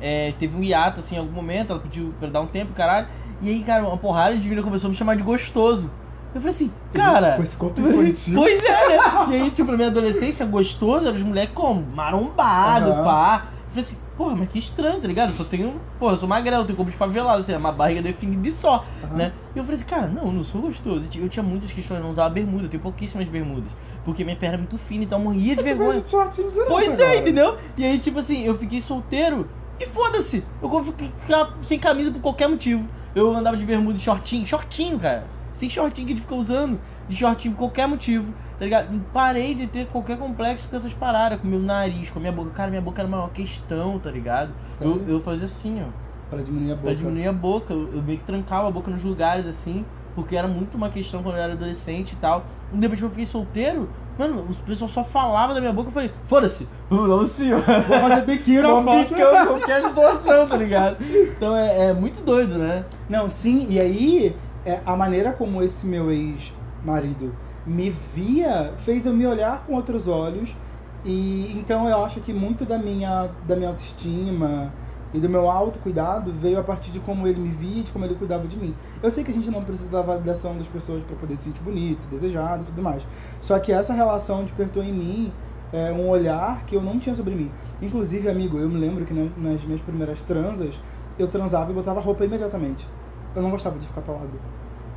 é, 0.00 0.32
teve 0.38 0.56
um 0.56 0.62
hiato, 0.62 1.00
assim, 1.00 1.16
em 1.16 1.18
algum 1.18 1.32
momento, 1.32 1.72
ela 1.72 1.80
pediu 1.80 2.14
pra 2.20 2.28
dar 2.28 2.40
um 2.40 2.46
tempo, 2.46 2.72
caralho. 2.72 3.08
E 3.42 3.48
aí, 3.50 3.62
cara, 3.62 3.86
uma 3.86 3.96
porrada 3.98 4.36
de 4.36 4.42
menina 4.42 4.62
começou 4.62 4.88
a 4.88 4.90
me 4.90 4.96
chamar 4.96 5.16
de 5.16 5.22
gostoso. 5.22 5.90
Eu 6.36 6.40
falei 6.42 6.54
assim, 6.54 6.74
cara. 6.92 7.36
Com 7.36 7.42
esse 7.42 7.56
corpo 7.56 7.80
infantil. 7.80 8.34
Pois 8.38 8.62
é, 8.62 8.88
né? 8.88 8.98
E 9.30 9.34
aí, 9.34 9.50
tipo, 9.50 9.70
na 9.70 9.76
minha 9.76 9.88
adolescência, 9.88 10.44
gostoso, 10.44 11.06
eram 11.06 11.16
os 11.16 11.22
moleques 11.22 11.54
como? 11.54 11.86
Marombado, 11.86 12.90
Aham. 12.90 13.04
pá. 13.04 13.52
Eu 13.66 13.70
falei 13.70 13.84
assim, 13.84 13.98
porra, 14.16 14.36
mas 14.36 14.48
que 14.48 14.58
estranho, 14.58 15.00
tá 15.00 15.08
ligado? 15.08 15.30
Eu 15.30 15.36
só 15.36 15.44
tenho. 15.44 15.80
Porra, 15.98 16.14
eu 16.14 16.18
sou 16.18 16.28
magrelo, 16.28 16.64
tenho 16.64 16.76
corpo 16.76 16.90
de 16.90 16.96
favelado, 16.96 17.42
assim, 17.42 17.52
é 17.52 17.56
uma 17.56 17.72
barriga 17.72 18.02
definida 18.02 18.48
e 18.48 18.52
só, 18.52 18.86
Aham. 19.02 19.16
né? 19.16 19.32
E 19.54 19.58
eu 19.58 19.64
falei 19.64 19.76
assim, 19.80 19.86
cara, 19.88 20.08
não, 20.08 20.30
não 20.30 20.44
sou 20.44 20.60
gostoso. 20.60 21.08
Eu 21.14 21.28
tinha 21.28 21.42
muitas 21.42 21.72
questões, 21.72 21.98
eu 21.98 22.04
não 22.04 22.10
usava 22.10 22.28
bermuda, 22.30 22.66
eu 22.66 22.68
tenho 22.70 22.82
pouquíssimas 22.82 23.26
bermudas. 23.26 23.72
Porque 24.04 24.22
minha 24.22 24.36
perna 24.36 24.56
é 24.56 24.58
muito 24.58 24.78
fina, 24.78 25.04
então 25.04 25.18
eu 25.18 25.24
morria 25.24 25.56
de 25.56 25.62
vergonha. 25.62 26.00
Mas 26.00 26.10
shortinho 26.10 26.50
de 26.50 26.56
Pois 26.68 26.98
é, 27.00 27.18
entendeu? 27.18 27.58
E 27.76 27.84
aí, 27.84 27.98
tipo 27.98 28.18
assim, 28.18 28.42
eu 28.44 28.56
fiquei 28.58 28.80
solteiro 28.80 29.50
e 29.80 29.86
foda-se. 29.86 30.44
Eu 30.60 30.94
ficar 30.94 31.58
sem 31.64 31.78
camisa 31.78 32.10
por 32.10 32.20
qualquer 32.20 32.48
motivo. 32.48 32.86
Eu 33.14 33.34
andava 33.34 33.56
de 33.56 33.64
bermuda 33.64 33.98
e 33.98 34.00
shortinho, 34.00 34.46
shortinho, 34.46 34.98
cara. 34.98 35.35
Sem 35.56 35.70
shortinho 35.70 36.06
que 36.06 36.12
gente 36.12 36.22
fica 36.22 36.34
usando, 36.34 36.78
de 37.08 37.16
shortinho 37.16 37.54
por 37.54 37.60
qualquer 37.60 37.88
motivo, 37.88 38.32
tá 38.58 38.64
ligado? 38.66 39.00
Parei 39.10 39.54
de 39.54 39.66
ter 39.66 39.86
qualquer 39.86 40.18
complexo 40.18 40.68
com 40.68 40.76
essas 40.76 40.92
paradas, 40.92 41.40
com 41.40 41.48
meu 41.48 41.58
nariz, 41.58 42.10
com 42.10 42.18
a 42.18 42.20
minha 42.20 42.32
boca. 42.32 42.50
Cara, 42.50 42.68
minha 42.68 42.82
boca 42.82 43.00
era 43.00 43.08
uma 43.08 43.28
questão, 43.30 43.98
tá 43.98 44.10
ligado? 44.10 44.52
Eu, 44.78 44.92
Sério? 44.94 45.04
eu 45.08 45.20
fazia 45.22 45.46
assim, 45.46 45.82
ó. 45.82 46.06
Pra 46.28 46.42
diminuir 46.42 46.72
a 46.72 46.74
boca. 46.74 46.86
Pra 46.86 46.94
diminuir 46.94 47.26
a 47.26 47.32
boca. 47.32 47.72
Eu, 47.72 47.90
eu 47.94 48.02
meio 48.02 48.18
que 48.18 48.24
trancava 48.24 48.68
a 48.68 48.70
boca 48.70 48.90
nos 48.90 49.02
lugares, 49.02 49.46
assim, 49.46 49.82
porque 50.14 50.36
era 50.36 50.46
muito 50.46 50.76
uma 50.76 50.90
questão 50.90 51.22
quando 51.22 51.36
eu 51.36 51.42
era 51.42 51.54
adolescente 51.54 52.12
e 52.12 52.16
tal. 52.16 52.44
E 52.74 52.76
depois 52.76 53.00
que 53.00 53.06
eu 53.06 53.10
fiquei 53.10 53.24
solteiro, 53.24 53.88
mano, 54.18 54.44
os 54.50 54.58
pessoal 54.60 54.88
só 54.88 55.04
falava 55.04 55.54
da 55.54 55.60
minha 55.60 55.72
boca. 55.72 55.88
Eu 55.88 55.92
falei, 55.92 56.10
foda-se, 56.26 56.68
não, 56.90 57.26
senhor. 57.26 57.62
Vou 57.62 58.00
fazer 58.00 58.26
biquinho 58.26 58.62
na 58.62 58.82
foto. 58.82 59.14
qualquer 59.46 59.80
situação, 59.82 60.46
tá 60.48 60.56
ligado? 60.58 60.96
Então 61.02 61.56
é, 61.56 61.88
é 61.88 61.92
muito 61.94 62.22
doido, 62.22 62.58
né? 62.58 62.84
Não, 63.08 63.30
sim, 63.30 63.66
e 63.70 63.80
aí 63.80 64.36
é, 64.66 64.82
a 64.86 64.96
maneira 64.96 65.32
como 65.34 65.62
esse 65.62 65.86
meu 65.86 66.10
ex-marido 66.10 67.38
me 67.64 67.90
via 67.90 68.76
fez 68.78 69.06
eu 69.06 69.14
me 69.14 69.26
olhar 69.26 69.64
com 69.66 69.74
outros 69.74 70.08
olhos. 70.08 70.56
E 71.04 71.52
então 71.58 71.88
eu 71.88 72.04
acho 72.04 72.20
que 72.22 72.32
muito 72.32 72.66
da 72.66 72.78
minha, 72.78 73.28
da 73.42 73.56
minha 73.56 73.68
autoestima 73.70 74.74
E 75.12 75.20
do 75.20 75.28
meu 75.28 75.48
autocuidado 75.48 76.32
veio 76.32 76.58
a 76.58 76.64
partir 76.64 76.90
de 76.92 77.00
como 77.00 77.26
ele 77.26 77.40
me 77.40 77.52
via, 77.52 77.84
de 77.84 77.92
como 77.92 78.04
ele 78.04 78.16
cuidava 78.16 78.48
de 78.48 78.56
mim. 78.58 78.78
Eu 79.02 79.10
sei 79.10 79.24
que 79.24 79.30
a 79.30 79.34
gente 79.34 79.50
não 79.50 79.64
precisa 79.64 79.90
da 79.90 80.02
validação 80.02 80.58
das 80.58 80.68
pessoas 80.68 81.04
para 81.04 81.16
poder 81.16 81.36
se 81.36 81.44
sentir 81.44 81.62
bonito, 81.62 82.08
desejado 82.08 82.64
e 82.64 82.66
tudo 82.66 82.82
mais. 82.82 83.06
Só 83.40 83.58
que 83.60 83.72
essa 83.72 83.94
relação 83.94 84.42
despertou 84.44 84.82
em 84.82 84.92
mim 84.92 85.38
é, 85.72 85.92
um 85.92 86.08
olhar 86.08 86.64
que 86.66 86.76
eu 86.76 86.82
não 86.82 86.98
tinha 86.98 87.14
sobre 87.14 87.34
mim. 87.34 87.56
Inclusive, 87.80 88.28
amigo, 88.28 88.58
eu 88.58 88.68
me 88.68 88.78
lembro 88.78 89.06
que 89.06 89.14
nas 89.14 89.64
minhas 89.64 89.82
primeiras 89.82 90.22
transas, 90.22 90.82
eu 91.18 91.28
transava 91.30 91.70
e 91.70 91.74
botava 91.74 92.00
roupa 92.00 92.24
imediatamente. 92.24 92.92
Eu 93.36 93.42
não 93.42 93.50
gostava 93.50 93.78
de 93.78 93.86
ficar 93.86 94.00
pelado. 94.00 94.40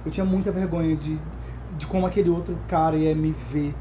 Eu 0.05 0.11
tinha 0.11 0.25
muita 0.25 0.49
vergonha 0.49 0.95
de, 0.95 1.19
de 1.77 1.85
como 1.85 2.05
aquele 2.05 2.29
outro 2.29 2.57
cara 2.69 2.95
ia 2.95 3.13
me 3.13 3.35
ver. 3.51 3.75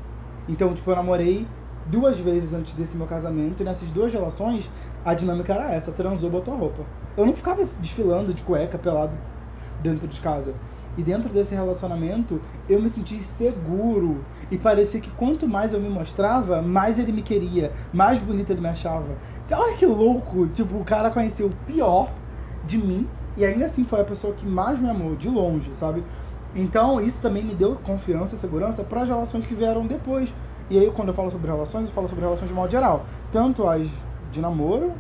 Então, 0.49 0.75
tipo, 0.75 0.91
eu 0.91 0.97
namorei 0.97 1.47
duas 1.87 2.19
vezes 2.19 2.53
antes 2.53 2.75
desse 2.75 2.97
meu 2.97 3.07
casamento, 3.07 3.63
e 3.63 3.65
nessas 3.65 3.89
duas 3.91 4.13
relações, 4.13 4.69
a 5.05 5.15
dinâmica 5.15 5.55
era 5.55 5.73
essa, 5.73 5.93
transou, 5.93 6.29
botou 6.29 6.57
roupa. 6.57 6.83
Eu 7.17 7.25
não 7.25 7.33
ficava 7.33 7.63
desfilando 7.65 8.35
de 8.35 8.43
cueca, 8.43 8.77
pelado, 8.77 9.17
dentro 9.81 10.09
de 10.09 10.21
casa. 10.21 10.53
E 10.97 11.03
dentro 11.05 11.29
desse 11.29 11.55
relacionamento, 11.55 12.41
eu 12.69 12.83
me 12.83 12.89
senti 12.89 13.23
seguro. 13.23 14.25
E 14.51 14.59
parecia 14.59 15.01
que 15.01 15.11
quanto 15.11 15.47
mais 15.47 15.73
eu 15.73 15.81
me 15.81 15.89
mostrava, 15.89 16.61
mais 16.61 16.99
ele 16.99 17.13
me 17.13 17.23
queria, 17.23 17.71
mais 17.93 18.19
bonita 18.19 18.53
ele 18.53 18.61
me 18.61 18.69
achava. 18.69 19.07
Então, 19.47 19.61
olha 19.61 19.77
que 19.77 19.87
louco! 19.87 20.49
Tipo, 20.49 20.79
o 20.79 20.85
cara 20.85 21.11
conheceu 21.11 21.47
o 21.47 21.55
pior 21.65 22.11
de 22.65 22.77
mim, 22.77 23.07
e 23.39 23.45
ainda 23.45 23.67
assim 23.67 23.85
foi 23.85 24.01
a 24.01 24.05
pessoa 24.05 24.35
que 24.35 24.45
mais 24.45 24.81
me 24.81 24.91
amou, 24.91 25.15
de 25.15 25.29
longe, 25.29 25.73
sabe? 25.75 26.03
Então, 26.55 27.01
isso 27.01 27.23
também 27.23 27.45
me 27.45 27.55
deu 27.55 27.77
confiança 27.77 28.35
e 28.35 28.39
segurança 28.39 28.83
para 28.83 29.03
as 29.03 29.09
relações 29.09 29.47
que 29.47 29.55
vieram 29.55 29.87
depois. 29.87 30.35
E 30.69 30.77
aí, 30.77 30.91
quando 30.91 31.09
eu 31.09 31.15
falo 31.15 31.31
sobre 31.31 31.49
relações, 31.49 31.87
eu 31.87 31.95
falo 31.95 32.09
sobre 32.09 32.25
relações 32.25 32.49
de 32.49 32.55
modo 32.55 32.71
geral. 32.71 33.07
Tanto 33.31 33.69
as 33.69 33.89
de 34.33 34.41
namoro, 34.41 34.93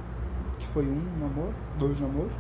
que 0.59 0.66
foi 0.68 0.84
um 0.84 1.03
namoro, 1.20 1.53
dois 1.78 1.99
namoros, 2.01 2.32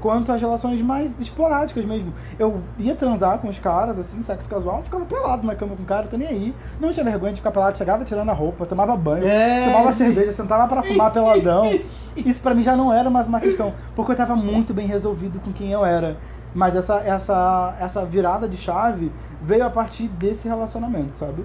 quanto 0.00 0.30
as 0.32 0.40
relações 0.40 0.80
mais 0.82 1.10
esporádicas 1.18 1.84
mesmo. 1.84 2.12
Eu 2.38 2.60
ia 2.78 2.94
transar 2.94 3.38
com 3.38 3.48
os 3.48 3.58
caras, 3.58 3.98
assim, 3.98 4.22
sexo 4.22 4.48
casual, 4.48 4.82
ficava 4.82 5.04
pelado 5.04 5.46
na 5.46 5.54
cama 5.54 5.74
com 5.76 5.82
o 5.82 5.86
cara, 5.86 6.06
tô 6.06 6.16
nem 6.16 6.28
aí. 6.28 6.54
Não 6.80 6.92
tinha 6.92 7.04
vergonha 7.04 7.32
de 7.32 7.38
ficar 7.38 7.50
pelado, 7.50 7.76
chegava 7.76 8.04
tirando 8.04 8.28
a 8.30 8.32
roupa, 8.32 8.64
tomava 8.66 8.96
banho, 8.96 9.26
É. 9.26 9.64
tomava 9.66 9.92
cerveja, 9.92 10.32
sentava 10.32 10.68
pra 10.68 10.82
fumar 10.82 11.12
peladão. 11.12 11.68
Isso 12.16 12.40
pra 12.40 12.54
mim 12.54 12.62
já 12.62 12.76
não 12.76 12.92
era 12.92 13.08
mais 13.10 13.28
uma 13.28 13.40
questão, 13.40 13.72
porque 13.94 14.12
eu 14.12 14.16
tava 14.16 14.34
muito 14.34 14.74
bem 14.74 14.86
resolvido 14.86 15.38
com 15.40 15.52
quem 15.52 15.70
eu 15.72 15.84
era. 15.84 16.16
Mas 16.54 16.74
essa, 16.74 16.96
essa, 17.04 17.76
essa 17.78 18.04
virada 18.04 18.48
de 18.48 18.56
chave 18.56 19.12
veio 19.42 19.64
a 19.64 19.70
partir 19.70 20.08
desse 20.08 20.48
relacionamento, 20.48 21.16
sabe? 21.18 21.44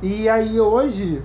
E 0.00 0.28
aí 0.28 0.60
hoje, 0.60 1.22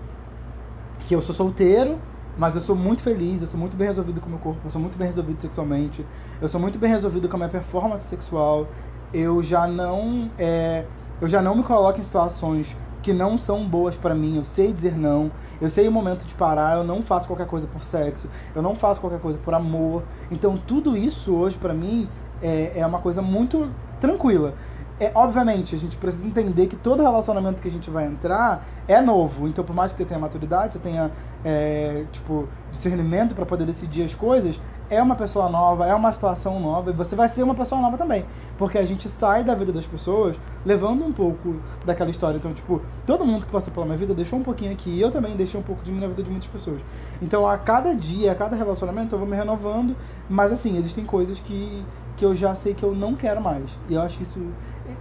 que 1.02 1.14
eu 1.14 1.22
sou 1.22 1.36
solteiro, 1.36 1.98
mas 2.38 2.56
eu 2.56 2.62
sou 2.62 2.76
muito 2.76 3.02
feliz, 3.02 3.42
eu 3.42 3.48
sou 3.48 3.60
muito 3.60 3.76
bem 3.76 3.88
resolvido 3.88 4.22
com 4.22 4.28
o 4.28 4.30
meu 4.30 4.40
corpo, 4.40 4.62
eu 4.64 4.72
sou 4.72 4.80
muito 4.80 4.98
bem 4.98 5.08
resolvido 5.08 5.42
sexualmente, 5.42 6.06
eu 6.40 6.48
sou 6.48 6.62
muito 6.62 6.78
bem 6.78 6.90
resolvido 6.90 7.28
com 7.28 7.36
a 7.36 7.40
minha 7.40 7.50
performance 7.50 8.08
sexual. 8.08 8.68
Eu 9.14 9.42
já 9.42 9.66
não, 9.66 10.30
é, 10.38 10.86
eu 11.20 11.28
já 11.28 11.42
não 11.42 11.56
me 11.56 11.64
coloco 11.64 12.00
em 12.00 12.04
situações 12.04 12.76
que 13.02 13.14
não 13.14 13.38
são 13.38 13.66
boas 13.66 13.96
pra 13.96 14.14
mim. 14.14 14.36
Eu 14.36 14.46
sei 14.46 14.74
dizer 14.74 14.96
não, 14.98 15.32
eu 15.62 15.72
sei 15.72 15.88
o 15.88 15.92
momento 15.92 16.26
de 16.26 16.34
parar. 16.34 16.78
Eu 16.78 16.84
não 16.84 17.02
faço 17.02 17.26
qualquer 17.26 17.48
coisa 17.48 17.66
por 17.68 17.84
sexo, 17.84 18.30
eu 18.54 18.62
não 18.62 18.76
faço 18.76 19.00
qualquer 19.02 19.20
coisa 19.20 19.40
por 19.40 19.54
amor. 19.54 20.04
Então 20.30 20.58
tudo 20.58 20.96
isso 20.96 21.34
hoje 21.34 21.58
pra 21.58 21.74
mim 21.74 22.08
é, 22.42 22.74
é 22.76 22.86
uma 22.86 23.00
coisa 23.00 23.22
muito 23.22 23.72
tranquila. 24.00 24.54
É, 25.00 25.12
obviamente, 25.14 25.76
a 25.76 25.78
gente 25.78 25.96
precisa 25.96 26.26
entender 26.26 26.68
que 26.68 26.76
todo 26.76 27.04
relacionamento 27.04 27.62
que 27.62 27.68
a 27.68 27.72
gente 27.72 27.90
vai 27.90 28.06
entrar 28.06 28.66
é 28.88 29.00
novo. 29.00 29.48
Então, 29.48 29.64
por 29.64 29.76
mais 29.76 29.92
que 29.92 29.98
você 30.00 30.06
tenha 30.06 30.20
maturidade, 30.20 30.74
você 30.74 30.80
tenha, 30.80 31.12
é, 31.46 32.06
tipo, 32.12 32.48
discernimento 32.72 33.36
para 33.36 33.46
poder 33.46 33.66
decidir 33.66 34.04
as 34.04 34.16
coisas, 34.16 34.60
é 34.90 35.02
uma 35.02 35.16
pessoa 35.16 35.50
nova, 35.50 35.86
é 35.86 35.94
uma 35.94 36.12
situação 36.12 36.60
nova, 36.60 36.90
e 36.90 36.94
você 36.94 37.16
vai 37.16 37.28
ser 37.28 37.44
uma 37.44 37.54
pessoa 37.54 37.80
nova 37.82 37.98
também. 37.98 38.26
Porque 38.58 38.78
a 38.78 38.86
gente 38.86 39.08
sai 39.08 39.44
da 39.44 39.54
vida 39.54 39.72
das 39.72 39.86
pessoas 39.86 40.36
levando 40.66 41.06
um 41.06 41.12
pouco 41.14 41.62
daquela 41.86 42.10
história. 42.10 42.38
Então, 42.38 42.54
tipo, 42.54 42.82
todo 43.06 43.26
mundo 43.26 43.46
que 43.46 43.52
passou 43.52 43.72
pela 43.72 43.86
minha 43.86 43.98
vida 43.98 44.14
deixou 44.14 44.40
um 44.40 44.44
pouquinho 44.44 44.72
aqui, 44.72 44.90
e 44.90 45.02
eu 45.02 45.12
também 45.12 45.36
deixei 45.36 45.60
um 45.60 45.64
pouco 45.64 45.84
de 45.84 45.92
mim 45.92 46.00
na 46.00 46.08
vida 46.08 46.24
de 46.24 46.30
muitas 46.30 46.50
pessoas. 46.50 46.82
Então, 47.22 47.46
a 47.46 47.58
cada 47.58 47.94
dia, 47.94 48.32
a 48.32 48.36
cada 48.36 48.56
relacionamento, 48.56 49.14
eu 49.14 49.20
vou 49.20 49.28
me 49.28 49.36
renovando, 49.36 49.96
mas 50.30 50.52
assim, 50.52 50.78
existem 50.78 51.06
coisas 51.06 51.40
que, 51.40 51.86
que 52.16 52.26
eu 52.26 52.34
já 52.34 52.56
sei 52.56 52.74
que 52.74 52.84
eu 52.84 52.96
não 52.96 53.16
quero 53.16 53.42
mais. 53.42 53.78
E 53.90 53.94
eu 53.94 54.02
acho 54.02 54.18
que 54.18 54.24
isso. 54.24 54.40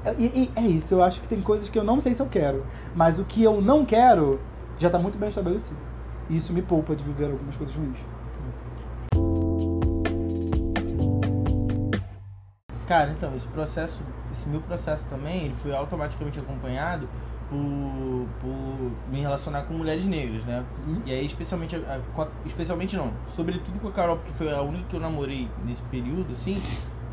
É, 0.05 0.11
é- 0.11 0.64
é 0.64 0.68
isso, 0.68 0.94
eu 0.94 1.03
acho 1.03 1.20
que 1.20 1.28
tem 1.28 1.40
coisas 1.42 1.68
que 1.68 1.78
eu 1.78 1.84
não 1.84 2.01
sei 2.01 2.14
se 2.14 2.22
eu 2.22 2.28
quero. 2.28 2.62
Mas 2.94 3.18
o 3.18 3.24
que 3.24 3.42
eu 3.42 3.61
não 3.61 3.84
quero 3.84 4.38
já 4.78 4.90
tá 4.90 4.99
muito 4.99 5.18
bem 5.18 5.28
estabelecido. 5.28 5.80
E 6.28 6.36
isso 6.36 6.53
me 6.53 6.62
poupa 6.62 6.94
de 6.94 7.05
viver 7.05 7.30
algumas 7.30 7.57
coisas 7.57 7.74
ruins. 7.74 7.99
Cara, 12.86 13.11
então, 13.11 13.34
esse 13.34 13.47
processo, 13.49 14.01
esse 14.32 14.49
meu 14.49 14.61
processo 14.61 15.05
também, 15.07 15.44
ele 15.47 15.55
foi 15.57 15.74
automaticamente 15.74 16.38
acompanhado 16.38 17.09
por, 17.51 18.28
por 18.40 18.92
me 19.11 19.20
relacionar 19.20 19.62
com 19.64 19.74
mulheres 19.74 20.05
negras, 20.05 20.44
né? 20.44 20.64
Uhum. 20.86 21.03
E 21.05 21.12
aí, 21.12 21.26
especialmente, 21.26 21.74
a- 21.74 22.01
a- 22.16 22.28
especialmente 22.44 22.97
não, 22.97 23.11
sobretudo 23.34 23.80
com 23.80 23.88
a 23.88 23.92
Carol, 23.92 24.16
porque 24.18 24.32
foi 24.32 24.53
a 24.53 24.62
única 24.62 24.84
que 24.84 24.97
eu 24.97 25.01
namorei 25.01 25.49
nesse 25.64 25.82
período, 25.82 26.32
assim, 26.32 26.62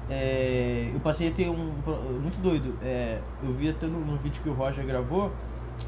é, 0.10 0.89
eu 0.93 0.99
passei 0.99 1.30
a 1.30 1.32
ter 1.32 1.49
um, 1.49 1.82
muito 2.22 2.39
doido, 2.39 2.78
é, 2.82 3.22
eu 3.41 3.54
vi 3.54 3.70
até 3.70 3.88
no, 3.88 4.04
no 4.04 4.18
vídeo 4.18 4.41
que 4.41 4.49
o 4.49 4.54
Roger 4.54 4.86
gravou, 4.86 5.32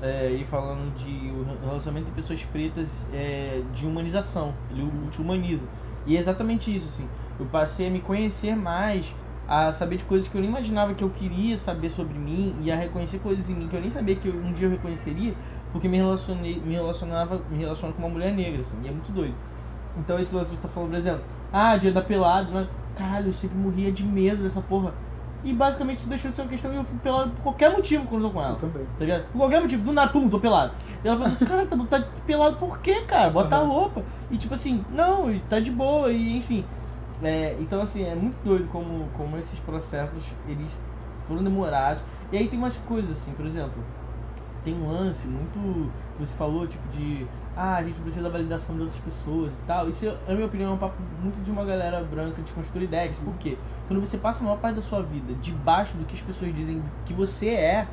é, 0.02 0.30
e 0.32 0.46
falando 0.46 0.94
de 0.94 1.32
o 1.32 1.44
relacionamento 1.66 2.08
de 2.08 2.12
pessoas 2.12 2.44
pretas 2.44 3.06
é, 3.12 3.62
de 3.72 3.86
humanização, 3.86 4.56
ele 4.70 4.84
te 5.10 5.22
humaniza. 5.22 5.66
E 6.06 6.16
é 6.18 6.20
exatamente 6.20 6.74
isso, 6.74 6.88
assim. 6.88 7.10
Eu 7.40 7.46
passei 7.46 7.88
a 7.88 7.90
me 7.90 8.00
conhecer 8.02 8.56
mais, 8.56 9.16
a 9.48 9.72
saber 9.72 9.98
de 9.98 10.04
coisas 10.04 10.28
que 10.28 10.36
eu 10.36 10.42
nem 10.42 10.50
imaginava 10.50 10.94
que 10.94 11.04
eu 11.04 11.10
queria 11.10 11.58
saber 11.58 11.90
sobre 11.90 12.18
mim 12.18 12.56
e 12.60 12.72
a 12.72 12.76
reconhecer 12.76 13.20
coisas 13.20 13.50
em 13.50 13.56
mim 13.56 13.68
que 13.68 13.76
eu 13.76 13.82
nem 13.82 13.90
sabia 13.90 14.16
que 14.16 14.28
eu- 14.28 14.36
um 14.36 14.54
dia 14.54 14.66
eu 14.68 14.72
reconheceria, 14.72 15.36
porque 15.72 15.88
me 15.88 15.98
relacionei, 15.98 16.60
me 16.62 16.74
relacionava, 16.74 17.42
me 17.50 17.58
relaciono 17.58 17.94
com 17.94 18.02
uma 18.02 18.10
mulher 18.10 18.32
negra, 18.34 18.62
assim, 18.62 18.78
e 18.84 18.88
é 18.88 18.92
muito 18.92 19.12
doido. 19.12 19.36
Então 19.96 20.20
esse 20.20 20.34
lance 20.36 20.50
que 20.50 20.56
você 20.58 20.62
tá 20.62 20.68
falando, 20.68 20.90
por 20.92 20.98
exemplo, 20.98 21.24
ah, 21.52 21.78
dia 21.78 21.92
da 21.92 22.02
pelado, 22.02 22.52
né? 22.52 22.68
Caralho, 22.96 23.28
eu 23.30 23.34
sempre 23.34 23.58
morria 23.58 23.92
de 23.92 24.04
medo 24.04 24.44
dessa 24.44 24.62
porra. 24.62 24.96
E 25.44 25.54
basicamente 25.54 26.00
isso 26.00 26.10
deixou 26.10 26.32
de 26.32 26.36
ser 26.36 26.42
uma 26.44 26.50
questão 26.50 26.74
e 26.74 26.78
eu 26.78 26.86
fui 26.86 26.98
pelado 26.98 27.34
por 27.36 27.42
qualquer 27.44 27.72
motivo 27.72 28.08
quando 28.08 28.24
eu 28.24 28.30
tô 28.30 28.34
com 28.34 28.42
Eu 28.42 28.48
ela. 28.48 28.58
também. 28.58 28.86
Tá 28.98 29.06
ligado? 29.06 29.32
Por 29.32 29.38
qualquer 29.40 29.62
motivo, 29.62 29.84
do 29.84 29.94
nada, 29.94 30.12
pum, 30.12 30.30
tô 30.30 30.40
pelado. 30.40 30.74
E 31.04 31.08
ela 31.08 31.18
falou 31.18 31.34
assim, 31.34 31.44
cara, 31.46 31.66
tá, 31.68 31.78
tá 32.00 32.10
pelado 32.26 32.58
por 32.58 32.80
quê, 32.80 33.02
cara? 33.02 33.30
Bota 33.30 33.56
a 33.58 33.60
Uhum. 33.60 33.68
roupa. 33.68 34.06
E 34.30 34.38
tipo 34.38 34.54
assim, 34.56 34.86
não, 34.90 35.32
e 35.32 35.40
tá 35.42 35.60
de 35.60 35.70
boa, 35.70 36.12
e 36.12 36.38
enfim. 36.38 36.66
É, 37.22 37.56
então 37.62 37.82
assim, 37.82 38.04
é 38.04 38.16
muito 38.16 38.38
doido 38.44 38.68
como, 38.68 39.10
como 39.12 39.38
esses 39.38 39.60
processos, 39.60 40.24
eles 40.46 40.72
foram 41.28 41.44
demorados. 41.44 42.04
E 42.32 42.38
aí 42.38 42.48
tem 42.48 42.58
umas 42.58 42.78
coisas 42.78 43.18
assim, 43.20 43.34
por 43.34 43.46
exemplo, 43.46 43.86
tem 44.64 44.74
um 44.76 44.88
lance 44.88 45.28
muito. 45.28 45.94
Você 46.18 46.34
falou, 46.34 46.68
tipo, 46.68 46.88
de. 46.90 47.28
Ah, 47.58 47.78
a 47.78 47.84
gente 47.84 48.00
precisa 48.02 48.24
da 48.24 48.30
validação 48.30 48.76
de 48.76 48.82
outras 48.82 49.00
pessoas 49.00 49.54
e 49.54 49.68
tal. 49.68 49.88
Isso, 49.88 50.06
na 50.28 50.34
minha 50.34 50.46
opinião, 50.46 50.72
é 50.72 50.76
um 50.76 50.78
papo 50.78 51.02
muito 51.22 51.42
de 51.42 51.50
uma 51.50 51.64
galera 51.64 52.02
branca 52.04 52.42
de 52.42 52.52
construir 52.52 52.84
ideias. 52.84 53.18
Por 53.18 53.34
quê? 53.36 53.58
Quando 53.88 54.02
você 54.02 54.18
passa 54.18 54.42
a 54.42 54.44
maior 54.44 54.58
parte 54.58 54.76
da 54.76 54.82
sua 54.82 55.02
vida 55.02 55.34
debaixo 55.36 55.96
do 55.98 56.06
que 56.06 56.16
as 56.16 56.22
pessoas 56.22 56.54
dizem 56.54 56.84
que 57.06 57.14
você 57.14 57.50
é, 57.50 57.88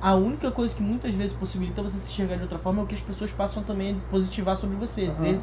a 0.00 0.14
única 0.14 0.50
coisa 0.50 0.74
que 0.74 0.82
muitas 0.82 1.14
vezes 1.14 1.32
possibilita 1.34 1.82
você 1.82 1.98
se 1.98 2.10
enxergar 2.12 2.36
de 2.36 2.42
outra 2.42 2.58
forma 2.58 2.80
é 2.80 2.84
o 2.84 2.86
que 2.86 2.94
as 2.94 3.00
pessoas 3.00 3.30
passam 3.30 3.62
também 3.62 3.96
a 3.96 4.10
positivar 4.10 4.56
sobre 4.56 4.76
você, 4.76 5.02
Aham. 5.02 5.14
dizer 5.14 5.40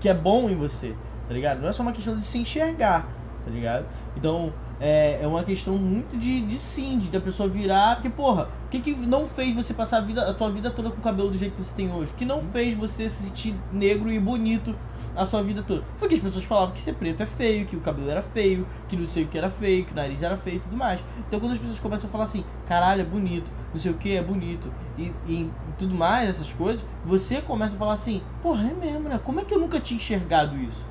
que 0.00 0.08
é 0.08 0.14
bom 0.14 0.50
em 0.50 0.56
você, 0.56 0.94
tá 1.28 1.34
ligado? 1.34 1.60
Não 1.60 1.68
é 1.68 1.72
só 1.72 1.82
uma 1.82 1.92
questão 1.92 2.16
de 2.16 2.24
se 2.24 2.38
enxergar, 2.38 3.08
tá 3.46 3.50
ligado? 3.52 3.86
Então, 4.16 4.52
é, 4.80 5.20
é 5.22 5.26
uma 5.26 5.44
questão 5.44 5.78
muito 5.78 6.18
de, 6.18 6.40
de 6.40 6.58
sim, 6.58 6.98
de 6.98 7.16
a 7.16 7.20
pessoa 7.20 7.48
virar, 7.48 7.94
porque, 7.94 8.10
porra, 8.10 8.48
o 8.66 8.68
que, 8.68 8.80
que 8.80 8.90
não 8.90 9.28
fez 9.28 9.54
você 9.54 9.72
passar 9.72 9.98
a, 9.98 10.00
vida, 10.00 10.28
a 10.28 10.34
tua 10.34 10.50
vida 10.50 10.68
toda 10.68 10.90
com 10.90 10.98
o 10.98 11.00
cabelo 11.00 11.30
do 11.30 11.38
jeito 11.38 11.54
que 11.54 11.64
você 11.64 11.72
tem 11.72 11.90
hoje? 11.92 12.12
Que 12.14 12.24
não 12.24 12.42
fez 12.42 12.76
você 12.76 13.08
se 13.08 13.22
sentir 13.22 13.54
negro 13.72 14.10
e 14.10 14.18
bonito 14.18 14.74
a 15.14 15.24
sua 15.24 15.44
vida 15.44 15.62
toda? 15.62 15.84
Foi 15.96 16.08
que 16.08 16.16
as 16.16 16.20
pessoas 16.20 16.44
falavam 16.44 16.74
que 16.74 16.80
ser 16.80 16.94
preto 16.94 17.22
é 17.22 17.26
feio, 17.26 17.64
que 17.66 17.76
o 17.76 17.80
cabelo 17.80 18.10
era 18.10 18.20
feio, 18.20 18.66
que 18.88 18.96
não 18.96 19.06
sei 19.06 19.22
o 19.22 19.28
que 19.28 19.38
era 19.38 19.48
feio, 19.48 19.84
que 19.84 19.92
o 19.92 19.96
nariz 19.96 20.20
era 20.20 20.36
feio 20.36 20.56
e 20.56 20.60
tudo 20.60 20.76
mais. 20.76 21.00
Então 21.28 21.38
quando 21.38 21.52
as 21.52 21.58
pessoas 21.58 21.78
começam 21.78 22.08
a 22.08 22.12
falar 22.12 22.24
assim, 22.24 22.44
caralho, 22.66 23.02
é 23.02 23.04
bonito, 23.04 23.48
não 23.72 23.80
sei 23.80 23.92
o 23.92 23.94
que 23.94 24.16
é 24.16 24.22
bonito, 24.22 24.72
e, 24.98 25.04
e, 25.24 25.34
e 25.34 25.50
tudo 25.78 25.94
mais, 25.94 26.28
essas 26.28 26.52
coisas, 26.52 26.84
você 27.04 27.40
começa 27.40 27.76
a 27.76 27.78
falar 27.78 27.92
assim, 27.92 28.20
porra, 28.42 28.68
é 28.68 28.74
mesmo, 28.74 29.08
né? 29.08 29.20
Como 29.22 29.38
é 29.38 29.44
que 29.44 29.54
eu 29.54 29.60
nunca 29.60 29.78
tinha 29.78 29.96
enxergado 29.96 30.56
isso? 30.56 30.84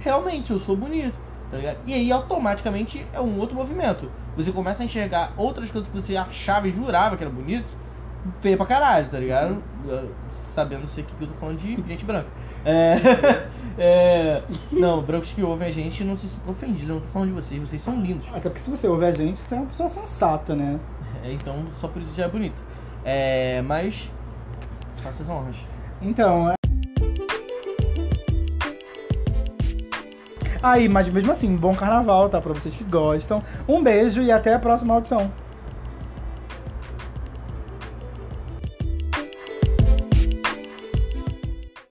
Realmente, 0.00 0.50
eu 0.50 0.58
sou 0.58 0.76
bonito, 0.76 1.18
tá 1.54 1.58
ligado? 1.58 1.78
E 1.86 1.94
aí 1.94 2.10
automaticamente 2.10 3.06
é 3.12 3.20
um 3.20 3.38
outro 3.38 3.54
movimento. 3.54 4.10
Você 4.36 4.50
começa 4.50 4.82
a 4.82 4.86
enxergar 4.86 5.32
outras 5.36 5.70
coisas 5.70 5.88
que 5.88 5.94
você 5.94 6.16
achava 6.16 6.66
e 6.66 6.70
jurava 6.70 7.16
que 7.16 7.22
era 7.22 7.32
bonito, 7.32 7.68
feio 8.40 8.56
pra 8.56 8.66
caralho, 8.66 9.08
tá 9.08 9.20
ligado? 9.20 9.62
Uh, 9.84 10.08
Sabendo 10.32 10.86
sei 10.88 11.04
que 11.04 11.12
eu 11.20 11.28
tô 11.28 11.34
falando 11.34 11.58
de 11.58 11.76
gente 11.86 12.04
branca. 12.04 12.26
É, 12.64 12.96
é, 13.78 14.42
não, 14.72 15.00
brancos 15.00 15.30
que 15.30 15.42
ouvem 15.44 15.68
a 15.68 15.72
gente 15.72 16.02
não 16.02 16.16
se 16.18 16.28
sintam 16.28 16.52
ofendidos, 16.52 16.88
eu 16.88 16.94
não 16.96 17.02
tô 17.02 17.08
falando 17.08 17.28
de 17.28 17.34
vocês, 17.34 17.60
vocês 17.60 17.80
são 17.80 18.00
lindos. 18.00 18.26
Até 18.30 18.48
porque 18.48 18.60
se 18.60 18.70
você 18.70 18.88
ouve 18.88 19.06
a 19.06 19.12
gente, 19.12 19.38
você 19.38 19.54
é 19.54 19.58
uma 19.58 19.66
pessoa 19.66 19.88
sensata, 19.88 20.56
né? 20.56 20.80
É, 21.22 21.32
então 21.32 21.64
só 21.80 21.86
por 21.86 22.02
isso 22.02 22.14
já 22.16 22.24
é 22.24 22.28
bonito. 22.28 22.60
É, 23.04 23.62
mas. 23.62 24.10
Faça 24.96 25.22
as 25.22 25.28
honras. 25.28 25.56
Então, 26.02 26.52
Aí, 30.64 30.88
mas 30.88 31.06
mesmo 31.10 31.30
assim, 31.30 31.54
bom 31.54 31.74
carnaval, 31.74 32.30
tá? 32.30 32.40
Pra 32.40 32.54
vocês 32.54 32.74
que 32.74 32.84
gostam. 32.84 33.42
Um 33.68 33.82
beijo 33.82 34.22
e 34.22 34.32
até 34.32 34.54
a 34.54 34.58
próxima 34.58 34.94
audição. 34.94 35.30